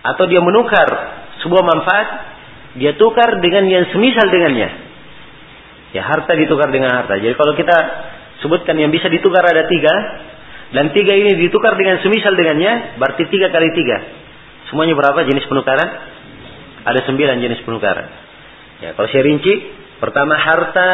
[0.06, 0.86] atau dia menukar
[1.42, 2.08] sebuah manfaat,
[2.78, 4.70] dia tukar dengan yang semisal dengannya.
[5.98, 7.18] Ya, harta ditukar dengan harta.
[7.18, 7.76] Jadi kalau kita
[8.44, 9.94] sebutkan yang bisa ditukar ada tiga.
[10.68, 14.04] Dan tiga ini ditukar dengan semisal dengannya, berarti tiga kali tiga.
[14.68, 15.88] Semuanya berapa jenis penukaran?
[16.88, 18.08] Ada sembilan jenis penukaran.
[18.80, 19.52] Ya, kalau saya rinci,
[20.00, 20.88] pertama harta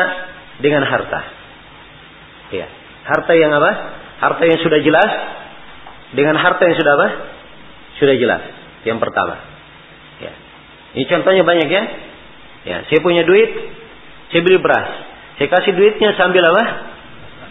[0.59, 1.21] dengan harta.
[2.51, 2.67] Ya,
[3.07, 3.73] harta yang apa?
[4.19, 5.13] Harta yang sudah jelas
[6.19, 7.09] dengan harta yang sudah apa?
[8.03, 8.43] Sudah jelas.
[8.83, 9.39] Yang pertama.
[10.19, 10.33] Ya.
[10.99, 11.83] Ini contohnya banyak ya.
[12.65, 13.51] Ya, saya punya duit,
[14.33, 14.89] saya beli beras.
[15.39, 16.95] Saya kasih duitnya sambil apa?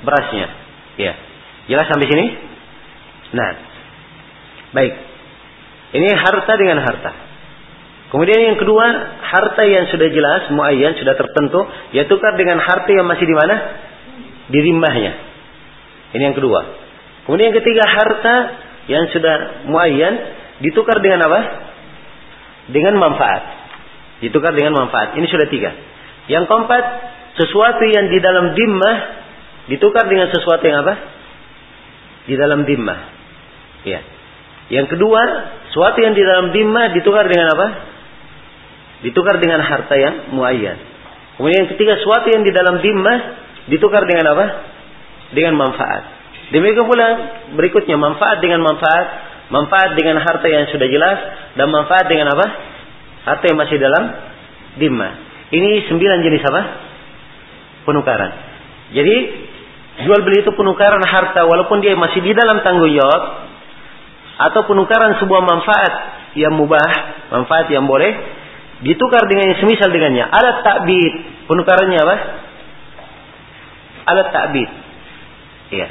[0.03, 0.47] berasnya.
[0.99, 1.13] Ya.
[1.71, 2.27] Jelas sampai sini?
[3.33, 3.51] Nah.
[4.75, 4.93] Baik.
[5.95, 7.11] Ini harta dengan harta.
[8.13, 8.85] Kemudian yang kedua,
[9.25, 11.65] harta yang sudah jelas, muayyan, sudah tertentu,
[11.97, 13.55] ya tukar dengan harta yang masih di mana?
[14.53, 15.13] Di rimahnya.
[16.13, 16.61] Ini yang kedua.
[17.25, 18.35] Kemudian yang ketiga, harta
[18.85, 20.13] yang sudah muayyan
[20.61, 21.39] ditukar dengan apa?
[22.69, 23.43] Dengan manfaat.
[24.21, 25.17] Ditukar dengan manfaat.
[25.17, 25.73] Ini sudah tiga.
[26.29, 26.83] Yang keempat,
[27.41, 29.23] sesuatu yang di dalam dimmah
[29.63, 30.93] Ditukar dengan sesuatu yang apa?
[32.27, 32.99] Di dalam dimah.
[33.87, 33.99] Ya.
[34.71, 35.21] Yang kedua,
[35.71, 37.67] sesuatu yang di dalam dimah ditukar dengan apa?
[39.03, 40.77] Ditukar dengan harta yang muayyan.
[41.35, 43.17] Kemudian yang ketiga, sesuatu yang di dalam dimah
[43.67, 44.45] ditukar dengan apa?
[45.35, 46.03] Dengan manfaat.
[46.55, 47.07] Demikian pula
[47.57, 49.07] berikutnya manfaat dengan manfaat,
[49.49, 51.19] manfaat dengan harta yang sudah jelas
[51.59, 52.45] dan manfaat dengan apa?
[53.27, 54.03] Harta yang masih dalam
[54.79, 55.13] dimah.
[55.51, 56.61] Ini sembilan jenis apa?
[57.83, 58.31] Penukaran.
[58.93, 59.15] Jadi
[60.01, 63.45] Jual beli itu penukaran harta walaupun dia masih di dalam tanggung jawab
[64.49, 65.93] atau penukaran sebuah manfaat
[66.33, 66.89] yang mubah,
[67.29, 68.09] manfaat yang boleh
[68.83, 70.27] ditukar dengan yang semisal dengannya.
[70.27, 71.13] Alat takbid,
[71.47, 72.15] penukarannya apa?
[74.11, 74.69] Alat takbid.
[75.71, 75.87] Iya.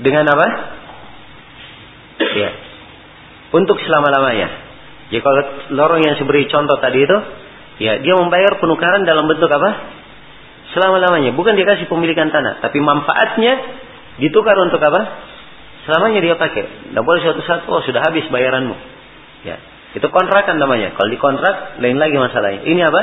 [0.00, 0.46] Dengan apa?
[2.22, 2.50] Iya.
[3.50, 4.48] Untuk selama-lamanya.
[5.10, 5.42] Jadi kalau
[5.74, 7.18] lorong yang saya contoh tadi itu,
[7.82, 9.98] ya dia membayar penukaran dalam bentuk apa?
[10.74, 11.34] selama-lamanya.
[11.34, 13.52] Bukan dia kasih pemilikan tanah, tapi manfaatnya
[14.22, 15.00] ditukar untuk apa?
[15.86, 16.92] Selamanya dia pakai.
[16.92, 18.76] Tidak boleh suatu saat, oh sudah habis bayaranmu.
[19.42, 19.56] Ya,
[19.96, 20.94] itu kontrakan namanya.
[20.94, 22.62] Kalau dikontrak, lain lagi masalahnya.
[22.66, 23.02] Ini apa?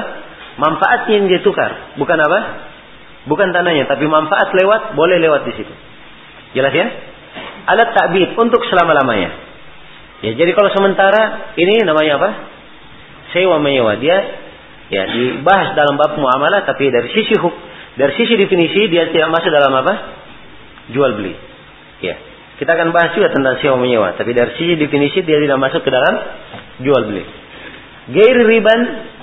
[0.57, 2.39] Manfaatnya yang dia tukar, bukan apa?
[3.27, 5.73] Bukan tanahnya, tapi manfaat lewat, boleh lewat di situ.
[6.55, 6.87] Jelas ya?
[7.67, 9.29] Alat takbid untuk selama-lamanya.
[10.23, 12.29] Ya, jadi kalau sementara ini namanya apa?
[13.35, 13.99] Sewa menyewa.
[13.99, 14.47] Dia
[14.87, 17.55] ya dibahas dalam bab muamalah tapi dari sisi huk
[17.99, 19.93] dari sisi definisi dia tidak masuk dalam apa
[20.95, 21.35] jual beli
[21.99, 22.15] ya
[22.57, 25.91] kita akan bahas juga tentang sewa menyewa tapi dari sisi definisi dia tidak masuk ke
[25.91, 26.15] dalam
[26.81, 27.23] jual beli
[28.11, 28.81] gairi riban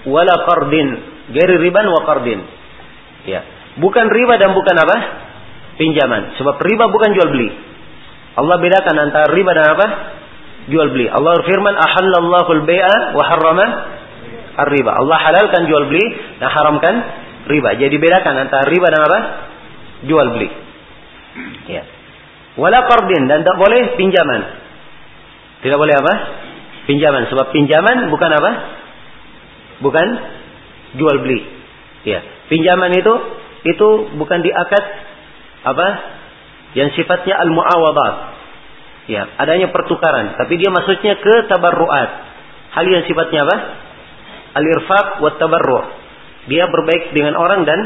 [0.09, 0.89] wala qardin
[1.33, 2.41] gairi riban wa qardin
[3.25, 3.41] ya
[3.81, 4.97] bukan riba dan bukan apa
[5.81, 7.51] pinjaman sebab riba bukan jual beli
[8.35, 9.87] Allah bedakan antara riba dan apa
[10.69, 13.67] jual beli Allah firman ahallallahu al-bai'a wa harrama
[14.63, 14.91] riba.
[14.95, 16.07] Allah halalkan jual beli
[16.39, 16.95] dan haramkan
[17.51, 17.75] riba.
[17.75, 19.19] Jadi bedakan antara riba dan apa?
[20.07, 20.49] Jual beli.
[21.67, 21.83] Ya.
[22.55, 24.41] Wala qardin dan tak boleh pinjaman.
[25.67, 26.15] Tidak boleh apa?
[26.85, 27.29] Pinjaman.
[27.33, 28.51] Sebab pinjaman bukan apa?
[29.81, 30.07] Bukan
[31.01, 31.41] jual beli.
[32.05, 32.21] Ya.
[32.53, 33.15] Pinjaman itu
[33.65, 33.89] itu
[34.21, 34.85] bukan diakad
[35.65, 35.89] apa?
[36.77, 38.15] Yang sifatnya al-muawadat.
[39.05, 42.11] Ya, adanya pertukaran, tapi dia maksudnya ke tabarruat.
[42.73, 43.57] Hal yang sifatnya apa?
[44.57, 45.85] Al-irfaq wa tabarru'.
[46.49, 47.81] Dia berbaik dengan orang dan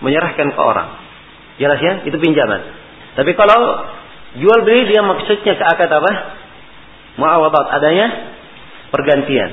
[0.00, 0.96] menyerahkan ke orang.
[1.60, 1.92] Jelas ya?
[2.08, 2.60] Itu pinjaman.
[3.16, 3.60] Tapi kalau
[4.40, 6.12] jual beli dia maksudnya ke akad apa?
[7.20, 8.06] Muawadat adanya
[8.92, 9.50] pergantian.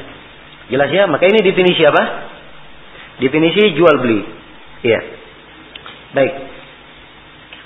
[0.69, 1.07] Jelas ya?
[1.07, 2.03] Maka ini definisi apa?
[3.23, 4.21] Definisi jual beli.
[4.85, 4.99] Iya.
[6.13, 6.33] Baik.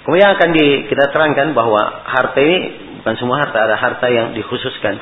[0.04, 2.58] Kemudian akan di, kita terangkan bahwa harta ini
[3.02, 4.96] bukan semua harta, ada harta yang dikhususkan.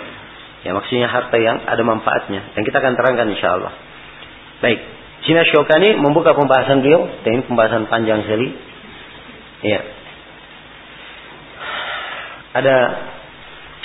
[0.61, 2.53] Ya maksudnya harta yang ada manfaatnya.
[2.53, 3.73] Dan kita akan terangkan insya Allah.
[4.61, 4.80] Baik.
[5.26, 7.10] Sina Syokani membuka pembahasan beliau.
[7.26, 8.48] Dan ini pembahasan panjang sekali.
[9.65, 9.81] Ya.
[12.61, 12.76] Ada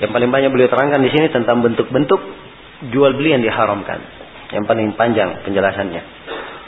[0.05, 2.21] yang paling banyak beliau terangkan di sini tentang bentuk-bentuk
[2.93, 4.01] jual beli yang diharamkan.
[4.53, 6.03] Yang paling panjang penjelasannya.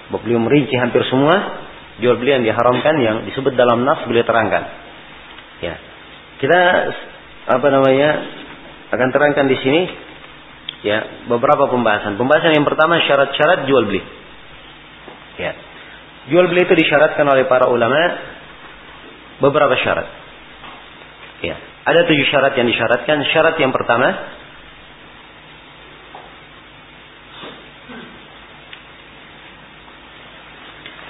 [0.08, 1.68] Beliau merinci hampir semua
[1.98, 4.64] jual beli yang diharamkan yang disebut dalam nas beliau terangkan.
[5.60, 5.74] Ya.
[6.38, 6.58] Kita
[7.48, 8.10] apa namanya
[8.94, 9.80] akan terangkan di sini
[10.86, 12.14] ya beberapa pembahasan.
[12.14, 14.02] Pembahasan yang pertama syarat-syarat jual beli.
[15.38, 15.52] Ya.
[16.30, 17.98] Jual beli itu disyaratkan oleh para ulama
[19.42, 20.06] beberapa syarat.
[21.42, 21.56] Ya.
[21.88, 23.16] Ada tujuh syarat yang disyaratkan.
[23.32, 24.37] Syarat yang pertama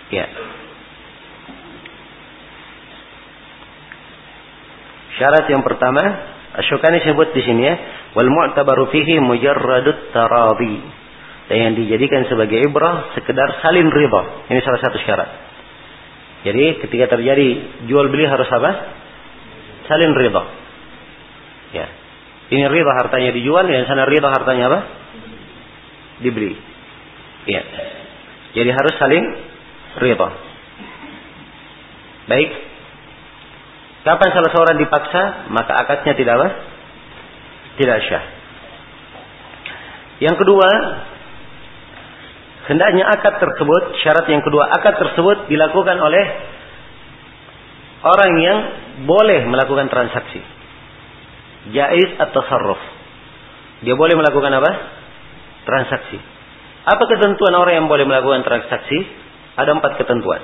[0.09, 0.26] Ya.
[5.18, 6.02] Syarat yang pertama,
[6.59, 7.74] Asyukani sebut di sini ya,
[8.16, 10.76] wal mu'tabaru fihi mujarradut taradi.
[11.48, 14.47] Dan yang dijadikan sebagai ibrah sekedar salin ridha.
[14.52, 15.30] Ini salah satu syarat.
[16.44, 17.48] Jadi ketika terjadi
[17.90, 18.70] jual beli harus apa?
[19.90, 20.43] Salin ridha.
[21.72, 21.86] Ya.
[22.48, 24.80] Ini ridha hartanya dijual, yang sana ridha hartanya apa?
[26.20, 26.56] Dibeli.
[27.48, 27.62] Ya.
[28.56, 29.24] Jadi harus saling
[29.99, 30.29] ridha.
[32.29, 32.51] Baik.
[34.07, 35.23] Kapan salah seorang dipaksa,
[35.53, 36.49] maka akadnya tidak apa?
[37.77, 38.25] Tidak syah.
[40.19, 40.69] Yang kedua,
[42.73, 46.27] hendaknya akad tersebut, syarat yang kedua, akad tersebut dilakukan oleh
[48.03, 48.59] orang yang
[49.07, 50.43] boleh melakukan transaksi.
[51.75, 52.81] Jais atau sarruf.
[53.85, 54.70] Dia boleh melakukan apa?
[55.69, 56.19] Transaksi.
[56.89, 59.27] Apa ketentuan orang yang boleh melakukan transaksi?
[59.59, 60.39] Ada empat ketentuan.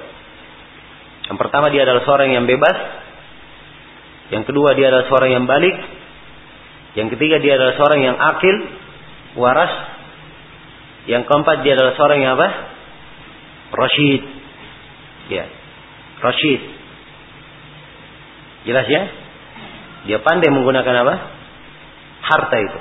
[1.30, 2.76] Yang pertama dia adalah seorang yang bebas.
[4.34, 5.76] Yang kedua dia adalah seorang yang balik.
[6.98, 8.56] Yang ketiga dia adalah seorang yang akil,
[9.38, 9.72] waras.
[11.06, 12.48] Yang keempat dia adalah seorang yang apa?
[13.74, 14.22] Rashid.
[15.30, 15.44] Ya.
[16.20, 16.60] Rashid.
[18.64, 19.02] Jelas ya?
[20.08, 21.14] Dia pandai menggunakan apa?
[22.24, 22.80] Harta itu.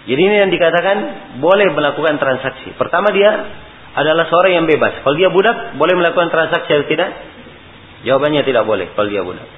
[0.00, 0.96] Jadi ini yang dikatakan
[1.40, 2.72] boleh melakukan transaksi.
[2.76, 3.30] Pertama dia
[3.94, 5.02] adalah seorang yang bebas.
[5.02, 7.10] Kalau dia budak, boleh melakukan transaksi atau tidak?
[8.06, 9.48] Jawabannya tidak boleh kalau dia budak.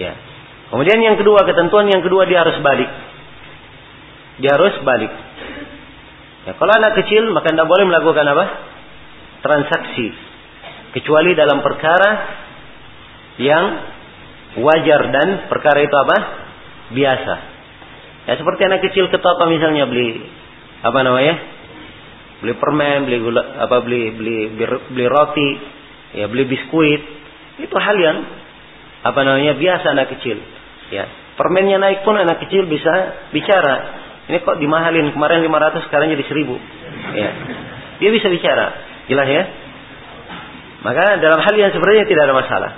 [0.00, 0.12] Ya.
[0.72, 2.90] Kemudian yang kedua, ketentuan yang kedua dia harus balik.
[4.42, 5.12] Dia harus balik.
[6.44, 8.44] Ya, kalau anak kecil maka tidak boleh melakukan apa?
[9.44, 10.10] Transaksi.
[10.98, 12.10] Kecuali dalam perkara
[13.38, 13.64] yang
[14.64, 16.16] wajar dan perkara itu apa?
[16.94, 17.34] Biasa.
[18.24, 20.24] Ya seperti anak kecil ketapa misalnya beli
[20.84, 21.53] apa namanya?
[22.44, 24.36] Beli permen, beli gula, apa beli beli
[24.92, 25.50] beli roti,
[26.20, 27.02] ya beli biskuit.
[27.64, 28.16] Itu hal yang
[29.00, 30.36] apa namanya biasa anak kecil.
[30.92, 31.08] Ya,
[31.40, 32.92] permennya naik pun anak kecil bisa
[33.32, 34.04] bicara.
[34.28, 37.16] Ini kok dimahalin kemarin 500 sekarang jadi 1000.
[37.16, 37.30] Ya.
[38.00, 38.66] Dia bisa bicara.
[39.08, 39.42] Jelas ya?
[40.84, 42.70] Maka dalam hal yang sebenarnya tidak ada masalah.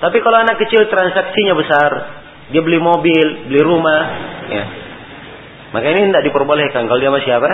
[0.00, 1.90] Tapi kalau anak kecil transaksinya besar,
[2.52, 4.00] dia beli mobil, beli rumah,
[4.48, 4.64] ya.
[5.70, 7.50] Maka ini tidak diperbolehkan kalau dia masih apa?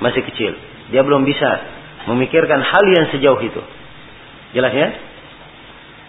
[0.00, 0.54] Masih kecil.
[0.92, 1.48] Dia belum bisa
[2.12, 3.62] memikirkan hal yang sejauh itu.
[4.52, 4.88] Jelas ya?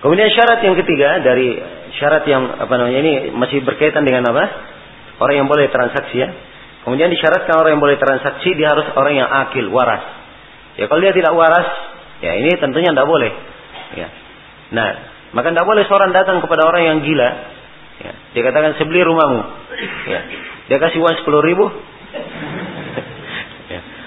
[0.03, 1.57] Kemudian syarat yang ketiga dari
[1.97, 4.43] syarat yang apa namanya ini masih berkaitan dengan apa?
[5.17, 6.29] Orang yang boleh transaksi ya.
[6.85, 10.05] Kemudian disyaratkan orang yang boleh transaksi dia harus orang yang akil, waras.
[10.77, 11.65] Ya kalau dia tidak waras,
[12.21, 13.31] ya ini tentunya tidak boleh.
[13.97, 14.07] Ya.
[14.69, 14.89] Nah,
[15.33, 17.29] maka tidak boleh seorang datang kepada orang yang gila.
[18.05, 18.13] Ya.
[18.37, 19.41] Dia katakan sebeli rumahmu.
[20.05, 20.19] Ya.
[20.69, 21.65] Dia kasih uang sepuluh ribu.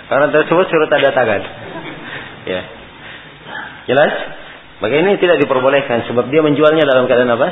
[0.08, 1.42] Orang tersebut suruh tanda tangan.
[2.48, 2.62] Ya.
[3.88, 4.12] Jelas?
[4.78, 7.48] Maka ini tidak diperbolehkan sebab dia menjualnya dalam keadaan apa?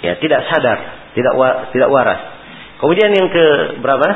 [0.00, 0.78] Ya, tidak sadar,
[1.12, 2.20] tidak wa, tidak waras.
[2.80, 3.44] Kemudian yang ke
[3.84, 4.08] berapa?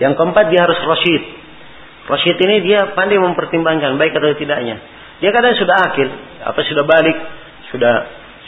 [0.00, 1.22] Yang keempat dia harus rasyid.
[2.10, 4.76] Rasyid ini dia pandai mempertimbangkan baik atau tidaknya.
[5.22, 6.08] Dia kadang sudah akil,
[6.42, 7.16] apa sudah balik,
[7.70, 7.94] sudah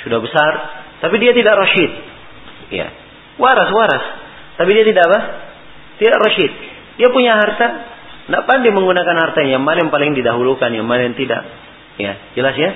[0.03, 0.53] sudah besar,
[1.01, 1.91] tapi dia tidak rasyid.
[2.75, 2.91] Ya.
[3.41, 4.05] Waras, waras.
[4.61, 5.21] Tapi dia tidak apa?
[5.99, 6.53] Tidak rasyid.
[6.95, 7.67] Dia punya harta,
[8.31, 9.61] tidak pandai menggunakan hartanya.
[9.61, 11.43] Yang mana yang paling didahulukan, yang mana yang tidak.
[12.01, 12.71] Ya, jelas ya?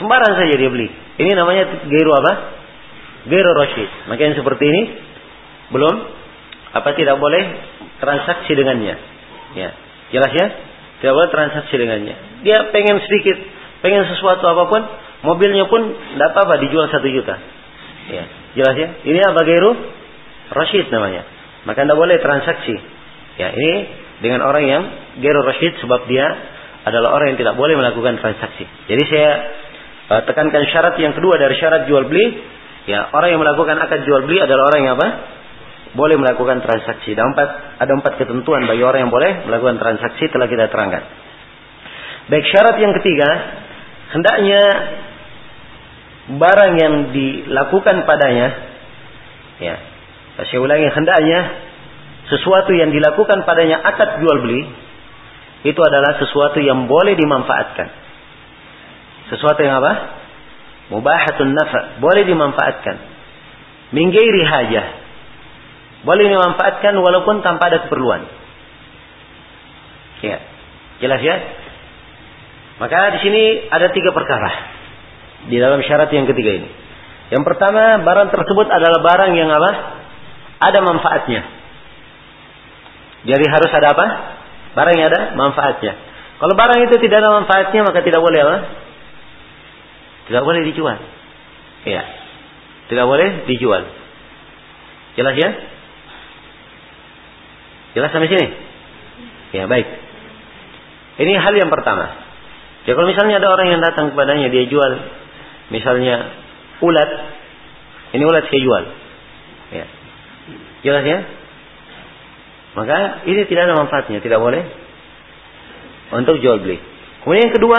[0.00, 0.90] Sembarang saja dia beli.
[1.20, 2.32] Ini namanya gairu apa?
[3.30, 3.90] Gairu rasyid.
[4.10, 4.82] Maka yang seperti ini
[5.70, 5.94] belum
[6.74, 7.42] apa tidak boleh
[8.02, 8.94] transaksi dengannya.
[9.54, 9.70] Ya.
[10.10, 10.46] Jelas ya?
[10.98, 12.42] Tidak boleh transaksi dengannya.
[12.42, 13.38] Dia pengen sedikit,
[13.86, 14.82] pengen sesuatu apa pun,
[15.22, 17.38] mobilnya pun tidak apa-apa dijual satu juta.
[18.10, 18.24] Ya.
[18.58, 18.88] Jelas ya?
[19.06, 19.72] Ini apa gairu?
[20.50, 21.22] Rasyid namanya.
[21.64, 22.93] Maka tidak boleh transaksi.
[23.34, 23.72] Ya, ini
[24.22, 24.82] dengan orang yang
[25.18, 26.26] gairu rasyid sebab dia
[26.84, 28.68] adalah orang yang tidak boleh melakukan transaksi.
[28.86, 29.30] Jadi saya
[30.12, 32.44] uh, tekankan syarat yang kedua dari syarat jual beli,
[32.86, 35.08] ya orang yang melakukan akad jual beli adalah orang yang apa?
[35.94, 37.14] Boleh melakukan transaksi.
[37.14, 37.48] Ada empat,
[37.80, 41.02] ada empat ketentuan bagi orang yang boleh melakukan transaksi telah kita terangkan.
[42.30, 43.28] Baik syarat yang ketiga,
[44.14, 44.62] hendaknya
[46.34, 48.48] barang yang dilakukan padanya,
[49.60, 49.76] ya,
[50.40, 51.40] saya ulangi hendaknya
[52.28, 54.64] sesuatu yang dilakukan padanya akad jual beli
[55.64, 57.88] itu adalah sesuatu yang boleh dimanfaatkan.
[59.32, 59.92] Sesuatu yang apa?
[60.92, 62.96] Mubahatun nafa, boleh dimanfaatkan.
[63.96, 64.86] Minggairi hajah.
[66.04, 68.28] Boleh dimanfaatkan walaupun tanpa ada keperluan.
[70.20, 70.40] Ya.
[71.00, 71.36] Jelas ya?
[72.80, 73.42] Maka di sini
[73.72, 74.50] ada tiga perkara
[75.48, 76.68] di dalam syarat yang ketiga ini.
[77.32, 79.70] Yang pertama, barang tersebut adalah barang yang apa?
[80.60, 81.63] Ada manfaatnya.
[83.24, 84.06] Jadi harus ada apa?
[84.76, 85.94] Barang yang ada manfaatnya.
[86.38, 88.56] Kalau barang itu tidak ada manfaatnya maka tidak boleh apa?
[90.28, 90.98] Tidak boleh dijual.
[91.88, 92.02] Iya.
[92.92, 93.82] Tidak boleh dijual.
[95.16, 95.50] Jelas ya?
[97.94, 98.46] Jelas sampai sini?
[99.54, 99.86] Ya, baik.
[101.22, 102.10] Ini hal yang pertama.
[102.84, 104.92] Ya kalau misalnya ada orang yang datang kepadanya dia jual
[105.72, 106.34] misalnya
[106.84, 107.10] ulat.
[108.12, 108.84] Ini ulat saya jual.
[109.72, 109.86] Ya.
[110.84, 111.18] Jelas ya?
[112.74, 114.62] Maka ini tidak ada manfaatnya, tidak boleh
[116.10, 116.78] untuk jual beli.
[117.22, 117.78] Kemudian yang kedua,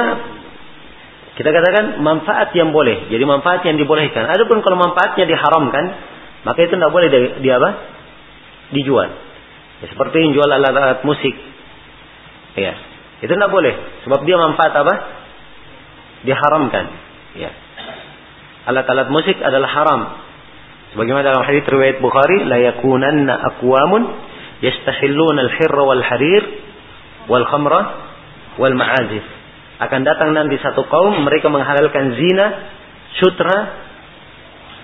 [1.35, 3.11] kita katakan manfaat yang boleh.
[3.11, 4.23] Jadi manfaat yang dibolehkan.
[4.31, 5.85] Adapun kalau manfaatnya diharamkan,
[6.47, 7.69] maka itu tidak boleh di, di apa?
[8.71, 9.09] Dijual.
[9.83, 11.35] Ya, seperti yang jual alat-alat musik.
[12.55, 12.79] Ya,
[13.19, 13.75] itu tidak boleh.
[14.07, 14.93] Sebab dia manfaat apa?
[16.23, 16.85] Diharamkan.
[17.35, 17.51] Ya.
[18.71, 20.01] Alat-alat musik adalah haram.
[20.95, 24.01] Sebagaimana dalam hadis riwayat Bukhari, la yakunanna aqwamun
[24.63, 26.43] yastahilluna al-hirra wal harir
[27.27, 27.81] wal khamra
[28.59, 29.25] wal ma'azif.
[29.81, 32.45] Akan datang nanti satu kaum mereka menghalalkan zina,
[33.19, 33.57] sutra,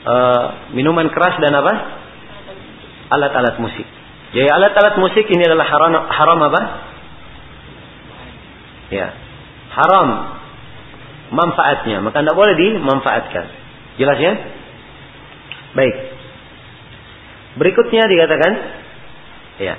[0.04, 0.46] uh,
[0.76, 1.74] minuman keras dan apa?
[3.12, 3.88] Alat-alat musik.
[4.32, 6.62] Jadi alat-alat musik ini adalah haram, haram apa?
[8.92, 9.08] Ya,
[9.72, 10.08] haram
[11.32, 13.46] manfaatnya, maka tidak boleh dimanfaatkan.
[13.96, 14.34] Jelas ya?
[15.72, 15.96] Baik.
[17.56, 18.54] Berikutnya dikatakan
[19.62, 19.76] Ya.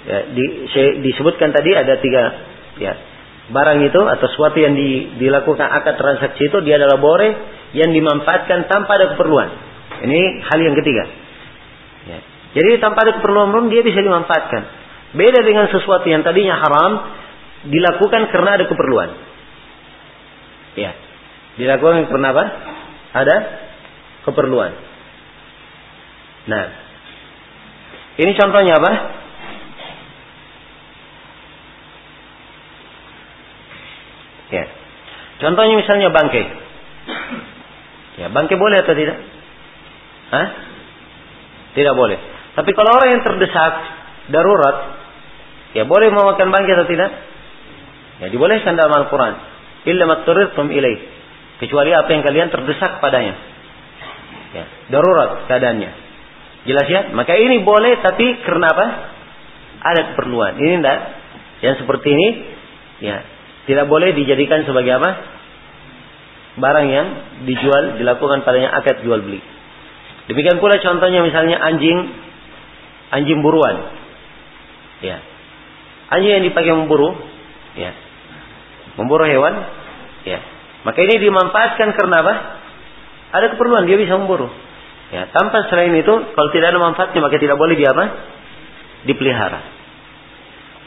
[0.00, 2.22] Ya, di, saya, disebutkan tadi ada tiga
[2.80, 2.96] ya
[3.50, 7.28] barang itu atau sesuatu yang di, dilakukan akad transaksi itu dia adalah bore
[7.76, 9.48] yang dimanfaatkan tanpa ada keperluan.
[10.06, 11.04] Ini hal yang ketiga.
[12.08, 12.18] Ya.
[12.56, 14.62] Jadi tanpa ada keperluan pun dia bisa dimanfaatkan.
[15.14, 16.92] Beda dengan sesuatu yang tadinya haram
[17.68, 19.10] dilakukan karena ada keperluan.
[20.78, 20.94] Ya.
[21.58, 22.44] Dilakukan karena apa?
[23.10, 23.36] Ada
[24.24, 24.72] keperluan.
[26.46, 26.64] Nah,
[28.20, 28.92] ini contohnya apa?
[34.52, 34.64] Ya.
[35.40, 36.42] Contohnya misalnya bangke.
[38.20, 39.16] Ya, bangke boleh atau tidak?
[40.36, 40.46] Hah?
[41.72, 42.18] Tidak boleh.
[42.60, 43.72] Tapi kalau orang yang terdesak,
[44.28, 44.76] darurat,
[45.72, 47.10] ya boleh memakan bangke atau tidak?
[48.20, 49.34] Ya dibolehkan dalam Al-Quran.
[49.88, 51.08] Illa matturirtum ilaih.
[51.56, 53.32] Kecuali apa yang kalian terdesak padanya.
[54.52, 56.09] Ya, darurat keadaannya.
[56.68, 57.00] Jelas ya?
[57.16, 58.86] Maka ini boleh tapi karena apa?
[59.80, 60.60] Ada keperluan.
[60.60, 60.98] Ini enggak.
[61.60, 62.28] Yang seperti ini
[63.00, 63.16] ya
[63.64, 65.10] tidak boleh dijadikan sebagai apa?
[66.60, 67.06] Barang yang
[67.48, 69.40] dijual dilakukan padanya akad jual beli.
[70.28, 71.98] Demikian pula contohnya misalnya anjing
[73.10, 73.76] anjing buruan.
[75.00, 75.18] Ya.
[76.10, 77.14] Anjing yang dipakai memburu,
[77.78, 77.94] ya.
[78.98, 79.54] Memburu hewan,
[80.26, 80.40] ya.
[80.82, 82.34] Maka ini dimanfaatkan karena apa?
[83.30, 84.50] Ada keperluan dia bisa memburu.
[85.10, 88.04] Ya, tanpa selain itu, kalau tidak ada manfaatnya maka tidak boleh di apa?
[89.10, 89.60] Dipelihara.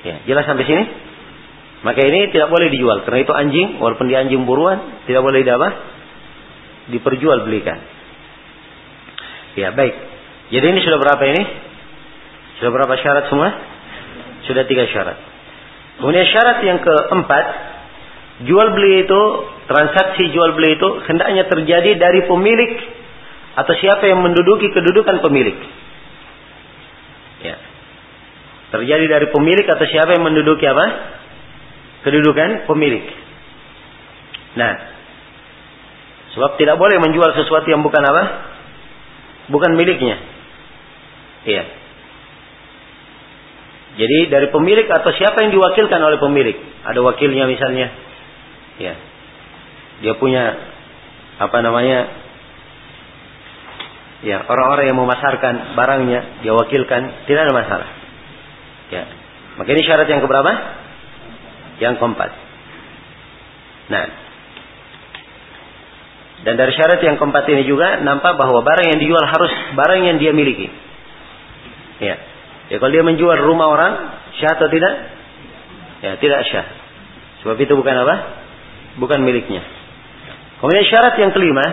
[0.08, 0.84] Ya, jelas sampai sini?
[1.84, 5.52] Maka ini tidak boleh dijual karena itu anjing, walaupun dia anjing buruan, tidak boleh di
[5.52, 5.70] apa?
[6.96, 7.80] Diperjualbelikan.
[9.60, 9.96] Ya, baik.
[10.56, 11.44] Jadi ini sudah berapa ini?
[12.64, 13.50] Sudah berapa syarat semua?
[14.48, 15.20] Sudah tiga syarat.
[16.00, 17.46] Kemudian syarat yang keempat,
[18.48, 19.22] jual beli itu,
[19.68, 23.03] transaksi jual beli itu hendaknya terjadi dari pemilik
[23.54, 25.58] atau siapa yang menduduki kedudukan pemilik.
[27.44, 27.58] Ya.
[28.74, 30.86] Terjadi dari pemilik atau siapa yang menduduki apa?
[32.04, 33.06] Kedudukan pemilik.
[34.58, 34.94] Nah,
[36.34, 38.24] Sebab tidak boleh menjual sesuatu yang bukan apa?
[39.54, 40.18] Bukan miliknya.
[41.46, 41.64] Iya.
[43.94, 46.58] Jadi dari pemilik atau siapa yang diwakilkan oleh pemilik?
[46.90, 47.88] Ada wakilnya misalnya.
[48.82, 48.94] Ya.
[50.02, 50.58] Dia punya
[51.38, 52.23] apa namanya?
[54.24, 57.90] Ya, orang-orang yang memasarkan barangnya dia wakilkan, tidak ada masalah.
[58.88, 59.04] Ya.
[59.60, 60.52] Maka ini syarat yang keberapa?
[61.84, 62.32] Yang keempat.
[63.92, 64.04] Nah,
[66.44, 70.18] dan dari syarat yang keempat ini juga nampak bahwa barang yang dijual harus barang yang
[70.20, 70.68] dia miliki.
[72.04, 72.20] Ya.
[72.68, 73.94] Ya kalau dia menjual rumah orang,
[74.40, 74.94] syah atau tidak?
[76.04, 76.68] Ya, tidak syah.
[77.44, 78.16] Sebab itu bukan apa?
[79.00, 79.64] Bukan miliknya.
[80.60, 81.64] Kemudian syarat yang kelima,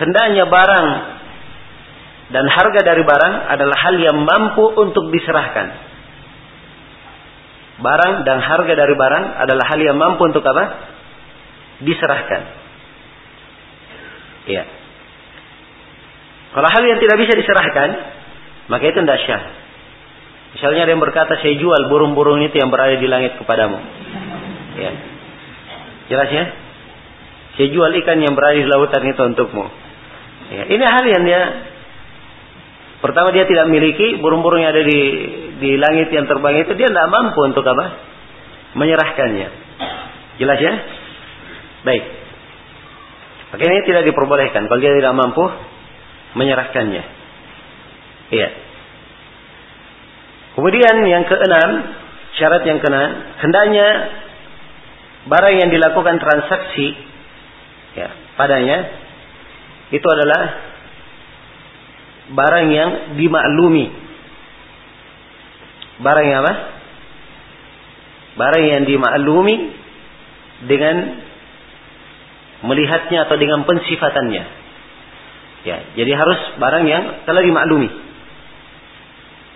[0.00, 0.88] hendaknya barang
[2.26, 5.66] dan harga dari barang adalah hal yang mampu untuk diserahkan.
[7.76, 10.64] Barang dan harga dari barang adalah hal yang mampu untuk apa?
[11.84, 12.42] Diserahkan.
[14.48, 14.64] Ya.
[16.56, 17.88] Kalau hal yang tidak bisa diserahkan,
[18.72, 19.42] maka itu tidak syah.
[20.56, 23.76] Misalnya ada yang berkata, saya jual burung-burung itu yang berada di langit kepadamu.
[24.80, 24.92] Ya.
[26.08, 26.44] Jelas ya?
[27.60, 29.85] Saya jual ikan yang berada di lautan itu untukmu.
[30.46, 30.62] Ya.
[30.70, 30.84] Ini
[31.26, 31.40] dia
[32.96, 35.00] Pertama dia tidak miliki burung-burung yang ada di
[35.60, 37.86] di langit yang terbang itu dia tidak mampu untuk apa?
[38.72, 39.48] Menyerahkannya.
[40.40, 40.74] Jelas ya?
[41.84, 42.04] Baik.
[43.52, 45.44] Maka ini tidak diperbolehkan kalau dia tidak mampu
[46.34, 47.04] menyerahkannya.
[48.32, 48.48] Iya.
[50.56, 51.70] Kemudian yang keenam,
[52.40, 53.10] syarat yang keenam,
[53.44, 53.88] hendaknya
[55.28, 56.96] barang yang dilakukan transaksi
[57.92, 58.08] ya,
[58.40, 59.05] padanya
[59.94, 60.42] itu adalah
[62.32, 63.86] barang yang dimaklumi.
[66.02, 66.54] Barang yang apa?
[68.36, 69.54] Barang yang dimaklumi
[70.66, 70.96] dengan
[72.66, 74.44] melihatnya atau dengan pensifatannya.
[75.66, 77.90] Ya, jadi harus barang yang telah dimaklumi.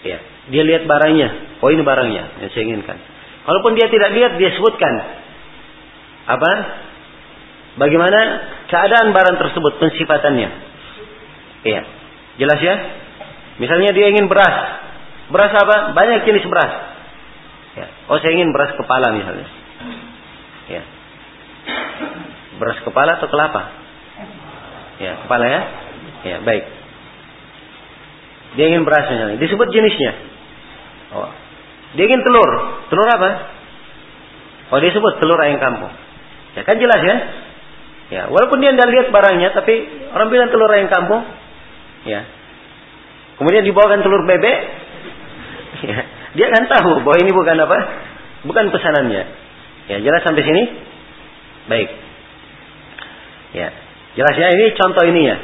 [0.07, 1.61] Ya, dia lihat barangnya.
[1.61, 2.98] Oh ini barangnya yang saya inginkan.
[3.44, 4.94] Walaupun dia tidak lihat, dia sebutkan
[6.31, 6.52] apa?
[7.78, 8.18] Bagaimana
[8.66, 10.51] keadaan barang tersebut, pensifatannya.
[11.62, 11.82] Iya.
[12.40, 12.76] Jelas ya?
[13.60, 14.56] Misalnya dia ingin beras.
[15.30, 15.92] Beras apa?
[15.92, 16.72] Banyak jenis beras.
[17.78, 17.86] Ya.
[18.10, 19.47] Oh saya ingin beras kepala misalnya.
[20.66, 20.82] Ya.
[22.59, 23.62] Beras kepala atau kelapa?
[25.01, 25.62] Ya, kepala ya.
[26.20, 26.64] Ya, baik.
[28.59, 29.38] Dia ingin beras misalnya.
[29.38, 30.12] Disebut jenisnya.
[31.14, 31.30] Oh.
[31.94, 32.51] Dia ingin telur.
[32.90, 33.30] Telur apa?
[34.70, 35.90] Oh, dia sebut telur ayam kampung.
[36.55, 37.16] Ya kan jelas ya?
[38.10, 39.74] Ya, walaupun dia tidak lihat barangnya, tapi
[40.10, 41.22] orang bilang telur ayam kampung.
[42.02, 42.26] Ya.
[43.38, 44.58] Kemudian dibawakan telur bebek.
[45.80, 45.96] Ya.
[46.36, 47.78] Dia kan tahu bahwa ini bukan apa?
[48.44, 49.22] Bukan pesanannya.
[49.88, 50.62] Ya, jelas sampai sini?
[51.72, 51.88] Baik.
[53.56, 53.72] Ya.
[54.12, 55.36] Jelas ya ini contoh ini ya.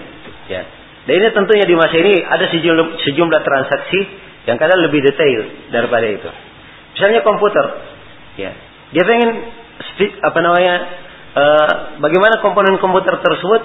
[0.52, 0.62] Ya.
[1.08, 4.00] Dan ini tentunya di masa ini ada sejumlah, sejumlah transaksi
[4.44, 6.30] yang kadang lebih detail daripada itu.
[6.98, 7.66] Misalnya komputer.
[8.36, 8.52] Ya.
[8.92, 9.30] Dia pengen
[10.20, 10.74] apa namanya?
[11.36, 13.60] Uh, bagaimana komponen komputer tersebut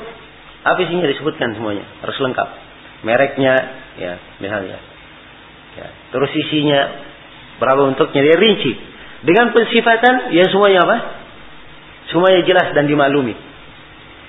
[0.68, 2.48] apa isinya disebutkan semuanya harus lengkap
[3.08, 3.56] mereknya
[3.96, 4.76] ya misalnya
[5.80, 5.88] ya.
[6.12, 6.92] terus isinya
[7.64, 8.76] berapa untuknya dia rinci
[9.24, 10.98] dengan pensifatan yang semuanya apa
[12.12, 13.40] semuanya jelas dan dimaklumi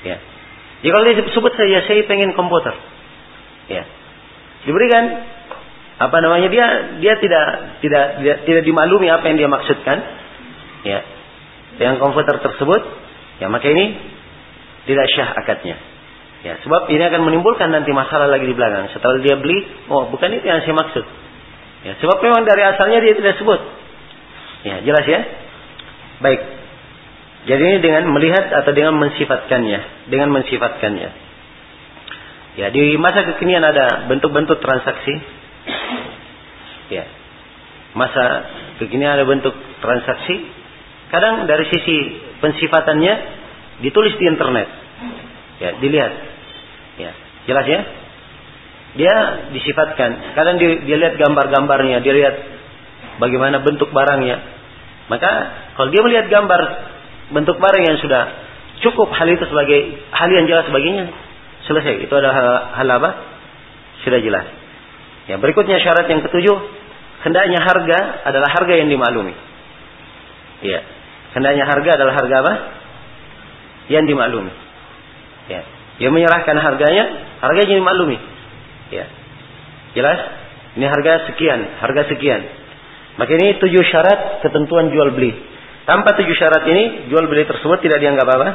[0.02, 0.19] Ya.
[0.82, 2.74] Jadi kalau dia sebut saja saya pengen komputer.
[3.70, 3.86] Ya.
[4.66, 5.05] Diberikan
[6.02, 6.66] apa namanya dia
[6.98, 7.47] dia tidak
[7.78, 9.98] tidak tidak, tidak dimaklumi apa yang dia maksudkan.
[10.82, 11.01] Ya.
[11.78, 12.82] Dengan komputer tersebut,
[13.43, 13.98] ya maka ini
[14.86, 15.77] tidak syah akadnya.
[16.43, 18.90] Ya, sebab ini akan menimbulkan nanti masalah lagi di belakang.
[18.90, 21.06] Setelah dia beli, oh bukan itu yang saya maksud.
[21.86, 23.62] Ya, sebab memang dari asalnya dia tidak sebut.
[24.66, 25.20] Ya, jelas ya?
[26.19, 26.40] Baik.
[27.47, 31.10] Jadi ini dengan melihat atau dengan mensifatkannya, dengan mensifatkannya.
[32.59, 35.14] Ya, di masa kekinian ada bentuk-bentuk transaksi.
[36.90, 37.06] Ya.
[37.94, 38.24] Masa
[38.82, 40.43] kekinian ada bentuk transaksi.
[41.10, 41.98] Kadang dari sisi
[42.43, 43.14] pensifatannya
[43.81, 44.69] ditulis di internet.
[45.62, 46.12] Ya, dilihat.
[46.98, 47.12] Ya,
[47.47, 47.81] jelas ya?
[48.98, 49.14] Dia
[49.55, 50.36] disifatkan.
[50.36, 52.35] Kadang dia, dia lihat gambar-gambarnya, dia lihat
[53.23, 54.36] bagaimana bentuk barangnya.
[55.09, 55.31] Maka
[55.78, 56.60] kalau dia melihat gambar
[57.32, 58.23] bentuk barang yang sudah
[58.85, 59.78] cukup hal itu sebagai
[60.12, 61.09] hal yang jelas sebagainya
[61.64, 62.48] selesai itu adalah hal,
[62.82, 63.10] hal apa
[64.02, 64.47] sudah jelas
[65.31, 66.56] ya berikutnya syarat yang ketujuh
[67.23, 69.35] hendaknya harga adalah harga yang dimaklumi
[70.66, 70.82] ya
[71.36, 72.52] hendaknya harga adalah harga apa
[73.88, 74.52] yang dimaklumi
[75.48, 75.62] ya
[76.00, 77.04] dia menyerahkan harganya
[77.42, 78.18] harga yang dimaklumi
[78.92, 79.06] ya
[79.96, 80.18] jelas
[80.76, 82.42] ini harga sekian harga sekian
[83.20, 85.52] maka ini tujuh syarat ketentuan jual beli
[85.82, 88.48] tanpa tujuh syarat ini, jual beli tersebut tidak dianggap apa?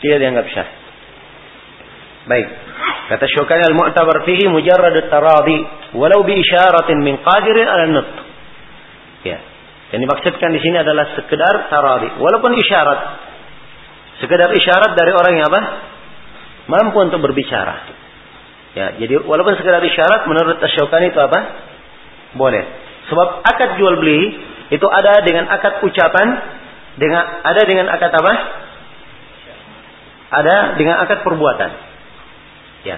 [0.00, 0.68] Tidak dianggap syah.
[2.24, 2.48] Baik.
[3.12, 5.58] Kata Syukani al-mu'tabar fihi mujarrad at-taradi
[5.92, 8.16] walau bi isyaratin min qadirin ala nutq.
[9.28, 9.38] Ya.
[9.92, 13.00] Yang dimaksudkan di sini adalah sekedar taradi, walaupun isyarat.
[14.24, 15.60] Sekedar isyarat dari orang yang apa?
[16.72, 18.00] Mampu untuk berbicara.
[18.72, 21.38] Ya, jadi walaupun sekedar isyarat menurut Asy-Syaukani itu apa?
[22.40, 22.64] Boleh.
[23.12, 24.32] Sebab akad jual beli
[24.72, 26.28] itu ada dengan akad ucapan,
[26.96, 28.32] dengan ada dengan akad apa?
[30.32, 31.70] Ada dengan akad perbuatan.
[32.88, 32.96] Ya.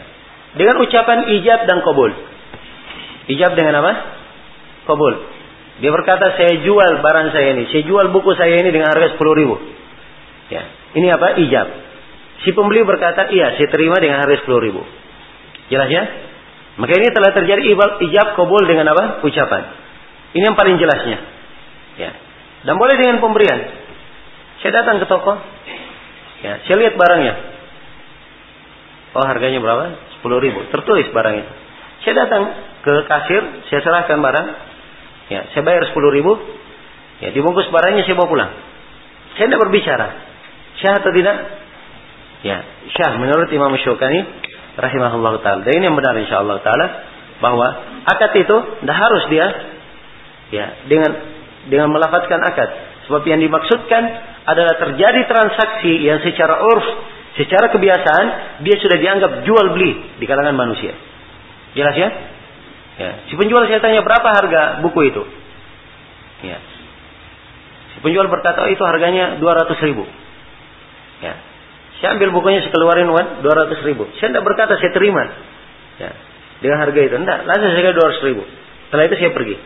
[0.54, 2.14] Dengan ucapan ijab dan kabul.
[3.26, 3.92] Ijab dengan apa?
[4.86, 5.14] Kabul.
[5.82, 9.40] Dia berkata saya jual barang saya ini, saya jual buku saya ini dengan harga 10
[9.40, 9.58] ribu.
[10.52, 10.62] Ya.
[10.94, 11.34] Ini apa?
[11.42, 11.68] Ijab.
[12.46, 14.86] Si pembeli berkata, iya saya terima dengan harga 10 ribu.
[15.72, 16.04] Jelas ya?
[16.78, 17.62] Maka ini telah terjadi
[18.10, 19.22] ijab kabul dengan apa?
[19.26, 19.62] Ucapan.
[20.34, 21.18] Ini yang paling jelasnya.
[21.98, 22.10] Ya.
[22.66, 23.58] Dan boleh dengan pemberian.
[24.62, 25.38] Saya datang ke toko.
[26.42, 27.34] Ya, saya lihat barangnya.
[29.14, 29.94] Oh harganya berapa?
[30.22, 30.66] 10 ribu.
[30.74, 31.52] Tertulis barang itu.
[32.04, 32.42] Saya datang
[32.82, 34.46] ke kasir, saya serahkan barang.
[35.32, 36.36] Ya, saya bayar 10 ribu.
[37.24, 38.50] Ya, dibungkus barangnya saya bawa pulang.
[39.38, 40.06] Saya tidak berbicara.
[40.82, 41.36] Syah atau tidak?
[42.44, 42.60] Ya,
[42.92, 44.20] syah menurut Imam Syukani
[44.76, 45.64] rahimahullah taala.
[45.64, 46.86] Dan ini yang benar insyaallah taala
[47.40, 47.66] bahwa
[48.04, 49.46] akad itu tidak harus dia
[50.52, 51.10] ya dengan
[51.72, 52.70] dengan melafatkan akad.
[53.08, 54.02] Sebab yang dimaksudkan
[54.44, 56.86] adalah terjadi transaksi yang secara urf,
[57.40, 58.26] secara kebiasaan
[58.64, 60.92] dia sudah dianggap jual beli di kalangan manusia.
[61.74, 62.08] Jelas ya?
[62.94, 63.26] Ya.
[63.26, 65.22] Si penjual saya tanya berapa harga buku itu?
[66.46, 66.58] Ya.
[67.94, 70.06] Si penjual berkata oh, itu harganya 200 ribu.
[71.22, 71.34] Ya.
[71.98, 74.06] Saya ambil bukunya, saya keluarin uang 200 ribu.
[74.18, 75.24] Saya tidak berkata saya terima.
[75.98, 76.10] Ya.
[76.62, 77.14] Dengan harga itu.
[77.18, 77.38] Tidak.
[77.50, 78.42] Langsung saya 200 ribu.
[78.90, 79.56] Setelah itu saya pergi.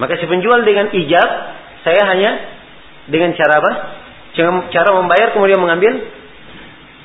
[0.00, 1.30] Maka si penjual dengan ijab,
[1.84, 2.30] saya hanya
[3.12, 3.72] dengan cara apa?
[4.72, 6.00] Cara membayar kemudian mengambil.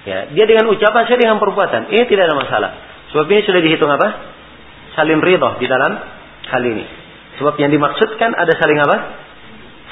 [0.08, 1.92] Ya, dia dengan ucapan, saya dengan perbuatan.
[1.92, 2.72] Ini tidak ada masalah.
[3.12, 4.39] Sebab ini sudah dihitung apa?
[4.98, 5.92] Saling ridho di dalam
[6.50, 6.86] hal ini.
[7.42, 8.98] Sebab yang dimaksudkan ada saling apa?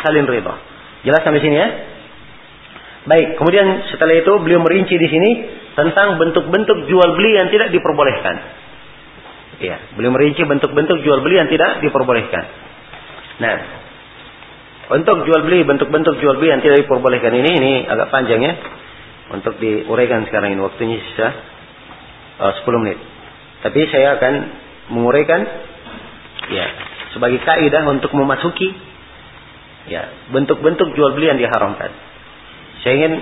[0.05, 0.53] Saling ridho.
[1.05, 1.69] Jelas sampai sini ya?
[3.07, 5.31] Baik, kemudian setelah itu beliau merinci di sini
[5.79, 8.35] tentang bentuk-bentuk jual beli yang tidak diperbolehkan.
[9.63, 12.43] Ya, beliau merinci bentuk-bentuk jual beli yang tidak diperbolehkan.
[13.37, 13.55] Nah,
[14.87, 18.53] untuk jual beli bentuk-bentuk jual beli yang tidak diperbolehkan ini ini agak panjang ya.
[19.27, 21.27] Untuk diuraikan sekarang ini waktunya sisa
[22.39, 22.99] uh, 10 menit.
[23.63, 24.33] Tapi saya akan
[24.91, 25.41] menguraikan
[26.51, 26.65] ya
[27.11, 28.72] sebagai kaidah untuk memasuki
[29.88, 31.91] ya bentuk-bentuk jual beli yang diharamkan.
[32.84, 33.14] Saya ingin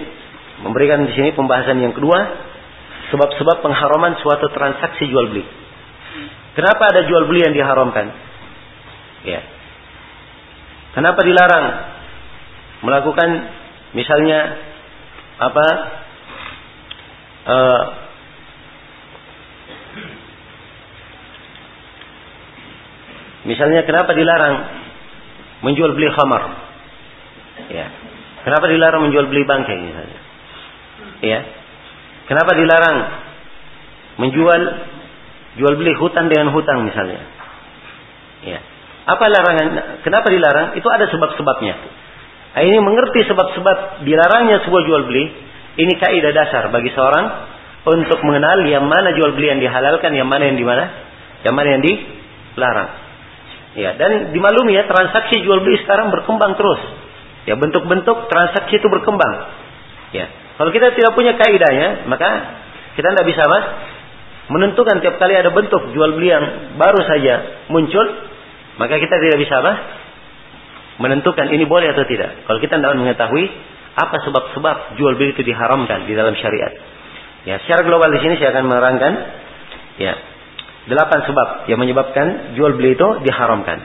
[0.66, 2.20] memberikan di sini pembahasan yang kedua,
[3.14, 5.46] sebab-sebab pengharaman suatu transaksi jual beli.
[6.56, 8.08] Kenapa ada jual beli yang diharamkan?
[9.28, 9.42] Ya.
[10.96, 11.66] Kenapa dilarang
[12.88, 13.30] melakukan
[13.92, 14.40] misalnya
[15.44, 15.68] apa?
[17.46, 18.05] Uh,
[23.46, 24.56] misalnya kenapa dilarang
[25.64, 26.44] menjual beli khamar?
[27.72, 27.88] Ya.
[28.46, 30.20] Kenapa dilarang menjual beli bangkai misalnya?
[31.24, 31.40] Ya.
[32.30, 32.98] Kenapa dilarang
[34.22, 34.62] menjual
[35.56, 37.22] jual beli hutan dengan hutang misalnya?
[38.46, 38.60] Ya.
[39.06, 40.02] Apa larangan?
[40.02, 40.78] Kenapa dilarang?
[40.78, 41.76] Itu ada sebab-sebabnya.
[42.56, 45.26] Nah, ini mengerti sebab-sebab dilarangnya sebuah jual beli.
[45.76, 47.26] Ini kaidah dasar bagi seorang
[47.86, 50.86] untuk mengenal yang mana jual beli yang dihalalkan, yang mana yang di mana,
[51.44, 53.05] yang mana yang dilarang.
[53.76, 56.80] Ya, dan dimaklumi ya transaksi jual beli sekarang berkembang terus.
[57.43, 59.52] Ya bentuk-bentuk transaksi itu berkembang.
[60.15, 60.31] Ya.
[60.56, 62.30] Kalau kita tidak punya kaidahnya, maka
[62.95, 63.60] kita tidak bisa apa?
[64.47, 66.45] Menentukan tiap kali ada bentuk jual beli yang
[66.80, 68.06] baru saja muncul,
[68.80, 69.73] maka kita tidak bisa apa?
[71.03, 72.47] Menentukan ini boleh atau tidak.
[72.47, 73.52] Kalau kita tidak mengetahui
[73.95, 76.72] apa sebab-sebab jual beli itu diharamkan di dalam syariat.
[77.43, 79.14] Ya, secara global di sini saya akan menerangkan
[79.99, 80.14] ya
[80.86, 83.82] delapan sebab yang menyebabkan jual beli itu diharamkan.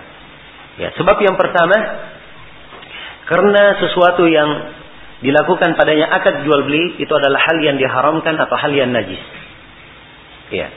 [0.80, 1.76] Ya, sebab yang pertama
[3.28, 4.48] karena sesuatu yang
[5.20, 9.20] dilakukan padanya akad jual beli itu adalah hal yang diharamkan atau hal yang najis.
[10.50, 10.68] Ya.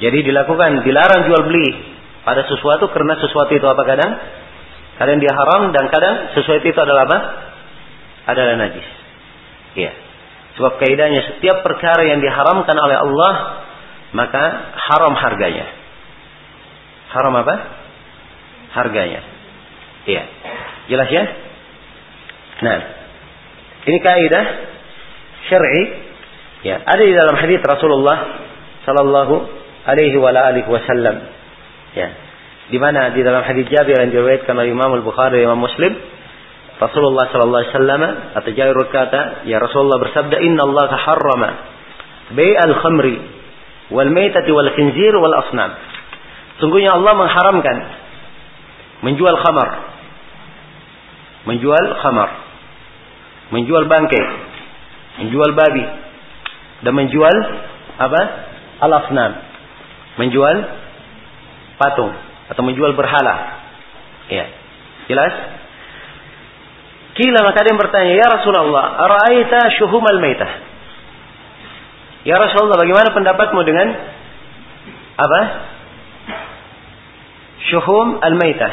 [0.00, 1.68] Jadi dilakukan dilarang jual beli
[2.22, 4.12] pada sesuatu karena sesuatu itu apa kadang?
[5.00, 7.18] Kadang dia haram dan kadang sesuatu itu adalah apa?
[8.28, 8.86] Adalah najis.
[9.74, 9.92] Ya.
[10.60, 13.34] Sebab kaidahnya setiap perkara yang diharamkan oleh Allah
[14.12, 14.42] maka
[14.76, 15.66] haram harganya.
[17.12, 17.54] Haram apa?
[18.72, 19.20] Harganya.
[20.08, 20.22] Iya.
[20.88, 21.24] Jelas ya?
[22.62, 22.78] Nah,
[23.88, 24.44] ini kaidah
[25.50, 25.82] syar'i
[26.62, 28.18] ya, ada di dalam hadis Rasulullah
[28.86, 29.34] sallallahu
[29.88, 31.16] alaihi wa alihi wasallam.
[31.92, 32.08] Ya.
[32.72, 35.92] Di mana di dalam hadis Jabir yang diriwayatkan oleh Imam Al-Bukhari Imam Muslim
[36.82, 38.02] Rasulullah sallallahu alaihi wasallam
[38.34, 41.50] atau Jair berkata, ya Rasulullah bersabda, "Inna Allah harrama
[42.34, 43.16] bai'al khamri
[43.92, 45.76] wal maitati wal khinzir wal asnam."
[46.58, 47.76] Sungguhnya Allah mengharamkan
[49.02, 49.68] menjual khamar.
[51.44, 52.30] Menjual khamar.
[53.50, 54.24] Menjual bangkai.
[55.20, 55.84] Menjual babi.
[56.86, 57.36] Dan menjual
[57.98, 58.22] apa?
[58.82, 59.32] Al-asnam.
[60.22, 60.56] Menjual
[61.82, 62.14] patung
[62.50, 63.58] atau menjual berhala.
[64.30, 64.46] Ya.
[65.10, 65.34] Jelas?
[67.12, 70.71] Kila maka dia bertanya, "Ya Rasulullah, ara'aita syuhumal maitah?"
[72.22, 73.86] Ya Rasulullah, bagaimana pendapatmu dengan
[75.18, 75.40] apa?
[77.70, 78.72] Syuhum al-maitah.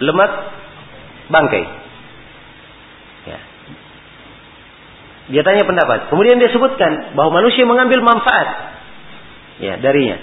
[0.00, 0.32] Lemak
[1.28, 1.64] bangkai.
[3.28, 3.38] Ya.
[5.28, 6.08] Dia tanya pendapat.
[6.08, 8.48] Kemudian dia sebutkan bahwa manusia mengambil manfaat
[9.60, 10.16] ya darinya.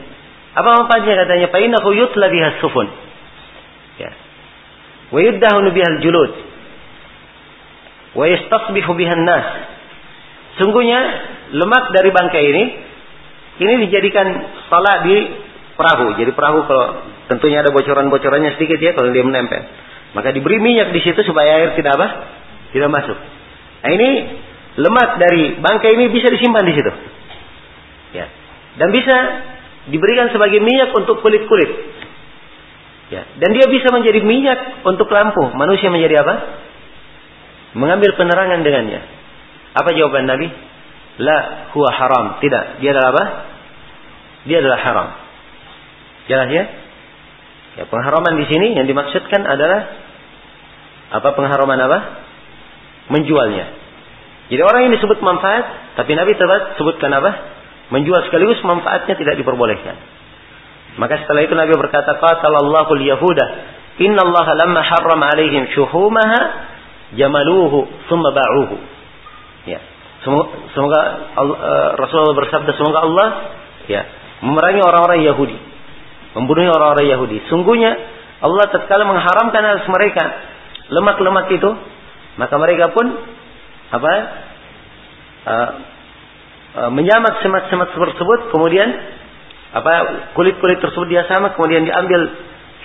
[0.56, 1.48] Apa manfaatnya katanya?
[1.52, 2.88] Fa innahu yutla biha sufun.
[4.00, 4.12] Ya.
[5.12, 6.32] Wa yuddahunu biha julud.
[8.16, 9.48] Wa yastasbihu biha nas.
[10.56, 11.00] Sungguhnya
[11.56, 12.64] lemak dari bangkai ini
[13.56, 14.28] ini dijadikan
[14.68, 15.18] salat di
[15.80, 16.20] perahu.
[16.20, 16.88] Jadi perahu kalau
[17.32, 19.64] tentunya ada bocoran-bocorannya sedikit ya kalau dia menempel.
[20.16, 22.08] Maka diberi minyak di situ supaya air tidak apa?
[22.72, 23.18] Tidak masuk.
[23.84, 24.10] Nah ini
[24.80, 26.92] lemak dari bangkai ini bisa disimpan di situ.
[28.16, 28.26] Ya.
[28.76, 29.16] Dan bisa
[29.88, 31.96] diberikan sebagai minyak untuk kulit-kulit.
[33.06, 35.54] Ya, dan dia bisa menjadi minyak untuk lampu.
[35.54, 36.36] Manusia menjadi apa?
[37.78, 39.02] Mengambil penerangan dengannya.
[39.78, 40.50] Apa jawaban Nabi?
[41.22, 42.26] La huwa haram.
[42.44, 43.26] Tidak, dia adalah apa?
[44.46, 45.08] Dia adalah haram.
[46.28, 46.64] Jelas ya?
[47.76, 49.82] Ya, pengharaman di sini yang dimaksudkan adalah
[51.12, 52.00] apa pengharaman apa?
[53.12, 53.66] Menjualnya.
[54.50, 57.32] Jadi orang ini disebut manfaat, tapi Nabi tetap sebutkan apa?
[57.94, 59.96] Menjual sekaligus manfaatnya tidak diperbolehkan.
[60.96, 63.46] Maka setelah itu Nabi berkata, Qatalallahu al-Yahuda,
[64.00, 66.42] Inna Allah lamma harram alaihim syuhumaha,
[67.20, 68.95] jamaluhu, summa ba'uhu.
[70.26, 71.02] Semoga,
[71.38, 73.28] Allah, uh, Rasulullah bersabda, semoga Allah
[73.86, 74.02] ya,
[74.42, 75.58] memerangi orang-orang Yahudi.
[76.34, 77.38] Membunuh orang-orang Yahudi.
[77.48, 77.94] Sungguhnya
[78.42, 80.24] Allah tatkala mengharamkan atas mereka
[80.90, 81.70] lemak-lemak itu,
[82.42, 83.06] maka mereka pun
[83.94, 84.14] apa?
[85.46, 85.70] Uh,
[86.76, 88.92] E, menyamak semat-semat tersebut, kemudian
[89.72, 89.94] apa
[90.36, 92.36] kulit-kulit tersebut dia sama, kemudian diambil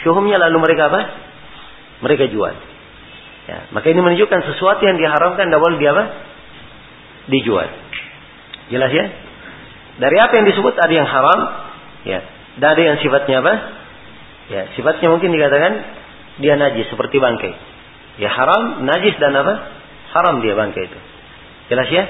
[0.06, 1.00] syuhumnya lalu mereka apa?
[2.06, 2.54] Mereka jual.
[3.50, 6.04] Ya, maka ini menunjukkan sesuatu yang diharamkan tidak boleh dia apa?
[7.30, 7.68] Dijual.
[8.74, 9.06] Jelas ya?
[10.00, 11.40] Dari apa yang disebut ada yang haram,
[12.06, 12.20] ya.
[12.58, 13.54] Dan ada yang sifatnya apa?
[14.50, 15.72] Ya, sifatnya mungkin dikatakan
[16.42, 17.52] dia najis seperti bangkai.
[18.18, 19.54] Ya haram, najis dan apa?
[20.10, 20.98] Haram dia bangkai itu.
[21.70, 22.04] Jelas ya?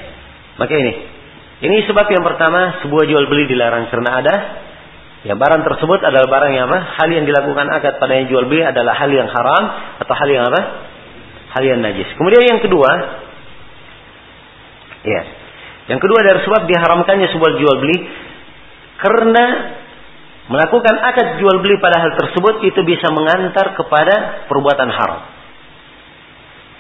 [0.57, 0.93] Maka ini
[1.61, 4.35] ini sebab yang pertama, sebuah jual beli dilarang karena ada
[5.29, 6.79] ya barang tersebut adalah barang yang apa?
[6.97, 9.65] Hal yang dilakukan akad pada yang jual beli adalah hal yang haram
[10.01, 10.61] atau hal yang apa?
[11.53, 12.09] Hal yang najis.
[12.17, 12.89] Kemudian yang kedua,
[15.07, 15.23] ya,
[15.91, 17.99] yang kedua dari sebab diharamkannya sebuah jual beli
[19.01, 19.45] karena
[20.51, 25.21] melakukan akad jual beli pada hal tersebut itu bisa mengantar kepada perbuatan haram.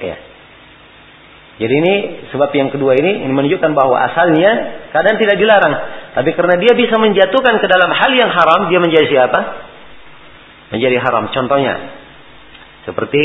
[0.03, 0.17] Ya.
[1.61, 1.95] Jadi ini
[2.33, 5.75] sebab yang kedua ini ini menunjukkan bahwa asalnya kadang tidak dilarang,
[6.17, 9.41] tapi karena dia bisa menjatuhkan ke dalam hal yang haram, dia menjadi siapa?
[10.73, 11.29] Menjadi haram.
[11.29, 11.75] Contohnya
[12.89, 13.23] seperti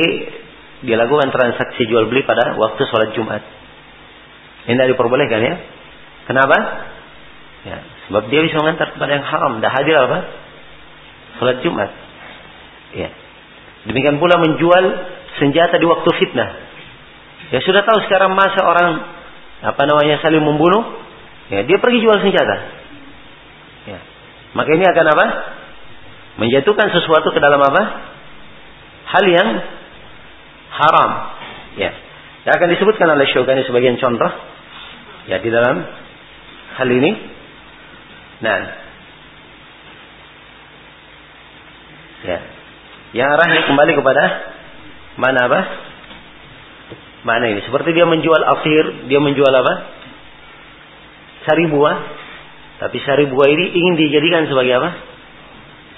[0.83, 3.64] dia lakukan transaksi jual beli pada waktu sholat Jumat.
[4.65, 5.55] Ini tidak diperbolehkan ya.
[6.25, 6.57] Kenapa?
[7.65, 7.77] Ya,
[8.09, 9.61] sebab dia bisa mengantar kepada yang haram.
[9.61, 10.17] Dah hadir apa?
[11.37, 11.89] Sholat Jumat.
[12.93, 13.09] Ya.
[13.85, 14.85] Demikian pula menjual
[15.37, 16.49] senjata di waktu fitnah.
[17.53, 19.05] Ya sudah tahu sekarang masa orang
[19.61, 20.97] apa namanya saling membunuh,
[21.53, 22.55] ya dia pergi jual senjata.
[23.85, 23.99] Ya.
[24.57, 25.25] Maka ini akan apa?
[26.41, 27.81] Menjatuhkan sesuatu ke dalam apa?
[29.13, 29.49] Hal yang
[30.73, 31.11] haram.
[31.77, 31.91] Ya.
[32.49, 34.54] Yang akan disebutkan oleh Syukani sebagian contoh.
[35.25, 35.75] Ya di dalam
[36.77, 37.11] hal ini.
[38.45, 38.59] Nah.
[42.25, 42.39] Ya.
[43.15, 44.23] Yang arahnya kembali kepada
[45.17, 45.59] mana apa?
[47.25, 47.65] Mana ini?
[47.65, 49.73] Seperti dia menjual asir, dia menjual apa?
[51.49, 51.97] Sari buah.
[52.75, 54.89] Tapi sari buah ini ingin dijadikan sebagai apa?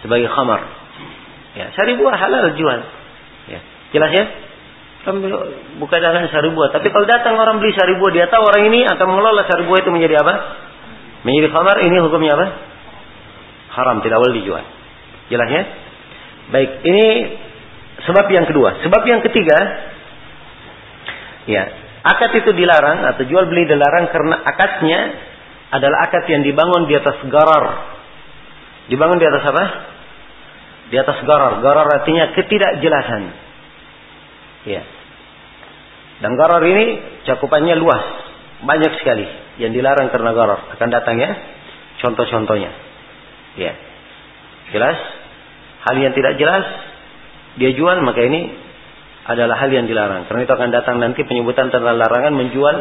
[0.05, 0.61] Sebagai khamar.
[1.57, 2.79] Ya, sari buah halal jual.
[3.49, 3.59] Ya.
[3.91, 4.46] Jelas ya?
[5.07, 5.23] Kan
[5.79, 6.75] bukan dalam sari buah.
[6.75, 9.79] Tapi kalau datang orang beli sari buah, dia tahu orang ini akan mengelola sari buah
[9.79, 10.33] itu menjadi apa?
[11.23, 12.47] Menjadi khamar, ini hukumnya apa?
[13.71, 14.67] Haram, tidak boleh dijual.
[15.31, 15.63] Jelas ya?
[16.51, 17.05] Baik, ini
[18.03, 18.83] sebab yang kedua.
[18.83, 19.57] Sebab yang ketiga,
[21.47, 21.63] Ya,
[22.03, 24.99] akad itu dilarang atau jual beli dilarang karena akadnya
[25.71, 27.95] adalah akad yang dibangun di atas garar.
[28.91, 29.65] Dibangun di atas apa?
[30.91, 31.63] Di atas garar.
[31.63, 33.23] Garar artinya ketidakjelasan.
[34.67, 34.83] Ya.
[36.17, 36.85] Dan gharar ini
[37.29, 38.03] cakupannya luas,
[38.65, 39.25] banyak sekali
[39.61, 40.73] yang dilarang karena gharar.
[40.73, 41.29] Akan datang ya
[42.01, 42.71] contoh-contohnya.
[43.57, 43.73] Ya.
[44.73, 44.97] Jelas?
[45.87, 46.65] Hal yang tidak jelas
[47.57, 48.53] dia jual maka ini
[49.27, 50.29] adalah hal yang dilarang.
[50.29, 52.75] Karena itu akan datang nanti penyebutan tentang larangan menjual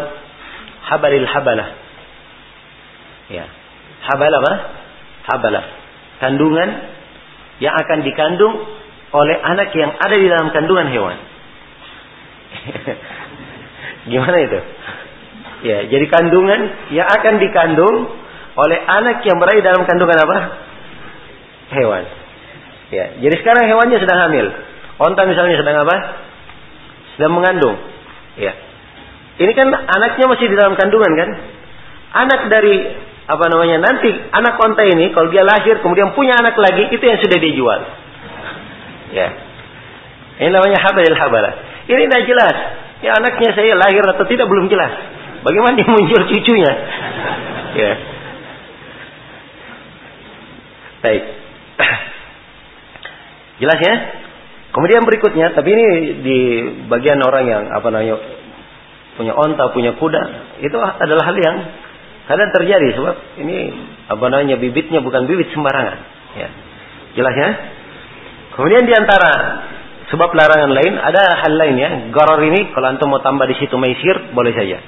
[0.86, 1.68] habalil habalah.
[3.32, 3.50] Ya.
[4.06, 4.52] Habal apa?
[5.26, 5.64] Habalah.
[6.22, 6.68] Kandungan
[7.58, 8.54] yang akan dikandung
[9.10, 11.18] oleh anak yang ada di dalam kandungan hewan.
[14.06, 14.58] Gimana itu?
[15.66, 16.60] Ya, jadi kandungan
[16.94, 17.96] yang akan dikandung
[18.56, 20.36] oleh anak yang berada dalam kandungan apa?
[21.74, 22.04] Hewan.
[22.94, 24.46] Ya, jadi sekarang hewannya sedang hamil.
[25.02, 25.96] Onta misalnya sedang apa?
[27.18, 27.76] Sedang mengandung.
[28.38, 28.54] Ya.
[29.36, 31.30] Ini kan anaknya masih di dalam kandungan kan?
[32.16, 32.96] Anak dari
[33.26, 37.18] apa namanya nanti anak onta ini kalau dia lahir kemudian punya anak lagi itu yang
[37.18, 37.80] sudah dijual.
[39.10, 39.28] Ya.
[40.40, 41.52] Ini namanya habalil habalah.
[41.90, 42.56] Ini tidak jelas.
[43.04, 44.92] Ya anaknya saya lahir atau tidak belum jelas.
[45.44, 46.72] Bagaimana dia muncul cucunya?
[47.80, 47.92] ya.
[51.04, 51.22] Baik.
[53.62, 53.94] Jelas ya?
[54.72, 55.86] Kemudian berikutnya, tapi ini
[56.20, 56.38] di
[56.88, 58.20] bagian orang yang apa namanya
[59.16, 60.22] punya onta, punya kuda,
[60.60, 61.56] itu adalah hal yang
[62.28, 63.72] kadang terjadi sebab ini
[64.10, 65.98] apa namanya bibitnya bukan bibit sembarangan.
[66.36, 66.48] Ya.
[67.16, 67.50] Jelas ya?
[68.52, 69.32] Kemudian di antara
[70.06, 71.90] Sebab larangan lain ada hal lain ya.
[72.14, 74.78] Goror ini kalau antum mau tambah di situ maisir boleh saja.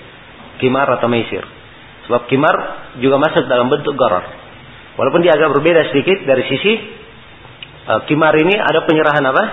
[0.63, 1.43] Kimar atau maisir.
[2.07, 2.55] Sebab kimar
[3.03, 4.23] juga masuk dalam bentuk goror.
[4.95, 6.73] Walaupun dia agak berbeda sedikit dari sisi
[7.87, 9.45] uh, kimar ini ada penyerahan apa?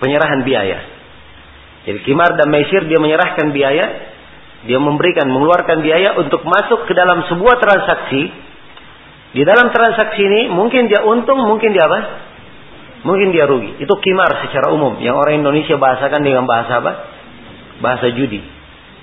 [0.00, 0.78] Penyerahan biaya.
[1.88, 3.86] Jadi kimar dan maisir dia menyerahkan biaya,
[4.68, 8.22] dia memberikan mengeluarkan biaya untuk masuk ke dalam sebuah transaksi.
[9.36, 12.27] Di dalam transaksi ini mungkin dia untung, mungkin dia apa?
[13.06, 13.78] Mungkin dia rugi.
[13.78, 14.98] Itu kimar secara umum.
[14.98, 16.92] Yang orang Indonesia bahasakan dengan bahasa apa?
[17.78, 18.42] Bahasa judi.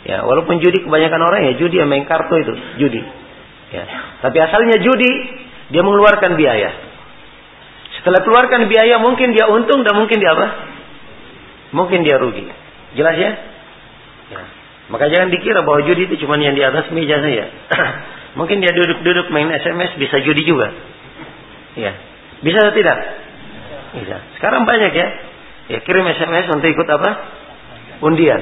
[0.05, 3.01] Ya, walaupun judi kebanyakan orang ya judi yang main kartu itu judi.
[3.73, 3.83] Ya.
[4.21, 5.11] Tapi asalnya judi
[5.73, 6.69] dia mengeluarkan biaya.
[7.97, 10.47] Setelah keluarkan biaya mungkin dia untung dan mungkin dia apa?
[11.73, 12.45] Mungkin dia rugi.
[12.93, 13.31] Jelas ya?
[14.29, 14.41] ya.
[14.93, 17.49] Maka jangan dikira bahwa judi itu cuma yang di atas meja saja.
[18.37, 20.69] mungkin dia duduk-duduk main SMS bisa judi juga.
[21.73, 21.97] Ya.
[22.45, 23.24] Bisa atau tidak?
[23.95, 24.17] Bisa.
[24.39, 25.07] Sekarang banyak ya.
[25.65, 27.09] Ya kirim SMS untuk ikut apa?
[28.05, 28.41] Undian.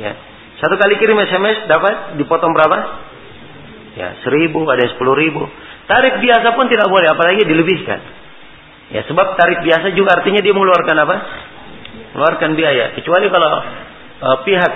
[0.00, 0.12] Ya.
[0.56, 2.78] Satu kali kirim SMS dapat dipotong berapa?
[3.96, 5.44] Ya seribu, ada yang sepuluh ribu.
[5.86, 8.00] Tarif biasa pun tidak boleh, apalagi dilebihkan.
[8.92, 11.16] Ya sebab tarif biasa juga artinya dia mengeluarkan apa?
[12.12, 12.92] Mengeluarkan biaya.
[12.98, 13.50] Kecuali kalau
[14.20, 14.72] uh, pihak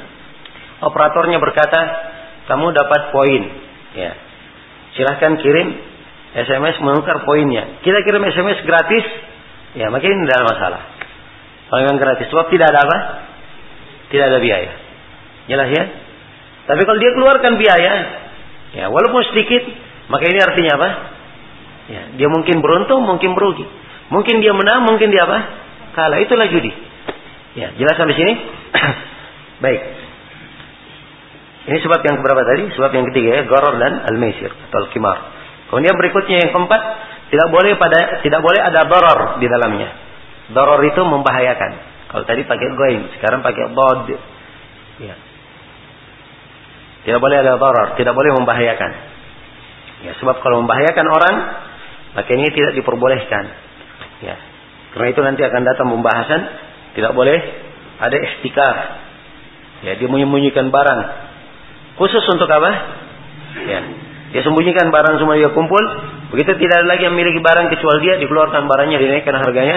[0.88, 1.80] operatornya berkata
[2.46, 3.42] kamu dapat poin.
[3.96, 4.12] Ya.
[4.94, 5.68] Silahkan kirim
[6.36, 7.80] SMS menukar poinnya.
[7.80, 9.04] Kita kirim SMS gratis,
[9.76, 10.82] Ya, maka ini tidak ada masalah.
[11.68, 12.98] Kalau memang gratis, sebab tidak ada apa?
[14.08, 14.72] Tidak ada biaya.
[15.46, 15.84] Jelas ya?
[16.66, 17.92] Tapi kalau dia keluarkan biaya,
[18.74, 19.62] ya walaupun sedikit,
[20.08, 20.88] maka ini artinya apa?
[21.86, 23.66] Ya, dia mungkin beruntung, mungkin merugi.
[24.10, 25.38] Mungkin dia menang, mungkin dia apa?
[25.94, 26.18] Kalah.
[26.22, 26.70] Itulah judi.
[27.54, 28.34] Ya, jelas sampai sini?
[29.64, 29.80] Baik.
[31.66, 32.62] Ini sebab yang keberapa tadi?
[32.78, 35.18] Sebab yang ketiga ya, goror dan al-maisir atau al-kimar.
[35.66, 36.82] Kemudian berikutnya yang keempat,
[37.26, 39.90] tidak boleh pada tidak boleh ada doror di dalamnya.
[40.54, 41.72] Doror itu membahayakan.
[42.06, 44.06] Kalau tadi pakai goin, sekarang pakai bod.
[45.02, 45.14] Ya.
[47.02, 48.90] Tidak boleh ada doror, tidak boleh membahayakan.
[50.06, 51.34] Ya, sebab kalau membahayakan orang,
[52.14, 53.44] maka ini tidak diperbolehkan.
[54.22, 54.36] Ya.
[54.94, 56.40] Karena itu nanti akan datang pembahasan,
[56.94, 57.38] tidak boleh
[58.00, 58.76] ada istikar.
[59.82, 61.00] Ya, dia menyembunyikan barang.
[61.98, 62.70] Khusus untuk apa?
[63.66, 63.80] Ya.
[64.34, 65.80] Dia sembunyikan barang semua dia kumpul,
[66.34, 69.76] Begitu tidak ada lagi yang memiliki barang kecuali dia, dikeluarkan barangnya, dinaikkan harganya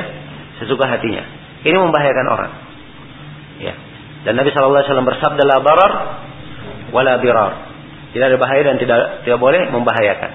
[0.57, 1.21] sesuka hatinya.
[1.61, 2.51] Ini membahayakan orang.
[3.59, 3.73] Ya.
[4.25, 5.91] Dan Nabi Shallallahu Alaihi Wasallam bersabda la barar
[6.91, 7.53] wala birar.
[8.09, 10.31] Tidak ada bahaya dan tidak tidak boleh membahayakan.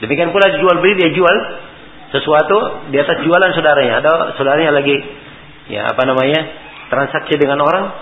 [0.00, 1.36] Demikian pula jual beli dia jual
[2.10, 4.00] sesuatu di atas jualan saudaranya.
[4.00, 4.10] Ada
[4.40, 4.96] saudaranya lagi
[5.68, 6.40] ya apa namanya
[6.88, 7.92] transaksi dengan orang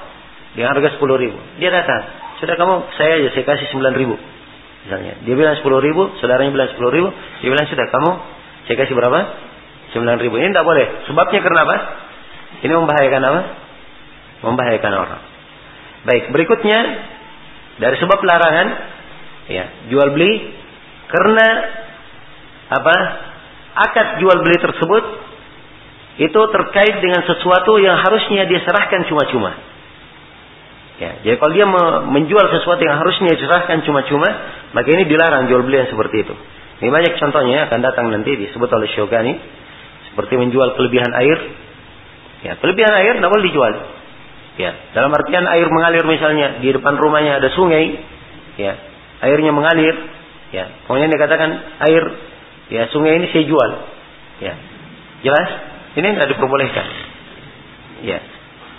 [0.54, 1.36] dengan harga sepuluh ribu.
[1.58, 2.06] Dia datang,
[2.38, 4.14] sudah kamu saya aja saya kasih sembilan ribu.
[4.84, 7.08] Misalnya, dia bilang sepuluh ribu, saudaranya bilang sepuluh ribu,
[7.40, 8.12] dia bilang sudah kamu
[8.64, 9.20] saya kasih berapa?
[9.92, 10.40] Sembilan ribu.
[10.40, 10.86] Ini tidak boleh.
[11.08, 11.76] Sebabnya karena apa?
[12.64, 13.40] Ini membahayakan apa?
[14.44, 15.22] Membahayakan orang.
[16.04, 16.78] Baik, berikutnya
[17.80, 18.66] dari sebab larangan
[19.48, 20.32] ya, jual beli
[21.08, 21.46] karena
[22.72, 22.96] apa?
[23.74, 25.04] Akad jual beli tersebut
[26.14, 29.50] itu terkait dengan sesuatu yang harusnya dia serahkan cuma-cuma.
[30.94, 31.66] Ya, jadi kalau dia
[32.06, 34.30] menjual sesuatu yang harusnya diserahkan cuma-cuma,
[34.70, 36.34] maka ini dilarang jual beli yang seperti itu.
[36.82, 39.34] Ini banyak contohnya akan datang nanti disebut oleh Syogani.
[40.10, 41.38] Seperti menjual kelebihan air.
[42.46, 43.72] Ya, kelebihan air tidak boleh dijual.
[44.54, 47.98] Ya, dalam artian air mengalir misalnya di depan rumahnya ada sungai,
[48.54, 48.78] ya,
[49.26, 49.98] airnya mengalir,
[50.54, 50.70] ya.
[50.86, 51.50] Kemudian dikatakan
[51.90, 52.04] air
[52.70, 53.70] ya sungai ini saya jual.
[54.40, 54.54] Ya.
[55.26, 55.48] Jelas?
[55.98, 56.86] Ini tidak diperbolehkan.
[58.04, 58.18] Ya.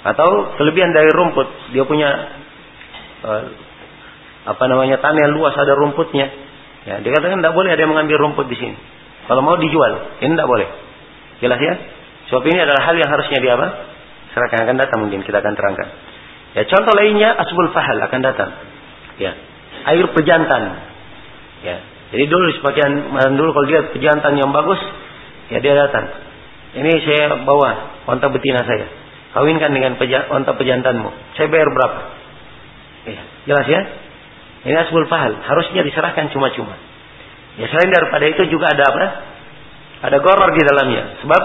[0.06, 2.10] Atau kelebihan dari rumput, dia punya
[3.26, 3.44] uh,
[4.46, 6.30] apa namanya tanah yang luas ada rumputnya.
[6.86, 8.78] Ya, dikatakan tidak boleh ada yang mengambil rumput di sini.
[9.26, 10.70] Kalau mau dijual, ini tidak boleh.
[11.42, 11.74] Jelas ya?
[12.30, 13.68] Sebab ini adalah hal yang harusnya di apa?
[14.38, 15.88] Serahkan akan datang mungkin kita akan terangkan.
[16.54, 18.50] Ya contoh lainnya asbul fahal akan datang.
[19.18, 19.34] Ya.
[19.90, 20.64] Air pejantan.
[21.66, 21.82] Ya.
[22.14, 24.78] Jadi dulu sebagian dulu kalau dia pejantan yang bagus,
[25.50, 26.06] ya dia datang.
[26.78, 29.05] Ini saya bawa onta betina saya.
[29.36, 31.12] Kawinkan dengan peja, onta pejantanmu.
[31.36, 32.00] Saya bayar berapa?
[33.04, 33.22] Ya,
[33.52, 33.82] jelas ya?
[34.64, 35.36] Ini asbul fahal.
[35.44, 36.80] Harusnya diserahkan cuma-cuma.
[37.60, 39.06] Ya selain daripada itu juga ada apa?
[40.08, 41.04] Ada goror di dalamnya.
[41.20, 41.42] Sebab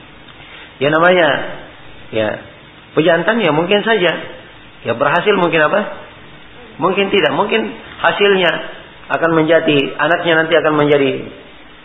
[0.82, 1.26] ya namanya
[2.10, 2.28] ya
[2.98, 4.10] pejantan ya mungkin saja
[4.82, 5.80] ya berhasil mungkin apa?
[6.82, 7.32] Mungkin tidak.
[7.38, 7.62] Mungkin
[8.02, 8.52] hasilnya
[9.06, 11.10] akan menjadi anaknya nanti akan menjadi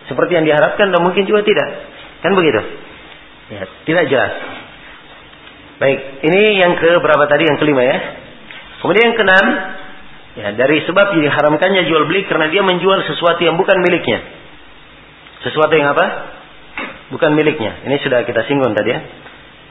[0.10, 1.70] seperti yang diharapkan dan mungkin juga tidak.
[2.26, 2.62] Kan begitu?
[3.54, 4.34] Ya, tidak jelas.
[5.80, 7.48] Baik, ini yang ke berapa tadi?
[7.48, 7.98] Yang kelima ya.
[8.84, 9.46] Kemudian yang keenam,
[10.36, 14.20] ya dari sebab diharamkannya jual beli karena dia menjual sesuatu yang bukan miliknya.
[15.48, 16.06] Sesuatu yang apa?
[17.16, 17.88] Bukan miliknya.
[17.88, 19.00] Ini sudah kita singgung tadi ya.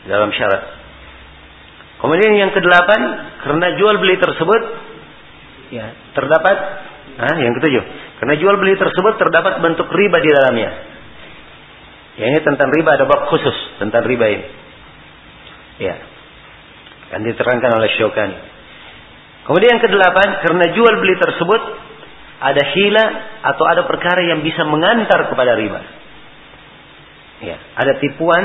[0.08, 0.80] Dalam syarat.
[2.00, 3.00] Kemudian yang kedelapan,
[3.44, 4.62] karena jual beli tersebut
[5.68, 6.56] ya terdapat
[7.20, 7.84] ah, yang ketujuh,
[8.22, 10.70] karena jual beli tersebut terdapat bentuk riba di dalamnya.
[12.16, 14.67] Ya ini tentang riba ada bab khusus tentang riba ini.
[15.78, 15.96] Ya.
[17.14, 18.38] Kan diterangkan oleh Syukani.
[19.48, 21.62] Kemudian yang kedelapan, karena jual beli tersebut
[22.38, 23.04] ada hila
[23.54, 25.80] atau ada perkara yang bisa mengantar kepada riba.
[27.38, 28.44] Ya, ada tipuan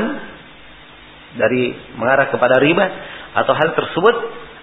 [1.33, 2.85] dari mengarah kepada riba
[3.33, 4.15] atau hal tersebut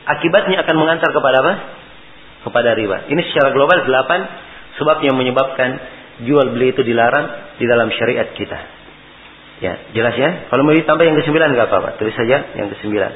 [0.07, 1.55] akibatnya akan mengantar kepada apa?
[2.47, 3.11] Kepada riba.
[3.11, 4.21] Ini secara global delapan
[4.79, 5.77] sebab yang menyebabkan
[6.25, 8.80] jual beli itu dilarang di dalam syariat kita.
[9.61, 10.49] Ya, jelas ya.
[10.49, 13.13] Kalau mau ditambah yang kesembilan nggak apa-apa, tulis saja yang kesembilan.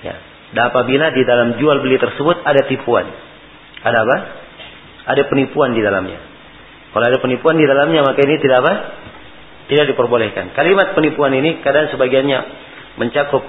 [0.00, 0.14] Ya.
[0.56, 3.04] Dan apabila di dalam jual beli tersebut ada tipuan,
[3.84, 4.16] ada apa?
[5.08, 6.20] ada penipuan di dalamnya.
[6.92, 8.72] Kalau ada penipuan di dalamnya maka ini tidak apa?
[9.68, 10.52] Tidak diperbolehkan.
[10.52, 12.38] Kalimat penipuan ini kadang sebagiannya
[13.00, 13.44] mencakup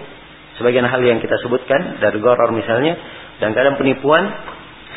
[0.60, 2.96] sebagian hal yang kita sebutkan dari goror misalnya
[3.40, 4.28] dan kadang penipuan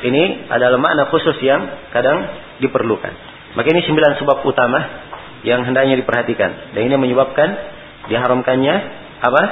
[0.03, 1.63] ini adalah makna khusus yang
[1.95, 2.27] kadang
[2.59, 3.15] diperlukan.
[3.55, 4.79] Maka ini sembilan sebab utama
[5.43, 7.49] yang hendaknya diperhatikan dan ini menyebabkan
[8.11, 8.75] diharamkannya
[9.23, 9.43] apa?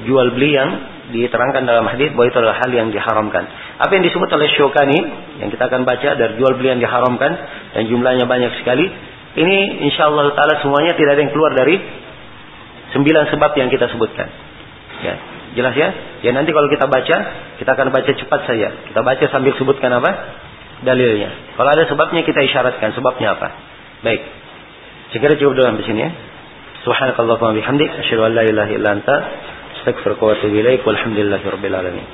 [0.00, 0.70] Jual beli yang
[1.12, 3.44] diterangkan dalam hadis bahwa itu adalah hal yang diharamkan.
[3.82, 4.98] Apa yang disebut oleh Syukani
[5.42, 7.32] yang kita akan baca dari jual beli yang diharamkan
[7.76, 8.86] dan jumlahnya banyak sekali.
[9.30, 11.78] Ini insya Allah taala semuanya tidak ada yang keluar dari
[12.94, 14.28] sembilan sebab yang kita sebutkan.
[15.00, 15.14] Ya,
[15.54, 15.88] jelas ya?
[16.26, 17.16] Ya nanti kalau kita baca,
[17.62, 18.68] kita akan baca cepat saja.
[18.90, 20.10] Kita baca sambil sebutkan apa?
[20.82, 21.54] Dalilnya.
[21.54, 23.48] Kalau ada sebabnya kita isyaratkan sebabnya apa.
[24.00, 24.39] Baik.
[25.10, 26.10] Segera cukup dalam di sini ya.
[26.86, 29.16] Subhanakallahumma bihamdik asyhadu an la ilaha illa anta
[29.80, 32.06] Astaghfiruka wa atubu ilaik walhamdulillahi rabbil alamin.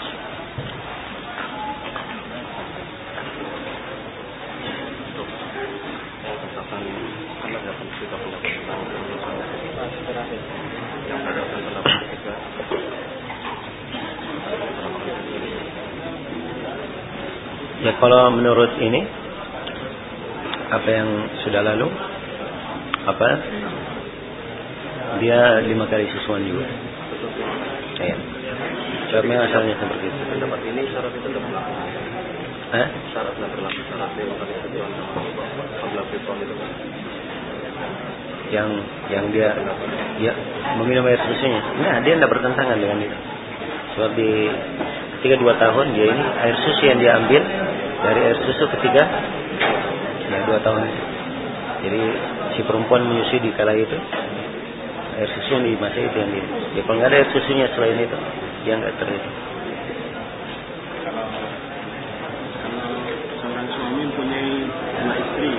[17.82, 19.04] Ya kalau menurut ini
[20.70, 21.08] apa yang
[21.42, 21.90] sudah lalu
[23.06, 23.28] apa
[25.22, 26.66] dia lima kali susuan juga.
[27.96, 28.16] Iya.
[29.08, 30.20] Sebabnya asalnya seperti itu.
[30.34, 31.72] Pendapat ini syarat itu tetap berlaku.
[32.74, 32.88] Eh?
[33.14, 33.80] Syarat tidak berlaku.
[33.86, 34.52] Syarat lima kali
[35.80, 36.70] sama fitrah itu kan.
[38.46, 38.68] Yang
[39.10, 39.48] yang dia
[40.22, 40.32] ya
[40.78, 41.62] meminum air susunya.
[41.82, 43.16] Nah, dia tidak bertentangan dengan itu.
[43.96, 44.30] Sebab di
[45.18, 47.42] ketika dua tahun dia ini air susu yang dia ambil
[48.04, 49.02] dari air susu ketiga
[50.28, 51.15] ya dua tahun.
[51.86, 52.02] Jadi
[52.58, 53.94] si perempuan menyusui di kala itu
[55.16, 56.44] air susu di masa itu yang dia.
[56.76, 58.18] Ya, kalau nggak ada air susunya selain itu,
[58.66, 59.32] dia nggak terlihat.
[61.06, 61.24] Kalau,
[63.40, 64.40] seorang suami punya
[65.00, 65.55] anak istri,